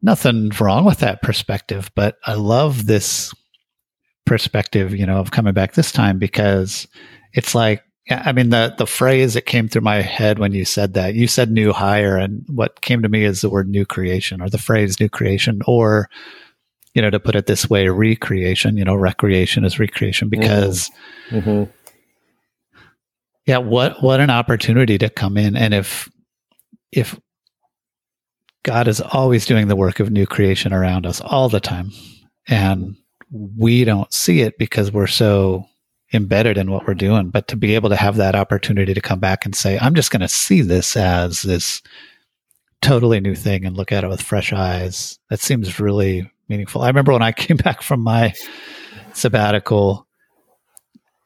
Nothing 0.00 0.50
wrong 0.60 0.84
with 0.84 1.00
that 1.00 1.20
perspective, 1.20 1.90
but 1.96 2.16
I 2.24 2.34
love 2.34 2.86
this 2.86 3.34
perspective, 4.24 4.94
you 4.94 5.04
know, 5.04 5.18
of 5.18 5.32
coming 5.32 5.52
back 5.52 5.72
this 5.72 5.90
time 5.90 6.18
because 6.18 6.86
it's 7.32 7.54
like, 7.56 7.82
I 8.10 8.32
mean, 8.32 8.50
the, 8.50 8.74
the 8.76 8.86
phrase 8.86 9.34
that 9.34 9.42
came 9.42 9.68
through 9.68 9.82
my 9.82 10.00
head 10.00 10.38
when 10.38 10.52
you 10.52 10.64
said 10.64 10.94
that, 10.94 11.14
you 11.14 11.26
said 11.26 11.50
new 11.50 11.72
hire, 11.72 12.16
and 12.16 12.44
what 12.48 12.80
came 12.80 13.02
to 13.02 13.08
me 13.08 13.24
is 13.24 13.40
the 13.40 13.50
word 13.50 13.68
new 13.68 13.84
creation 13.84 14.40
or 14.40 14.48
the 14.48 14.58
phrase 14.58 14.98
new 14.98 15.08
creation, 15.08 15.60
or, 15.66 16.08
you 16.94 17.02
know, 17.02 17.10
to 17.10 17.20
put 17.20 17.36
it 17.36 17.46
this 17.46 17.68
way, 17.68 17.88
recreation, 17.88 18.76
you 18.76 18.84
know, 18.84 18.94
recreation 18.94 19.64
is 19.64 19.78
recreation 19.78 20.28
because 20.28 20.90
mm-hmm. 21.28 21.50
Mm-hmm 21.50 21.72
yeah, 23.48 23.56
what 23.56 24.02
what 24.02 24.20
an 24.20 24.28
opportunity 24.28 24.98
to 24.98 25.08
come 25.08 25.38
in 25.38 25.56
and 25.56 25.72
if 25.72 26.06
if 26.92 27.18
God 28.62 28.86
is 28.86 29.00
always 29.00 29.46
doing 29.46 29.68
the 29.68 29.76
work 29.76 30.00
of 30.00 30.10
new 30.10 30.26
creation 30.26 30.74
around 30.74 31.06
us 31.06 31.22
all 31.22 31.48
the 31.48 31.58
time 31.58 31.90
and 32.46 32.94
we 33.32 33.84
don't 33.84 34.12
see 34.12 34.42
it 34.42 34.58
because 34.58 34.92
we're 34.92 35.06
so 35.06 35.66
embedded 36.12 36.56
in 36.56 36.70
what 36.70 36.86
we're 36.86 36.94
doing, 36.94 37.28
but 37.30 37.48
to 37.48 37.56
be 37.56 37.74
able 37.74 37.90
to 37.90 37.96
have 37.96 38.16
that 38.16 38.34
opportunity 38.34 38.94
to 38.94 39.00
come 39.00 39.20
back 39.20 39.44
and 39.44 39.54
say, 39.54 39.78
I'm 39.78 39.94
just 39.94 40.10
going 40.10 40.20
to 40.20 40.28
see 40.28 40.62
this 40.62 40.96
as 40.96 41.42
this 41.42 41.82
totally 42.80 43.20
new 43.20 43.34
thing 43.34 43.64
and 43.64 43.76
look 43.76 43.92
at 43.92 44.04
it 44.04 44.08
with 44.08 44.22
fresh 44.22 44.52
eyes. 44.52 45.18
That 45.30 45.40
seems 45.40 45.80
really 45.80 46.30
meaningful. 46.48 46.82
I 46.82 46.88
remember 46.88 47.12
when 47.12 47.22
I 47.22 47.32
came 47.32 47.56
back 47.56 47.82
from 47.82 48.00
my 48.00 48.34
sabbatical, 49.12 50.06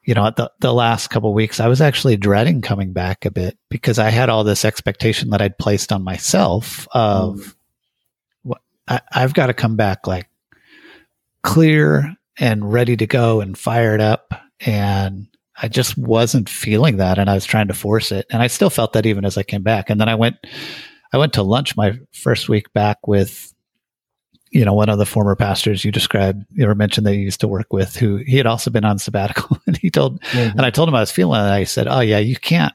you 0.03 0.13
know, 0.13 0.31
the, 0.35 0.51
the 0.59 0.73
last 0.73 1.09
couple 1.09 1.33
weeks, 1.33 1.59
I 1.59 1.67
was 1.67 1.79
actually 1.79 2.17
dreading 2.17 2.61
coming 2.61 2.91
back 2.91 3.25
a 3.25 3.31
bit 3.31 3.57
because 3.69 3.99
I 3.99 4.09
had 4.09 4.29
all 4.29 4.43
this 4.43 4.65
expectation 4.65 5.29
that 5.29 5.41
I'd 5.41 5.57
placed 5.57 5.93
on 5.93 6.03
myself 6.03 6.87
of 6.91 7.35
mm. 7.35 7.55
what 8.43 8.61
I, 8.87 8.99
I've 9.11 9.33
got 9.33 9.47
to 9.47 9.53
come 9.53 9.77
back 9.77 10.07
like 10.07 10.27
clear 11.41 12.15
and 12.37 12.71
ready 12.73 12.97
to 12.97 13.07
go 13.07 13.41
and 13.41 13.57
fired 13.57 14.01
up. 14.01 14.33
And 14.61 15.27
I 15.61 15.67
just 15.67 15.97
wasn't 15.97 16.49
feeling 16.49 16.97
that. 16.97 17.19
And 17.19 17.29
I 17.29 17.35
was 17.35 17.45
trying 17.45 17.67
to 17.67 17.73
force 17.73 18.11
it. 18.11 18.25
And 18.29 18.41
I 18.41 18.47
still 18.47 18.69
felt 18.69 18.93
that 18.93 19.05
even 19.05 19.25
as 19.25 19.37
I 19.37 19.43
came 19.43 19.63
back. 19.63 19.89
And 19.89 19.99
then 19.99 20.09
I 20.09 20.15
went, 20.15 20.37
I 21.11 21.17
went 21.17 21.33
to 21.33 21.43
lunch 21.43 21.77
my 21.77 21.99
first 22.11 22.49
week 22.49 22.73
back 22.73 23.07
with 23.07 23.53
you 24.53 24.63
know, 24.63 24.73
one 24.73 24.87
of 24.87 24.99
the 24.99 25.05
former 25.05 25.35
pastors 25.35 25.83
you 25.83 25.91
described, 25.91 26.45
you 26.53 26.63
ever 26.63 26.75
mentioned 26.75 27.07
that 27.07 27.15
you 27.15 27.21
used 27.21 27.39
to 27.39 27.47
work 27.47 27.73
with, 27.73 27.95
who 27.95 28.17
he 28.17 28.37
had 28.37 28.45
also 28.45 28.69
been 28.69 28.85
on 28.85 28.99
sabbatical, 28.99 29.57
and 29.67 29.75
he 29.77 29.89
told, 29.89 30.21
mm-hmm. 30.21 30.57
and 30.57 30.61
I 30.61 30.69
told 30.69 30.87
him 30.87 30.95
I 30.95 30.99
was 30.99 31.11
feeling 31.11 31.41
it. 31.41 31.49
I 31.49 31.63
said, 31.63 31.87
"Oh 31.87 32.01
yeah, 32.01 32.19
you 32.19 32.35
can't, 32.35 32.73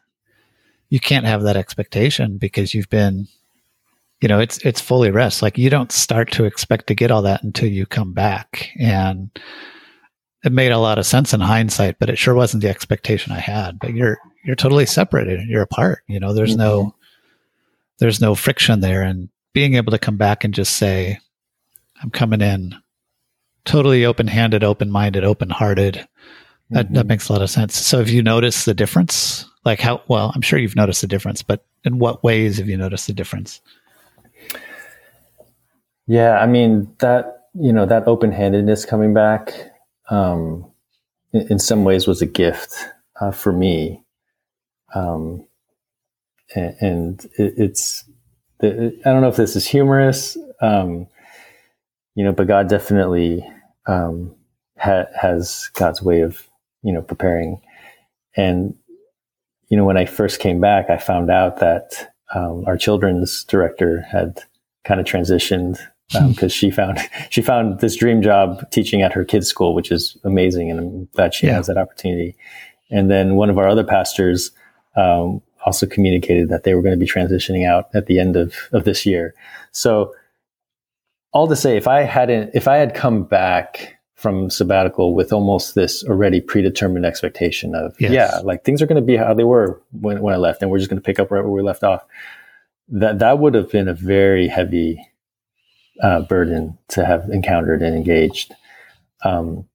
you 0.88 0.98
can't 0.98 1.24
have 1.24 1.44
that 1.44 1.56
expectation 1.56 2.36
because 2.36 2.74
you've 2.74 2.90
been, 2.90 3.28
you 4.20 4.26
know, 4.26 4.40
it's 4.40 4.58
it's 4.58 4.80
fully 4.80 5.12
rest. 5.12 5.40
Like 5.40 5.56
you 5.56 5.70
don't 5.70 5.92
start 5.92 6.32
to 6.32 6.44
expect 6.44 6.88
to 6.88 6.96
get 6.96 7.12
all 7.12 7.22
that 7.22 7.44
until 7.44 7.68
you 7.68 7.86
come 7.86 8.12
back." 8.12 8.70
And 8.80 9.30
it 10.48 10.52
made 10.54 10.72
a 10.72 10.78
lot 10.78 10.98
of 10.98 11.04
sense 11.04 11.34
in 11.34 11.40
hindsight, 11.40 11.98
but 11.98 12.08
it 12.08 12.16
sure 12.16 12.34
wasn't 12.34 12.62
the 12.62 12.70
expectation 12.70 13.32
I 13.32 13.38
had. 13.38 13.78
But 13.78 13.92
you're 13.92 14.18
you're 14.44 14.56
totally 14.56 14.86
separated. 14.86 15.46
You're 15.46 15.62
apart. 15.62 16.02
You 16.08 16.18
know, 16.18 16.32
there's 16.32 16.56
mm-hmm. 16.56 16.60
no 16.60 16.94
there's 17.98 18.20
no 18.20 18.34
friction 18.34 18.80
there, 18.80 19.02
and 19.02 19.28
being 19.52 19.74
able 19.74 19.92
to 19.92 19.98
come 19.98 20.16
back 20.16 20.44
and 20.44 20.54
just 20.54 20.78
say 20.78 21.18
I'm 22.02 22.10
coming 22.10 22.40
in 22.40 22.74
totally 23.66 24.06
open 24.06 24.26
handed, 24.26 24.64
open 24.64 24.90
minded, 24.90 25.22
open 25.22 25.50
hearted. 25.50 26.08
That, 26.70 26.86
mm-hmm. 26.86 26.94
that 26.94 27.06
makes 27.06 27.28
a 27.28 27.32
lot 27.34 27.42
of 27.42 27.50
sense. 27.50 27.76
So 27.76 27.98
have 27.98 28.08
you 28.08 28.22
noticed 28.22 28.64
the 28.64 28.74
difference? 28.74 29.44
Like 29.66 29.80
how, 29.80 30.02
well, 30.08 30.32
I'm 30.34 30.40
sure 30.40 30.58
you've 30.58 30.76
noticed 30.76 31.02
the 31.02 31.06
difference, 31.06 31.42
but 31.42 31.64
in 31.84 31.98
what 31.98 32.24
ways 32.24 32.56
have 32.56 32.68
you 32.68 32.76
noticed 32.76 33.06
the 33.06 33.12
difference? 33.12 33.60
Yeah, 36.06 36.38
I 36.38 36.46
mean, 36.46 36.90
that, 37.00 37.48
you 37.54 37.72
know, 37.72 37.84
that 37.84 38.06
open 38.06 38.32
handedness 38.32 38.86
coming 38.86 39.12
back, 39.12 39.52
um, 40.10 40.70
in, 41.32 41.52
in, 41.52 41.58
some 41.58 41.84
ways 41.84 42.06
was 42.06 42.22
a 42.22 42.26
gift 42.26 42.88
uh, 43.20 43.30
for 43.30 43.52
me. 43.52 44.02
Um, 44.94 45.46
and, 46.54 46.76
and 46.80 47.24
it, 47.38 47.54
it's 47.56 48.04
I 48.62 48.90
don't 49.04 49.20
know 49.20 49.28
if 49.28 49.36
this 49.36 49.54
is 49.54 49.66
humorous, 49.66 50.36
um, 50.60 51.06
you 52.14 52.24
know, 52.24 52.32
but 52.32 52.48
God 52.48 52.68
definitely 52.68 53.46
um, 53.86 54.34
ha- 54.78 55.06
has 55.14 55.70
God's 55.74 56.02
way 56.02 56.22
of 56.22 56.48
you 56.82 56.92
know 56.92 57.02
preparing. 57.02 57.60
And 58.36 58.74
you 59.68 59.76
know, 59.76 59.84
when 59.84 59.98
I 59.98 60.06
first 60.06 60.40
came 60.40 60.60
back, 60.60 60.90
I 60.90 60.96
found 60.96 61.30
out 61.30 61.58
that 61.58 62.14
um, 62.34 62.64
our 62.66 62.76
children's 62.76 63.44
director 63.44 64.00
had 64.10 64.42
kind 64.84 65.00
of 65.00 65.06
transitioned 65.06 65.78
because 66.08 66.42
um, 66.42 66.48
she 66.48 66.70
found 66.70 66.98
she 67.30 67.42
found 67.42 67.80
this 67.80 67.96
dream 67.96 68.22
job 68.22 68.70
teaching 68.70 69.02
at 69.02 69.12
her 69.12 69.24
kids' 69.24 69.46
school, 69.48 69.74
which 69.74 69.90
is 69.90 70.16
amazing, 70.24 70.70
and 70.70 70.80
I'm 70.80 71.08
glad 71.14 71.34
she 71.34 71.46
yeah. 71.46 71.54
has 71.54 71.66
that 71.66 71.78
opportunity. 71.78 72.36
And 72.90 73.10
then 73.10 73.34
one 73.34 73.50
of 73.50 73.58
our 73.58 73.68
other 73.68 73.84
pastors 73.84 74.50
um, 74.96 75.42
also 75.64 75.86
communicated 75.86 76.48
that 76.48 76.64
they 76.64 76.74
were 76.74 76.82
going 76.82 76.98
to 76.98 77.04
be 77.04 77.10
transitioning 77.10 77.66
out 77.66 77.88
at 77.94 78.06
the 78.06 78.18
end 78.18 78.36
of, 78.36 78.54
of 78.72 78.84
this 78.84 79.04
year. 79.04 79.34
So 79.72 80.14
all 81.32 81.46
to 81.48 81.56
say, 81.56 81.76
if 81.76 81.86
I 81.86 82.02
hadn't, 82.02 82.50
if 82.54 82.66
I 82.66 82.76
had 82.76 82.94
come 82.94 83.24
back 83.24 83.96
from 84.14 84.50
sabbatical 84.50 85.14
with 85.14 85.32
almost 85.32 85.74
this 85.74 86.02
already 86.04 86.40
predetermined 86.40 87.06
expectation 87.06 87.74
of, 87.74 87.94
yes. 88.00 88.10
yeah, 88.10 88.38
like 88.42 88.64
things 88.64 88.82
are 88.82 88.86
going 88.86 89.00
to 89.00 89.06
be 89.06 89.16
how 89.16 89.34
they 89.34 89.44
were 89.44 89.80
when, 89.92 90.20
when 90.20 90.34
I 90.34 90.38
left, 90.38 90.62
and 90.62 90.70
we're 90.70 90.78
just 90.78 90.90
going 90.90 91.00
to 91.00 91.04
pick 91.04 91.18
up 91.18 91.30
right 91.30 91.42
where 91.42 91.52
we 91.52 91.62
left 91.62 91.84
off. 91.84 92.04
That 92.88 93.18
that 93.18 93.38
would 93.38 93.54
have 93.54 93.70
been 93.70 93.86
a 93.86 93.94
very 93.94 94.48
heavy 94.48 95.07
uh, 96.02 96.20
burden 96.22 96.78
to 96.88 97.04
have 97.04 97.28
encountered 97.30 97.82
and 97.82 97.96
engaged. 97.96 98.54
Um, 99.24 99.68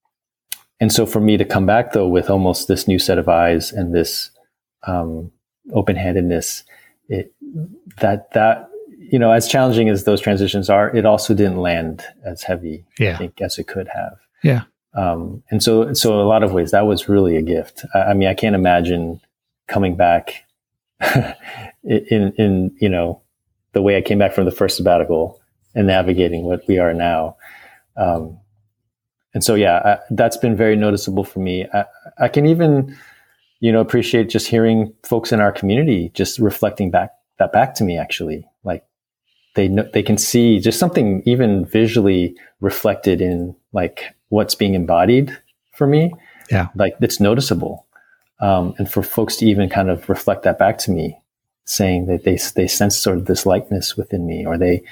and 0.80 0.92
so 0.92 1.06
for 1.06 1.20
me 1.20 1.38
to 1.38 1.46
come 1.46 1.66
back 1.66 1.94
though 1.94 2.08
with 2.08 2.30
almost 2.30 2.68
this 2.68 2.88
new 2.88 3.00
set 3.00 3.18
of 3.18 3.30
eyes 3.30 3.72
and 3.72 3.94
this 3.94 4.32
um, 4.86 5.32
open-handedness, 5.74 6.64
that 8.00 8.32
that 8.32 8.70
you 9.14 9.20
know, 9.20 9.32
as 9.32 9.48
challenging 9.48 9.90
as 9.90 10.06
those 10.06 10.22
transitions 10.22 10.70
are, 10.70 10.90
it 10.96 11.06
also 11.06 11.34
didn't 11.34 11.58
land 11.58 12.04
as 12.26 12.42
heavy, 12.42 12.86
yeah. 12.98 13.14
I 13.14 13.18
think, 13.18 13.42
as 13.42 13.60
it 13.60 13.68
could 13.68 13.88
have. 13.90 14.18
Yeah. 14.44 14.64
Um, 14.96 15.44
and 15.52 15.62
so, 15.62 15.94
so 15.94 16.20
a 16.20 16.24
lot 16.24 16.42
of 16.42 16.52
ways 16.52 16.72
that 16.72 16.88
was 16.88 17.10
really 17.10 17.36
a 17.36 17.42
gift. 17.42 17.86
I, 17.94 18.00
I 18.00 18.14
mean, 18.14 18.28
I 18.28 18.34
can't 18.34 18.56
imagine 18.56 19.22
coming 19.68 19.96
back 19.96 20.46
in, 21.84 22.34
in, 22.38 22.76
you 22.80 22.90
know, 22.90 23.22
the 23.74 23.82
way 23.82 23.98
I 23.98 24.02
came 24.02 24.20
back 24.20 24.34
from 24.34 24.46
the 24.46 24.52
first 24.52 24.78
sabbatical 24.78 25.40
and 25.76 25.88
navigating 25.88 26.44
what 26.44 26.68
we 26.68 26.80
are 26.80 26.94
now. 26.94 27.36
Um, 27.98 28.40
and 29.34 29.44
so, 29.44 29.56
yeah, 29.56 29.82
I, 29.84 30.00
that's 30.12 30.38
been 30.38 30.56
very 30.56 30.76
noticeable 30.76 31.24
for 31.24 31.40
me. 31.40 31.66
I, 31.74 31.86
I 32.20 32.28
can 32.28 32.46
even, 32.46 32.96
you 33.60 33.72
know, 33.72 33.80
appreciate 33.80 34.30
just 34.30 34.48
hearing 34.48 34.94
folks 35.04 35.32
in 35.32 35.40
our 35.40 35.52
community 35.52 36.12
just 36.14 36.38
reflecting 36.40 36.92
back 36.92 37.12
that 37.40 37.52
back 37.52 37.74
to 37.76 37.84
me. 37.84 37.98
Actually, 37.98 38.46
like 38.64 38.86
they 39.56 39.68
know 39.68 39.90
they 39.94 40.04
can 40.04 40.18
see 40.18 40.60
just 40.60 40.78
something 40.78 41.24
even 41.26 41.66
visually 41.66 42.36
reflected 42.62 43.22
in 43.22 43.56
like 43.72 44.16
what's 44.30 44.54
being 44.54 44.76
embodied 44.76 45.36
for 45.72 45.88
me. 45.88 46.14
Yeah, 46.52 46.68
like 46.76 46.96
it's 47.02 47.20
noticeable. 47.20 47.88
Um, 48.40 48.76
and 48.78 48.92
for 48.92 49.02
folks 49.02 49.38
to 49.38 49.46
even 49.46 49.70
kind 49.70 49.90
of 49.90 50.10
reflect 50.10 50.44
that 50.44 50.60
back 50.60 50.78
to 50.80 50.92
me, 50.92 51.18
saying 51.66 52.08
that 52.08 52.26
they 52.26 52.38
they 52.56 52.68
sense 52.68 52.98
sort 52.98 53.18
of 53.18 53.26
this 53.26 53.46
likeness 53.46 53.96
within 53.96 54.28
me, 54.28 54.46
or 54.46 54.58
they 54.58 54.84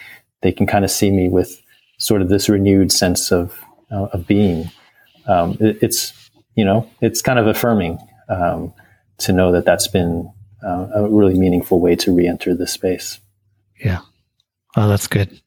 they 0.42 0.52
can 0.52 0.68
kind 0.68 0.86
of 0.86 0.92
see 0.92 1.12
me 1.12 1.30
with 1.30 1.62
sort 1.98 2.22
of 2.22 2.30
this 2.30 2.50
renewed 2.50 2.92
sense 2.92 3.32
of 3.32 3.60
uh, 3.92 4.08
of 4.14 4.28
being. 4.28 4.70
Um, 5.28 5.58
it, 5.60 5.78
it's 5.82 6.14
you 6.56 6.66
know 6.66 6.90
it's 7.02 7.22
kind 7.22 7.40
of 7.40 7.48
affirming 7.48 8.00
um, 8.30 8.74
to 9.20 9.34
know 9.34 9.52
that 9.52 9.66
that's 9.66 9.88
been 9.88 10.32
uh, 10.64 10.88
a 10.94 11.10
really 11.10 11.38
meaningful 11.38 11.80
way 11.80 11.96
to 11.98 12.14
re-enter 12.14 12.56
the 12.56 12.68
space. 12.68 13.20
Yeah, 13.80 14.00
oh, 14.76 14.88
that's 14.88 15.08
good. 15.08 15.42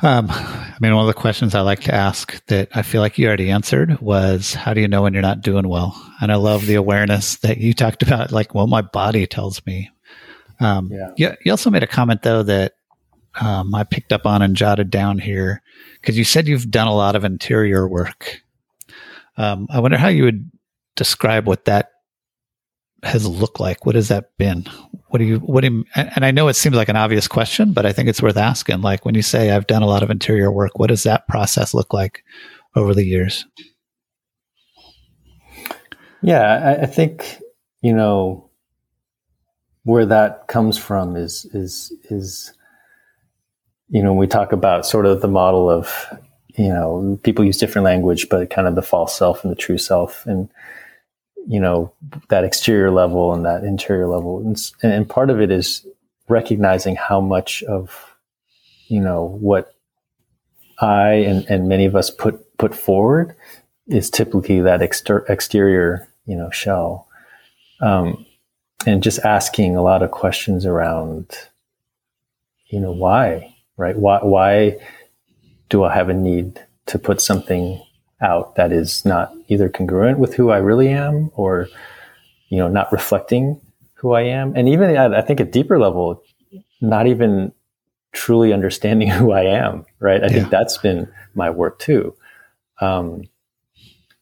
Um, 0.00 0.28
I 0.30 0.76
mean, 0.80 0.94
one 0.94 1.02
of 1.02 1.12
the 1.12 1.20
questions 1.20 1.56
I 1.56 1.60
like 1.62 1.80
to 1.80 1.94
ask 1.94 2.44
that 2.46 2.68
I 2.72 2.82
feel 2.82 3.00
like 3.00 3.18
you 3.18 3.26
already 3.26 3.50
answered 3.50 4.00
was, 4.00 4.54
"How 4.54 4.72
do 4.72 4.80
you 4.80 4.88
know 4.88 5.02
when 5.02 5.12
you're 5.12 5.22
not 5.22 5.42
doing 5.42 5.68
well?" 5.68 6.00
And 6.20 6.30
I 6.30 6.36
love 6.36 6.66
the 6.66 6.76
awareness 6.76 7.36
that 7.38 7.58
you 7.58 7.74
talked 7.74 8.02
about, 8.02 8.32
like, 8.32 8.54
"Well, 8.54 8.66
my 8.66 8.82
body 8.82 9.26
tells 9.26 9.64
me." 9.66 9.90
Um, 10.60 10.90
yeah. 10.92 11.10
You, 11.16 11.36
you 11.44 11.52
also 11.52 11.70
made 11.70 11.82
a 11.82 11.86
comment 11.86 12.22
though 12.22 12.42
that 12.42 12.74
um, 13.40 13.74
I 13.74 13.84
picked 13.84 14.12
up 14.12 14.26
on 14.26 14.42
and 14.42 14.56
jotted 14.56 14.90
down 14.90 15.18
here 15.18 15.62
because 16.00 16.18
you 16.18 16.24
said 16.24 16.48
you've 16.48 16.70
done 16.70 16.88
a 16.88 16.94
lot 16.94 17.16
of 17.16 17.24
interior 17.24 17.88
work. 17.88 18.40
Um, 19.36 19.68
I 19.70 19.80
wonder 19.80 19.96
how 19.96 20.08
you 20.08 20.24
would 20.24 20.50
describe 20.96 21.46
what 21.46 21.66
that 21.66 21.90
has 23.04 23.26
looked 23.26 23.60
like. 23.60 23.86
What 23.86 23.94
has 23.94 24.08
that 24.08 24.36
been? 24.38 24.66
What 25.08 25.18
do 25.20 25.24
you, 25.24 25.38
what 25.38 25.60
do 25.60 25.68
you, 25.68 25.84
and 25.94 26.24
I 26.24 26.32
know 26.32 26.48
it 26.48 26.54
seems 26.54 26.74
like 26.74 26.88
an 26.88 26.96
obvious 26.96 27.28
question, 27.28 27.72
but 27.72 27.86
I 27.86 27.92
think 27.92 28.08
it's 28.08 28.20
worth 28.20 28.36
asking. 28.36 28.80
Like 28.80 29.04
when 29.04 29.14
you 29.14 29.22
say 29.22 29.50
I've 29.50 29.68
done 29.68 29.82
a 29.82 29.86
lot 29.86 30.02
of 30.02 30.10
interior 30.10 30.50
work, 30.50 30.78
what 30.78 30.88
does 30.88 31.04
that 31.04 31.28
process 31.28 31.72
look 31.74 31.92
like 31.92 32.24
over 32.74 32.94
the 32.94 33.04
years? 33.04 33.46
Yeah, 36.20 36.42
I, 36.42 36.82
I 36.82 36.86
think, 36.86 37.38
you 37.80 37.94
know, 37.94 38.50
where 39.84 40.06
that 40.06 40.48
comes 40.48 40.76
from 40.76 41.14
is, 41.14 41.44
is, 41.54 41.92
is, 42.10 42.52
you 43.90 44.02
know, 44.02 44.12
we 44.12 44.26
talk 44.26 44.52
about 44.52 44.86
sort 44.86 45.06
of 45.06 45.20
the 45.20 45.28
model 45.28 45.70
of, 45.70 46.06
you 46.56 46.68
know, 46.68 47.18
people 47.22 47.44
use 47.44 47.58
different 47.58 47.84
language, 47.84 48.28
but 48.28 48.50
kind 48.50 48.68
of 48.68 48.74
the 48.74 48.82
false 48.82 49.16
self 49.16 49.42
and 49.42 49.50
the 49.50 49.56
true 49.56 49.78
self, 49.78 50.26
and 50.26 50.48
you 51.46 51.58
know, 51.58 51.90
that 52.28 52.44
exterior 52.44 52.90
level 52.90 53.32
and 53.32 53.46
that 53.46 53.64
interior 53.64 54.06
level, 54.06 54.40
and, 54.40 54.70
and 54.82 55.08
part 55.08 55.30
of 55.30 55.40
it 55.40 55.50
is 55.50 55.86
recognizing 56.28 56.94
how 56.94 57.22
much 57.22 57.62
of, 57.62 58.14
you 58.88 59.00
know, 59.00 59.24
what 59.40 59.74
I 60.80 61.12
and, 61.12 61.46
and 61.46 61.68
many 61.68 61.86
of 61.86 61.96
us 61.96 62.10
put 62.10 62.56
put 62.58 62.74
forward 62.74 63.34
is 63.86 64.10
typically 64.10 64.60
that 64.60 64.82
exter- 64.82 65.24
exterior, 65.28 66.06
you 66.26 66.36
know, 66.36 66.50
shell, 66.50 67.08
um, 67.80 68.26
and 68.84 69.02
just 69.02 69.20
asking 69.20 69.74
a 69.74 69.82
lot 69.82 70.02
of 70.02 70.10
questions 70.10 70.66
around, 70.66 71.30
you 72.66 72.80
know, 72.80 72.92
why 72.92 73.54
right? 73.78 73.96
Why, 73.96 74.18
why 74.18 74.76
do 75.70 75.84
I 75.84 75.94
have 75.94 76.10
a 76.10 76.14
need 76.14 76.60
to 76.86 76.98
put 76.98 77.22
something 77.22 77.82
out 78.20 78.56
that 78.56 78.72
is 78.72 79.04
not 79.04 79.32
either 79.46 79.68
congruent 79.68 80.18
with 80.18 80.34
who 80.34 80.50
I 80.50 80.58
really 80.58 80.88
am 80.88 81.30
or, 81.34 81.68
you 82.48 82.58
know, 82.58 82.68
not 82.68 82.92
reflecting 82.92 83.60
who 83.94 84.12
I 84.12 84.22
am? 84.22 84.54
And 84.54 84.68
even 84.68 84.94
at, 84.94 85.14
I 85.14 85.22
think, 85.22 85.40
a 85.40 85.44
deeper 85.44 85.78
level, 85.78 86.22
not 86.80 87.06
even 87.06 87.52
truly 88.12 88.52
understanding 88.52 89.08
who 89.18 89.32
I 89.32 89.44
am, 89.44 89.86
right? 90.00 90.22
I 90.22 90.26
yeah. 90.26 90.32
think 90.32 90.50
that's 90.50 90.76
been 90.76 91.10
my 91.34 91.48
work 91.48 91.78
too. 91.78 92.14
Um, 92.80 93.22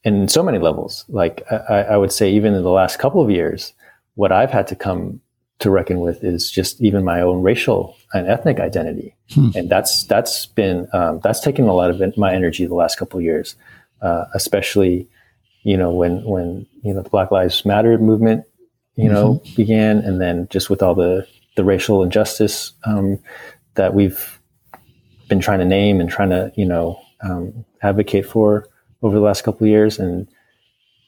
in 0.03 0.27
so 0.29 0.41
many 0.41 0.59
levels, 0.59 1.03
like 1.09 1.43
I, 1.51 1.83
I 1.83 1.97
would 1.97 2.13
say, 2.13 2.31
even 2.31 2.53
in 2.53 2.63
the 2.63 2.69
last 2.69 2.97
couple 2.97 3.21
of 3.21 3.29
years, 3.29 3.73
what 4.15 4.31
I've 4.31 4.51
had 4.51 4.67
to 4.67 4.75
come 4.75 5.21
to 5.59 5.71
reckon 5.71 5.99
with 5.99 6.23
is 6.23 6.51
just 6.51 6.79
even 6.81 7.03
my 7.03 7.21
own 7.21 7.41
racial 7.41 7.97
and 8.13 8.27
ethnic 8.27 8.59
identity, 8.59 9.15
hmm. 9.31 9.49
and 9.55 9.69
that's 9.69 10.03
that's 10.05 10.45
been 10.45 10.87
um, 10.93 11.19
that's 11.23 11.39
taken 11.39 11.67
a 11.67 11.73
lot 11.73 11.89
of 11.89 12.17
my 12.17 12.33
energy 12.33 12.65
the 12.65 12.75
last 12.75 12.97
couple 12.97 13.17
of 13.17 13.23
years, 13.23 13.55
uh, 14.01 14.25
especially 14.33 15.07
you 15.63 15.75
know 15.75 15.91
when 15.91 16.23
when 16.23 16.65
you 16.83 16.93
know 16.93 17.01
the 17.01 17.09
Black 17.09 17.31
Lives 17.31 17.65
Matter 17.65 17.97
movement 17.97 18.45
you 18.95 19.09
know 19.09 19.35
mm-hmm. 19.35 19.55
began, 19.55 19.99
and 19.99 20.19
then 20.19 20.47
just 20.49 20.69
with 20.69 20.83
all 20.83 20.95
the 20.95 21.27
the 21.55 21.63
racial 21.63 22.03
injustice 22.03 22.73
um, 22.83 23.19
that 23.75 23.93
we've 23.93 24.39
been 25.27 25.39
trying 25.39 25.59
to 25.59 25.65
name 25.65 25.99
and 25.99 26.09
trying 26.09 26.29
to 26.29 26.51
you 26.55 26.65
know 26.65 26.99
um, 27.21 27.65
advocate 27.81 28.25
for 28.25 28.67
over 29.01 29.15
the 29.15 29.21
last 29.21 29.43
couple 29.43 29.65
of 29.65 29.69
years, 29.69 29.97
and 29.99 30.27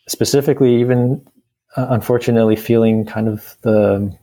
specifically 0.08 0.80
even 0.80 1.26
uh, 1.76 1.88
unfortunately 1.89 2.56
feeling 2.56 3.06
kind 3.06 3.28
of 3.28 3.56
the 3.62 4.16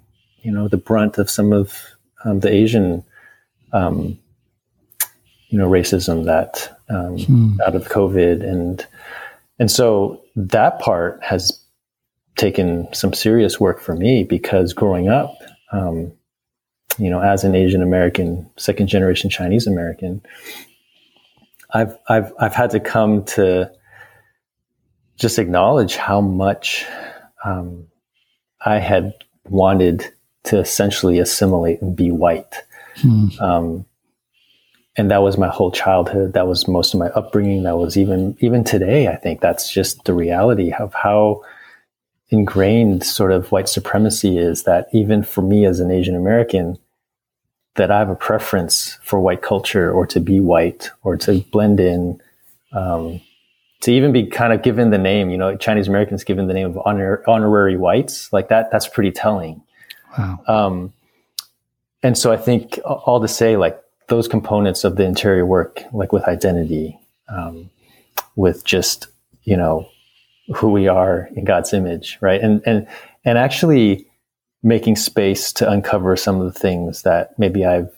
you 0.46 0.52
know 0.52 0.68
the 0.68 0.76
brunt 0.76 1.18
of 1.18 1.28
some 1.28 1.52
of 1.52 1.76
um, 2.24 2.38
the 2.38 2.48
Asian 2.48 3.02
um, 3.72 4.16
you 5.48 5.58
know 5.58 5.68
racism 5.68 6.24
that 6.26 6.78
um, 6.88 7.18
hmm. 7.18 7.60
out 7.66 7.74
of 7.74 7.88
COVID 7.88 8.48
and 8.48 8.86
and 9.58 9.68
so 9.68 10.22
that 10.36 10.78
part 10.78 11.20
has 11.24 11.60
taken 12.36 12.86
some 12.92 13.12
serious 13.12 13.58
work 13.58 13.80
for 13.80 13.96
me 13.96 14.22
because 14.22 14.72
growing 14.72 15.08
up, 15.08 15.34
um, 15.72 16.12
you 16.98 17.10
know, 17.10 17.20
as 17.20 17.42
an 17.42 17.54
Asian 17.56 17.82
American, 17.82 18.48
second 18.56 18.86
generation 18.86 19.30
Chinese 19.30 19.66
American, 19.66 20.22
I've 21.74 21.98
I've 22.08 22.32
I've 22.38 22.54
had 22.54 22.70
to 22.70 22.80
come 22.80 23.24
to 23.34 23.72
just 25.16 25.40
acknowledge 25.40 25.96
how 25.96 26.20
much 26.20 26.86
um, 27.44 27.88
I 28.64 28.78
had 28.78 29.12
wanted 29.48 30.12
to 30.46 30.58
essentially 30.58 31.18
assimilate 31.18 31.82
and 31.82 31.96
be 31.96 32.10
white. 32.10 32.54
Hmm. 32.96 33.28
Um, 33.40 33.86
and 34.96 35.10
that 35.10 35.22
was 35.22 35.36
my 35.36 35.48
whole 35.48 35.70
childhood. 35.70 36.32
That 36.32 36.46
was 36.46 36.66
most 36.66 36.94
of 36.94 37.00
my 37.00 37.08
upbringing. 37.08 37.64
That 37.64 37.76
was 37.76 37.96
even 37.96 38.36
even 38.40 38.64
today. 38.64 39.08
I 39.08 39.16
think 39.16 39.40
that's 39.40 39.70
just 39.70 40.04
the 40.04 40.14
reality 40.14 40.72
of 40.72 40.94
how 40.94 41.42
ingrained 42.30 43.04
sort 43.04 43.30
of 43.30 43.52
white 43.52 43.68
supremacy 43.68 44.38
is 44.38 44.64
that 44.64 44.88
even 44.92 45.22
for 45.22 45.42
me 45.42 45.64
as 45.64 45.80
an 45.80 45.90
Asian 45.90 46.16
American, 46.16 46.78
that 47.76 47.90
I 47.90 47.98
have 47.98 48.08
a 48.08 48.16
preference 48.16 48.98
for 49.02 49.20
white 49.20 49.42
culture 49.42 49.92
or 49.92 50.06
to 50.06 50.20
be 50.20 50.40
white 50.40 50.90
or 51.02 51.16
to 51.18 51.40
blend 51.52 51.78
in, 51.78 52.20
um, 52.72 53.20
to 53.82 53.92
even 53.92 54.12
be 54.12 54.26
kind 54.26 54.52
of 54.52 54.62
given 54.62 54.90
the 54.90 54.98
name, 54.98 55.30
you 55.30 55.36
know, 55.36 55.56
Chinese 55.56 55.86
Americans 55.86 56.24
given 56.24 56.48
the 56.48 56.54
name 56.54 56.66
of 56.66 56.78
honor, 56.84 57.22
honorary 57.28 57.76
whites, 57.76 58.32
like 58.32 58.48
that, 58.48 58.70
that's 58.72 58.88
pretty 58.88 59.12
telling. 59.12 59.62
Wow. 60.16 60.40
Um, 60.46 60.92
and 62.02 62.16
so 62.16 62.32
I 62.32 62.36
think 62.36 62.78
all 62.84 63.20
to 63.20 63.28
say, 63.28 63.56
like 63.56 63.80
those 64.08 64.28
components 64.28 64.84
of 64.84 64.96
the 64.96 65.04
interior 65.04 65.44
work, 65.44 65.82
like 65.92 66.12
with 66.12 66.24
identity, 66.24 66.98
um, 67.28 67.70
with 68.36 68.64
just, 68.64 69.08
you 69.42 69.56
know, 69.56 69.88
who 70.54 70.70
we 70.70 70.86
are 70.88 71.28
in 71.34 71.44
God's 71.44 71.72
image, 71.72 72.18
right? 72.20 72.40
And, 72.40 72.62
and, 72.66 72.86
and 73.24 73.38
actually, 73.38 74.06
making 74.66 74.96
space 74.96 75.52
to 75.52 75.70
uncover 75.70 76.16
some 76.16 76.40
of 76.40 76.52
the 76.52 76.58
things 76.58 77.02
that 77.02 77.38
maybe 77.38 77.64
I've 77.64 77.96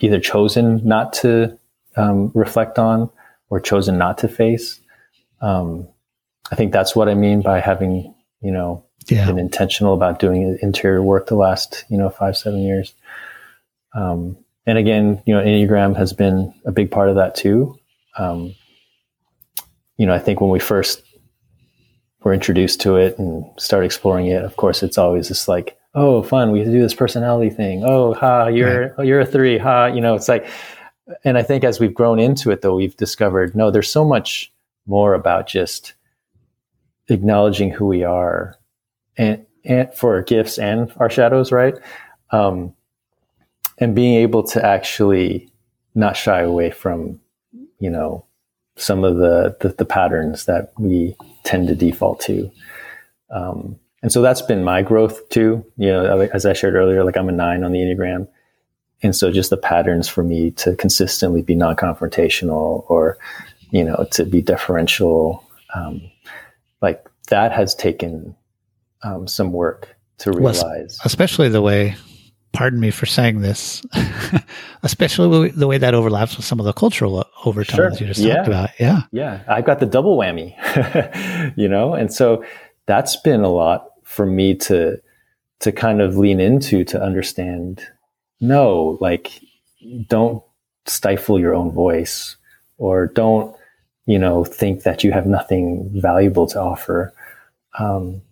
either 0.00 0.20
chosen 0.20 0.86
not 0.86 1.12
to 1.14 1.58
um, 1.96 2.30
reflect 2.34 2.78
on 2.78 3.10
or 3.50 3.58
chosen 3.58 3.98
not 3.98 4.18
to 4.18 4.28
face. 4.28 4.80
Um, 5.40 5.88
I 6.52 6.54
think 6.54 6.72
that's 6.72 6.94
what 6.94 7.08
I 7.08 7.14
mean 7.14 7.42
by 7.42 7.58
having, 7.58 8.14
you 8.40 8.52
know, 8.52 8.84
yeah. 9.08 9.26
been 9.26 9.38
intentional 9.38 9.94
about 9.94 10.18
doing 10.18 10.58
interior 10.62 11.02
work 11.02 11.26
the 11.26 11.36
last, 11.36 11.84
you 11.88 11.96
know, 11.96 12.10
five, 12.10 12.36
seven 12.36 12.60
years. 12.60 12.94
Um, 13.94 14.36
and 14.66 14.78
again, 14.78 15.22
you 15.26 15.34
know, 15.34 15.42
Enneagram 15.42 15.96
has 15.96 16.12
been 16.12 16.52
a 16.64 16.72
big 16.72 16.90
part 16.90 17.08
of 17.08 17.16
that 17.16 17.34
too. 17.34 17.78
Um, 18.18 18.54
you 19.96 20.06
know, 20.06 20.14
I 20.14 20.18
think 20.18 20.40
when 20.40 20.50
we 20.50 20.58
first 20.58 21.02
were 22.22 22.34
introduced 22.34 22.80
to 22.82 22.96
it 22.96 23.18
and 23.18 23.44
start 23.58 23.84
exploring 23.84 24.26
it, 24.26 24.44
of 24.44 24.56
course, 24.56 24.82
it's 24.82 24.98
always 24.98 25.28
just 25.28 25.48
like, 25.48 25.78
oh, 25.94 26.22
fun. 26.22 26.50
We 26.50 26.64
do 26.64 26.82
this 26.82 26.94
personality 26.94 27.50
thing. 27.50 27.84
Oh, 27.84 28.12
ha, 28.14 28.48
you're 28.48 28.80
right. 28.82 28.92
oh, 28.98 29.02
you're 29.02 29.20
a 29.20 29.26
three. 29.26 29.58
Ha, 29.58 29.86
you 29.86 30.00
know, 30.00 30.14
it's 30.14 30.28
like. 30.28 30.46
And 31.24 31.38
I 31.38 31.42
think 31.42 31.62
as 31.62 31.78
we've 31.78 31.94
grown 31.94 32.18
into 32.18 32.50
it, 32.50 32.62
though, 32.62 32.74
we've 32.74 32.96
discovered 32.96 33.54
no, 33.54 33.70
there's 33.70 33.90
so 33.90 34.04
much 34.04 34.52
more 34.86 35.14
about 35.14 35.46
just 35.46 35.94
acknowledging 37.08 37.70
who 37.70 37.86
we 37.86 38.02
are, 38.02 38.56
and, 39.16 39.44
and 39.64 39.92
for 39.94 40.22
gifts 40.22 40.58
and 40.58 40.92
our 40.96 41.10
shadows, 41.10 41.52
right? 41.52 41.74
Um, 42.30 42.74
and 43.78 43.94
being 43.94 44.14
able 44.16 44.42
to 44.44 44.64
actually 44.64 45.50
not 45.94 46.16
shy 46.16 46.40
away 46.40 46.70
from, 46.70 47.20
you 47.78 47.90
know, 47.90 48.24
some 48.76 49.04
of 49.04 49.16
the, 49.16 49.56
the, 49.60 49.68
the 49.70 49.84
patterns 49.84 50.44
that 50.44 50.72
we 50.78 51.16
tend 51.44 51.68
to 51.68 51.74
default 51.74 52.20
to. 52.20 52.50
Um, 53.30 53.78
and 54.02 54.12
so 54.12 54.22
that's 54.22 54.42
been 54.42 54.62
my 54.62 54.82
growth 54.82 55.28
too. 55.30 55.64
You 55.76 55.88
know, 55.88 56.20
as 56.32 56.46
I 56.46 56.52
shared 56.52 56.74
earlier, 56.74 57.02
like 57.02 57.16
I'm 57.16 57.28
a 57.28 57.32
nine 57.32 57.64
on 57.64 57.72
the 57.72 57.78
Enneagram. 57.78 58.28
And 59.02 59.14
so 59.14 59.30
just 59.30 59.50
the 59.50 59.56
patterns 59.56 60.08
for 60.08 60.22
me 60.22 60.50
to 60.52 60.74
consistently 60.76 61.42
be 61.42 61.54
non-confrontational 61.54 62.84
or, 62.88 63.18
you 63.70 63.84
know, 63.84 64.06
to 64.12 64.24
be 64.24 64.40
deferential, 64.40 65.44
um, 65.74 66.02
like 66.80 67.06
that 67.28 67.52
has 67.52 67.74
taken 67.74 68.34
um, 69.02 69.26
some 69.26 69.52
work 69.52 69.96
to 70.18 70.32
realize. 70.32 70.62
Well, 70.62 70.86
especially 71.04 71.48
the 71.48 71.62
way 71.62 71.96
pardon 72.56 72.80
me 72.80 72.90
for 72.90 73.04
saying 73.04 73.42
this, 73.42 73.84
especially 74.82 75.50
the 75.50 75.66
way 75.66 75.76
that 75.76 75.92
overlaps 75.92 76.36
with 76.36 76.46
some 76.46 76.58
of 76.58 76.64
the 76.64 76.72
cultural 76.72 77.26
overtones 77.44 77.98
sure. 77.98 78.06
you 78.06 78.12
just 78.12 78.20
yeah. 78.20 78.36
talked 78.36 78.48
about. 78.48 78.70
Yeah. 78.80 79.02
Yeah. 79.12 79.42
I've 79.46 79.66
got 79.66 79.78
the 79.78 79.86
double 79.86 80.16
whammy, 80.16 80.56
you 81.56 81.68
know? 81.68 81.92
And 81.92 82.12
so 82.12 82.44
that's 82.86 83.16
been 83.16 83.42
a 83.42 83.50
lot 83.50 83.90
for 84.04 84.24
me 84.24 84.54
to, 84.54 85.00
to 85.60 85.72
kind 85.72 86.00
of 86.00 86.16
lean 86.16 86.40
into 86.40 86.82
to 86.84 87.02
understand 87.02 87.86
no, 88.40 88.96
like 89.00 89.40
don't 90.06 90.42
stifle 90.86 91.38
your 91.38 91.54
own 91.54 91.72
voice 91.72 92.36
or 92.78 93.06
don't, 93.08 93.54
you 94.06 94.18
know, 94.18 94.44
think 94.44 94.84
that 94.84 95.04
you 95.04 95.12
have 95.12 95.26
nothing 95.26 95.90
valuable 95.94 96.46
to 96.46 96.60
offer. 96.60 97.12
Um, 97.78 98.22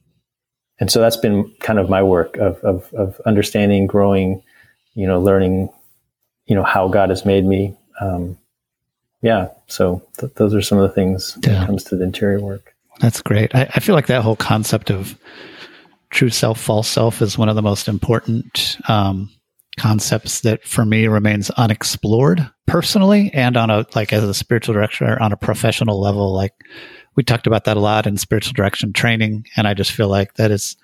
and 0.80 0.90
so 0.90 1.00
that's 1.00 1.16
been 1.16 1.52
kind 1.60 1.78
of 1.78 1.88
my 1.88 2.02
work 2.02 2.36
of, 2.36 2.58
of, 2.64 2.92
of 2.94 3.20
understanding, 3.26 3.86
growing, 3.86 4.42
you 4.94 5.06
know, 5.06 5.20
learning, 5.20 5.70
you 6.46 6.54
know, 6.54 6.64
how 6.64 6.88
God 6.88 7.10
has 7.10 7.24
made 7.24 7.44
me. 7.44 7.76
Um, 8.00 8.38
yeah. 9.22 9.48
So 9.68 10.02
th- 10.18 10.34
those 10.34 10.54
are 10.54 10.62
some 10.62 10.78
of 10.78 10.88
the 10.88 10.94
things 10.94 11.38
yeah. 11.42 11.52
when 11.52 11.62
it 11.62 11.66
comes 11.66 11.84
to 11.84 11.96
the 11.96 12.04
interior 12.04 12.40
work. 12.40 12.74
That's 13.00 13.22
great. 13.22 13.54
I, 13.54 13.62
I 13.74 13.80
feel 13.80 13.94
like 13.94 14.06
that 14.08 14.22
whole 14.22 14.36
concept 14.36 14.90
of 14.90 15.18
true 16.10 16.30
self, 16.30 16.60
false 16.60 16.88
self 16.88 17.22
is 17.22 17.38
one 17.38 17.48
of 17.48 17.56
the 17.56 17.62
most 17.62 17.88
important 17.88 18.76
um, 18.88 19.30
concepts 19.78 20.40
that 20.40 20.64
for 20.64 20.84
me 20.84 21.08
remains 21.08 21.50
unexplored 21.50 22.48
personally 22.66 23.30
and 23.32 23.56
on 23.56 23.70
a 23.70 23.84
like 23.94 24.12
as 24.12 24.24
a 24.24 24.34
spiritual 24.34 24.74
director 24.74 25.20
on 25.20 25.32
a 25.32 25.36
professional 25.36 26.00
level. 26.00 26.32
Like 26.32 26.52
we 27.16 27.22
talked 27.22 27.46
about 27.46 27.64
that 27.64 27.76
a 27.76 27.80
lot 27.80 28.06
in 28.06 28.16
spiritual 28.16 28.52
direction 28.52 28.92
training, 28.92 29.46
and 29.56 29.66
I 29.66 29.74
just 29.74 29.92
feel 29.92 30.08
like 30.08 30.34
that 30.34 30.50
is 30.50 30.76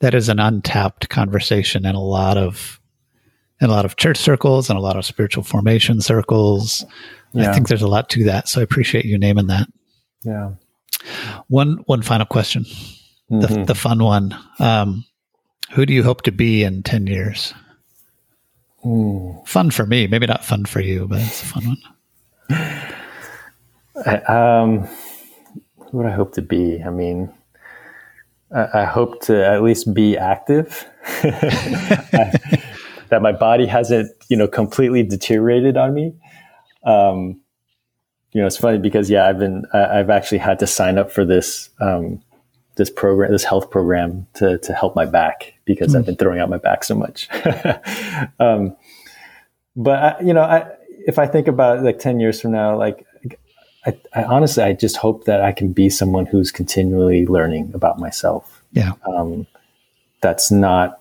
that 0.00 0.14
is 0.14 0.28
an 0.28 0.40
untapped 0.40 1.08
conversation 1.08 1.86
in 1.86 1.94
a 1.94 2.02
lot 2.02 2.36
of 2.36 2.80
in 3.60 3.70
a 3.70 3.72
lot 3.72 3.84
of 3.84 3.96
church 3.96 4.18
circles 4.18 4.68
and 4.68 4.78
a 4.78 4.82
lot 4.82 4.96
of 4.96 5.04
spiritual 5.04 5.44
formation 5.44 6.00
circles. 6.00 6.84
Yeah. 7.32 7.50
I 7.50 7.54
think 7.54 7.68
there's 7.68 7.82
a 7.82 7.88
lot 7.88 8.10
to 8.10 8.24
that, 8.24 8.48
so 8.48 8.60
I 8.60 8.64
appreciate 8.64 9.04
you 9.04 9.16
naming 9.18 9.46
that. 9.46 9.68
Yeah. 10.24 10.54
One 11.48 11.78
one 11.86 12.02
final 12.02 12.26
question, 12.26 12.64
mm-hmm. 12.64 13.40
the 13.40 13.64
the 13.64 13.74
fun 13.74 14.02
one. 14.02 14.36
Um, 14.58 15.04
who 15.72 15.86
do 15.86 15.94
you 15.94 16.02
hope 16.02 16.22
to 16.22 16.32
be 16.32 16.64
in 16.64 16.82
ten 16.82 17.06
years? 17.06 17.54
Mm. 18.84 19.46
Fun 19.46 19.70
for 19.70 19.86
me, 19.86 20.08
maybe 20.08 20.26
not 20.26 20.44
fun 20.44 20.64
for 20.64 20.80
you, 20.80 21.06
but 21.06 21.20
it's 21.20 21.42
a 21.42 21.46
fun 21.46 21.64
one. 21.68 21.78
I, 24.04 24.16
um, 24.16 24.88
would 25.92 26.06
I 26.06 26.10
hope 26.10 26.32
to 26.34 26.42
be? 26.42 26.82
I 26.82 26.90
mean, 26.90 27.32
I, 28.54 28.82
I 28.82 28.84
hope 28.84 29.22
to 29.22 29.46
at 29.46 29.62
least 29.62 29.92
be 29.94 30.16
active. 30.16 30.88
I, 31.22 32.62
that 33.08 33.22
my 33.22 33.32
body 33.32 33.66
hasn't, 33.66 34.10
you 34.28 34.36
know, 34.36 34.48
completely 34.48 35.02
deteriorated 35.02 35.76
on 35.76 35.94
me. 35.94 36.14
Um, 36.84 37.40
you 38.32 38.40
know, 38.40 38.46
it's 38.46 38.56
funny 38.56 38.78
because 38.78 39.10
yeah, 39.10 39.28
I've 39.28 39.38
been, 39.38 39.64
I, 39.74 39.98
have 39.98 40.10
actually 40.10 40.38
had 40.38 40.58
to 40.60 40.66
sign 40.66 40.96
up 40.96 41.12
for 41.12 41.24
this, 41.24 41.68
um, 41.80 42.22
this 42.76 42.90
program, 42.90 43.30
this 43.30 43.44
health 43.44 43.70
program 43.70 44.26
to 44.34 44.58
to 44.58 44.72
help 44.72 44.96
my 44.96 45.04
back 45.04 45.54
because 45.64 45.92
mm. 45.92 45.98
I've 45.98 46.06
been 46.06 46.16
throwing 46.16 46.40
out 46.40 46.48
my 46.48 46.58
back 46.58 46.84
so 46.84 46.94
much. 46.94 47.28
um, 48.40 48.76
but 49.76 49.98
I, 49.98 50.20
you 50.22 50.32
know, 50.32 50.42
I, 50.42 50.70
if 51.06 51.18
I 51.18 51.26
think 51.26 51.48
about 51.48 51.82
like 51.82 51.98
ten 51.98 52.18
years 52.18 52.40
from 52.40 52.52
now, 52.52 52.78
like 52.78 53.06
I, 53.84 53.96
I, 54.14 54.24
honestly, 54.24 54.62
I 54.62 54.72
just 54.72 54.96
hope 54.96 55.24
that 55.24 55.40
I 55.40 55.52
can 55.52 55.72
be 55.72 55.90
someone 55.90 56.26
who's 56.26 56.52
continually 56.52 57.26
learning 57.26 57.72
about 57.74 57.98
myself. 57.98 58.62
Yeah. 58.72 58.92
Um, 59.06 59.46
that's 60.20 60.50
not 60.50 61.00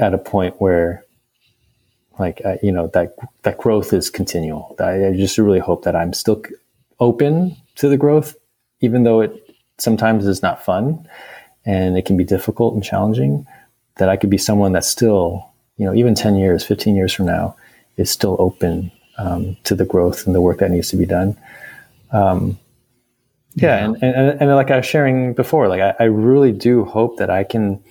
at 0.00 0.14
a 0.14 0.18
point 0.18 0.60
where, 0.60 1.04
like, 2.18 2.40
you 2.62 2.72
know, 2.72 2.86
that 2.88 3.14
that 3.42 3.58
growth 3.58 3.92
is 3.92 4.08
continual. 4.08 4.74
I, 4.80 5.08
I 5.08 5.12
just 5.16 5.36
really 5.36 5.58
hope 5.58 5.84
that 5.84 5.94
I'm 5.94 6.14
still 6.14 6.42
open 6.98 7.56
to 7.74 7.88
the 7.88 7.98
growth, 7.98 8.34
even 8.80 9.04
though 9.04 9.20
it 9.20 9.54
sometimes 9.78 10.26
is 10.26 10.42
not 10.42 10.64
fun 10.64 11.06
and 11.66 11.98
it 11.98 12.06
can 12.06 12.16
be 12.16 12.24
difficult 12.24 12.72
and 12.72 12.82
challenging. 12.82 13.46
That 13.98 14.08
I 14.08 14.16
could 14.16 14.30
be 14.30 14.38
someone 14.38 14.72
that's 14.72 14.88
still, 14.88 15.50
you 15.76 15.84
know, 15.84 15.94
even 15.94 16.14
ten 16.14 16.36
years, 16.36 16.64
fifteen 16.64 16.96
years 16.96 17.12
from 17.12 17.26
now, 17.26 17.56
is 17.98 18.10
still 18.10 18.36
open 18.38 18.90
um, 19.18 19.56
to 19.64 19.74
the 19.74 19.84
growth 19.84 20.26
and 20.26 20.34
the 20.34 20.40
work 20.40 20.58
that 20.58 20.70
needs 20.70 20.88
to 20.90 20.96
be 20.96 21.06
done. 21.06 21.36
Um, 22.12 22.58
yeah, 23.54 23.86
And, 23.86 24.02
and, 24.02 24.40
and 24.40 24.50
like 24.50 24.70
I 24.70 24.76
was 24.76 24.86
sharing 24.86 25.32
before, 25.32 25.68
like 25.68 25.80
I, 25.80 25.94
I 25.98 26.04
really 26.04 26.52
do 26.52 26.84
hope 26.84 27.16
that 27.18 27.30
I 27.30 27.42
can 27.42 27.82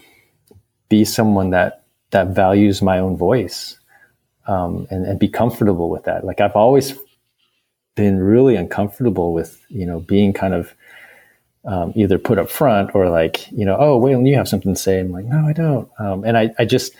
be 0.89 1.03
someone 1.05 1.49
that 1.49 1.85
that 2.11 2.27
values 2.27 2.81
my 2.81 2.99
own 2.99 3.17
voice 3.17 3.79
um, 4.47 4.87
and, 4.91 5.05
and 5.05 5.19
be 5.19 5.27
comfortable 5.27 5.89
with 5.89 6.03
that. 6.03 6.23
Like 6.23 6.39
I've 6.39 6.55
always 6.55 6.93
been 7.95 8.19
really 8.19 8.55
uncomfortable 8.55 9.33
with 9.33 9.59
you 9.69 9.85
know 9.85 10.01
being 10.01 10.33
kind 10.33 10.53
of 10.53 10.75
um, 11.65 11.93
either 11.95 12.19
put 12.19 12.37
up 12.37 12.49
front 12.49 12.93
or 12.93 13.09
like 13.09 13.49
you 13.51 13.65
know 13.65 13.75
oh 13.79 13.99
Waylon 13.99 14.27
you 14.27 14.35
have 14.35 14.47
something 14.47 14.73
to 14.73 14.79
say 14.79 14.99
I'm 14.99 15.11
like 15.11 15.25
no 15.25 15.47
I 15.47 15.53
don't 15.53 15.89
um, 15.97 16.23
and 16.23 16.37
I, 16.37 16.53
I 16.59 16.65
just 16.65 16.93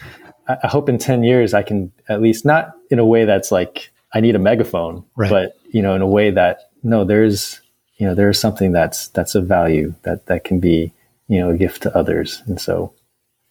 I 0.47 0.68
hope 0.68 0.89
in 0.89 0.97
10 0.97 1.24
years 1.24 1.53
I 1.53 1.63
can 1.63 1.91
at 2.07 2.22
least 2.22 2.45
not 2.45 2.74
in 2.89 2.97
a 2.97 3.05
way 3.05 3.26
that's 3.26 3.51
like 3.51 3.91
I 4.13 4.22
need 4.22 4.36
a 4.36 4.39
megaphone 4.39 5.03
right. 5.16 5.30
but 5.30 5.57
you 5.70 5.82
know 5.82 5.93
in 5.95 6.01
a 6.01 6.07
way 6.07 6.32
that 6.32 6.72
no, 6.86 7.04
there's 7.04 7.60
you 7.98 8.08
know 8.08 8.16
there's 8.16 8.40
something 8.40 8.72
that's 8.72 9.08
that's 9.10 9.36
of 9.36 9.48
value 9.48 9.96
that 10.04 10.28
that 10.28 10.44
can 10.44 10.60
be 10.60 10.94
you 11.28 11.40
know 11.40 11.50
a 11.50 11.58
gift 11.58 11.84
to 11.84 11.98
others, 11.98 12.42
and 12.46 12.62
so 12.62 12.94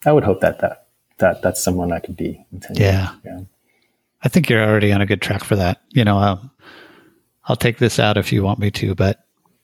I 0.05 0.11
would 0.11 0.23
hope 0.23 0.41
that 0.41 0.59
that 0.59 0.87
that 1.17 1.41
that's 1.41 1.61
someone 1.61 1.91
I 1.91 1.99
could 1.99 2.15
be. 2.15 2.43
Yeah. 2.71 3.13
yeah. 3.23 3.41
I 4.23 4.29
think 4.29 4.49
you're 4.49 4.63
already 4.63 4.91
on 4.91 5.01
a 5.01 5.05
good 5.05 5.21
track 5.21 5.43
for 5.43 5.55
that. 5.55 5.81
You 5.89 6.03
know, 6.03 6.17
um, 6.17 6.51
I'll 7.43 7.55
take 7.55 7.77
this 7.77 7.99
out 7.99 8.17
if 8.17 8.31
you 8.31 8.41
want 8.41 8.59
me 8.59 8.71
to, 8.71 8.95
but 8.95 9.23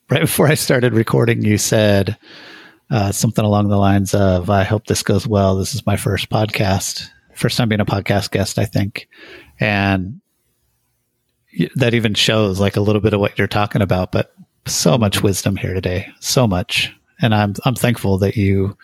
right 0.10 0.22
before 0.22 0.48
I 0.48 0.54
started 0.54 0.94
recording, 0.94 1.42
you 1.44 1.58
said 1.58 2.18
uh, 2.90 3.12
something 3.12 3.44
along 3.44 3.70
the 3.70 3.78
lines 3.78 4.14
of, 4.14 4.50
I 4.50 4.64
hope 4.64 4.86
this 4.86 5.02
goes 5.02 5.26
well. 5.26 5.56
This 5.56 5.74
is 5.74 5.86
my 5.86 5.96
first 5.96 6.30
podcast, 6.30 7.10
first 7.34 7.58
time 7.58 7.70
being 7.70 7.82
a 7.82 7.86
podcast 7.86 8.32
guest, 8.32 8.60
I 8.60 8.66
think. 8.66 9.08
And 9.60 10.22
that 11.76 11.94
even 11.94 12.14
shows 12.14 12.60
like 12.60 12.76
a 12.76 12.82
little 12.82 13.02
bit 13.02 13.14
of 13.14 13.20
what 13.20 13.38
you're 13.38 13.48
talking 13.48 13.82
about, 13.82 14.12
but 14.12 14.34
so 14.66 14.98
much 14.98 15.22
wisdom 15.22 15.56
here 15.56 15.74
today, 15.74 16.08
so 16.20 16.48
much. 16.48 16.94
And 17.22 17.36
I'm, 17.36 17.56
I'm 17.66 17.76
thankful 17.76 18.18
that 18.20 18.36
you 18.36 18.78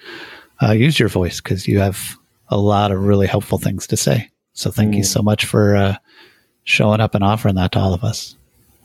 uh, 0.61 0.71
use 0.71 0.99
your 0.99 1.09
voice 1.09 1.41
because 1.41 1.67
you 1.67 1.79
have 1.79 2.17
a 2.49 2.57
lot 2.57 2.91
of 2.91 3.01
really 3.01 3.27
helpful 3.27 3.57
things 3.57 3.87
to 3.87 3.97
say. 3.97 4.29
So 4.53 4.71
thank 4.71 4.93
mm. 4.93 4.97
you 4.97 5.03
so 5.03 5.21
much 5.21 5.45
for 5.45 5.75
uh, 5.75 5.97
showing 6.63 6.99
up 6.99 7.15
and 7.15 7.23
offering 7.23 7.55
that 7.55 7.71
to 7.73 7.79
all 7.79 7.93
of 7.93 8.03
us. 8.03 8.35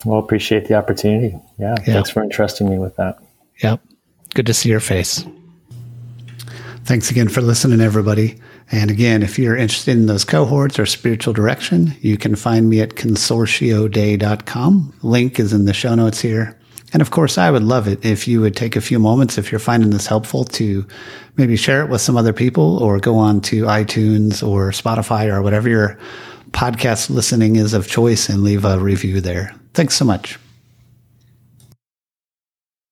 Well, 0.04 0.18
appreciate 0.18 0.66
the 0.66 0.74
opportunity. 0.74 1.38
Yeah, 1.58 1.76
yeah. 1.86 1.94
Thanks 1.94 2.10
for 2.10 2.22
entrusting 2.22 2.68
me 2.68 2.78
with 2.78 2.96
that. 2.96 3.18
Yep. 3.62 3.80
Good 4.34 4.46
to 4.46 4.54
see 4.54 4.68
your 4.68 4.80
face. 4.80 5.24
Thanks 6.84 7.10
again 7.10 7.28
for 7.28 7.40
listening, 7.40 7.80
everybody. 7.80 8.38
And 8.72 8.90
again, 8.90 9.22
if 9.22 9.38
you're 9.38 9.56
interested 9.56 9.98
in 9.98 10.06
those 10.06 10.24
cohorts 10.24 10.78
or 10.78 10.86
spiritual 10.86 11.34
direction, 11.34 11.94
you 12.00 12.16
can 12.16 12.34
find 12.34 12.70
me 12.70 12.80
at 12.80 12.94
consortiodei.com. 12.94 14.94
Link 15.02 15.38
is 15.38 15.52
in 15.52 15.66
the 15.66 15.74
show 15.74 15.94
notes 15.94 16.22
here. 16.22 16.58
And 16.94 17.02
of 17.02 17.10
course, 17.10 17.38
I 17.38 17.50
would 17.50 17.62
love 17.62 17.86
it 17.86 18.04
if 18.04 18.26
you 18.26 18.40
would 18.40 18.56
take 18.56 18.74
a 18.74 18.80
few 18.80 18.98
moments, 18.98 19.36
if 19.36 19.52
you're 19.52 19.58
finding 19.58 19.90
this 19.90 20.06
helpful, 20.06 20.44
to 20.44 20.86
maybe 21.36 21.56
share 21.56 21.82
it 21.82 21.90
with 21.90 22.00
some 22.00 22.16
other 22.16 22.32
people 22.32 22.82
or 22.82 22.98
go 22.98 23.16
on 23.16 23.42
to 23.42 23.64
iTunes 23.64 24.46
or 24.46 24.70
Spotify 24.70 25.32
or 25.32 25.42
whatever 25.42 25.68
your 25.68 25.98
podcast 26.52 27.10
listening 27.10 27.56
is 27.56 27.74
of 27.74 27.88
choice 27.88 28.28
and 28.28 28.42
leave 28.42 28.64
a 28.64 28.78
review 28.78 29.20
there. 29.20 29.54
Thanks 29.74 29.96
so 29.96 30.04
much. 30.04 30.38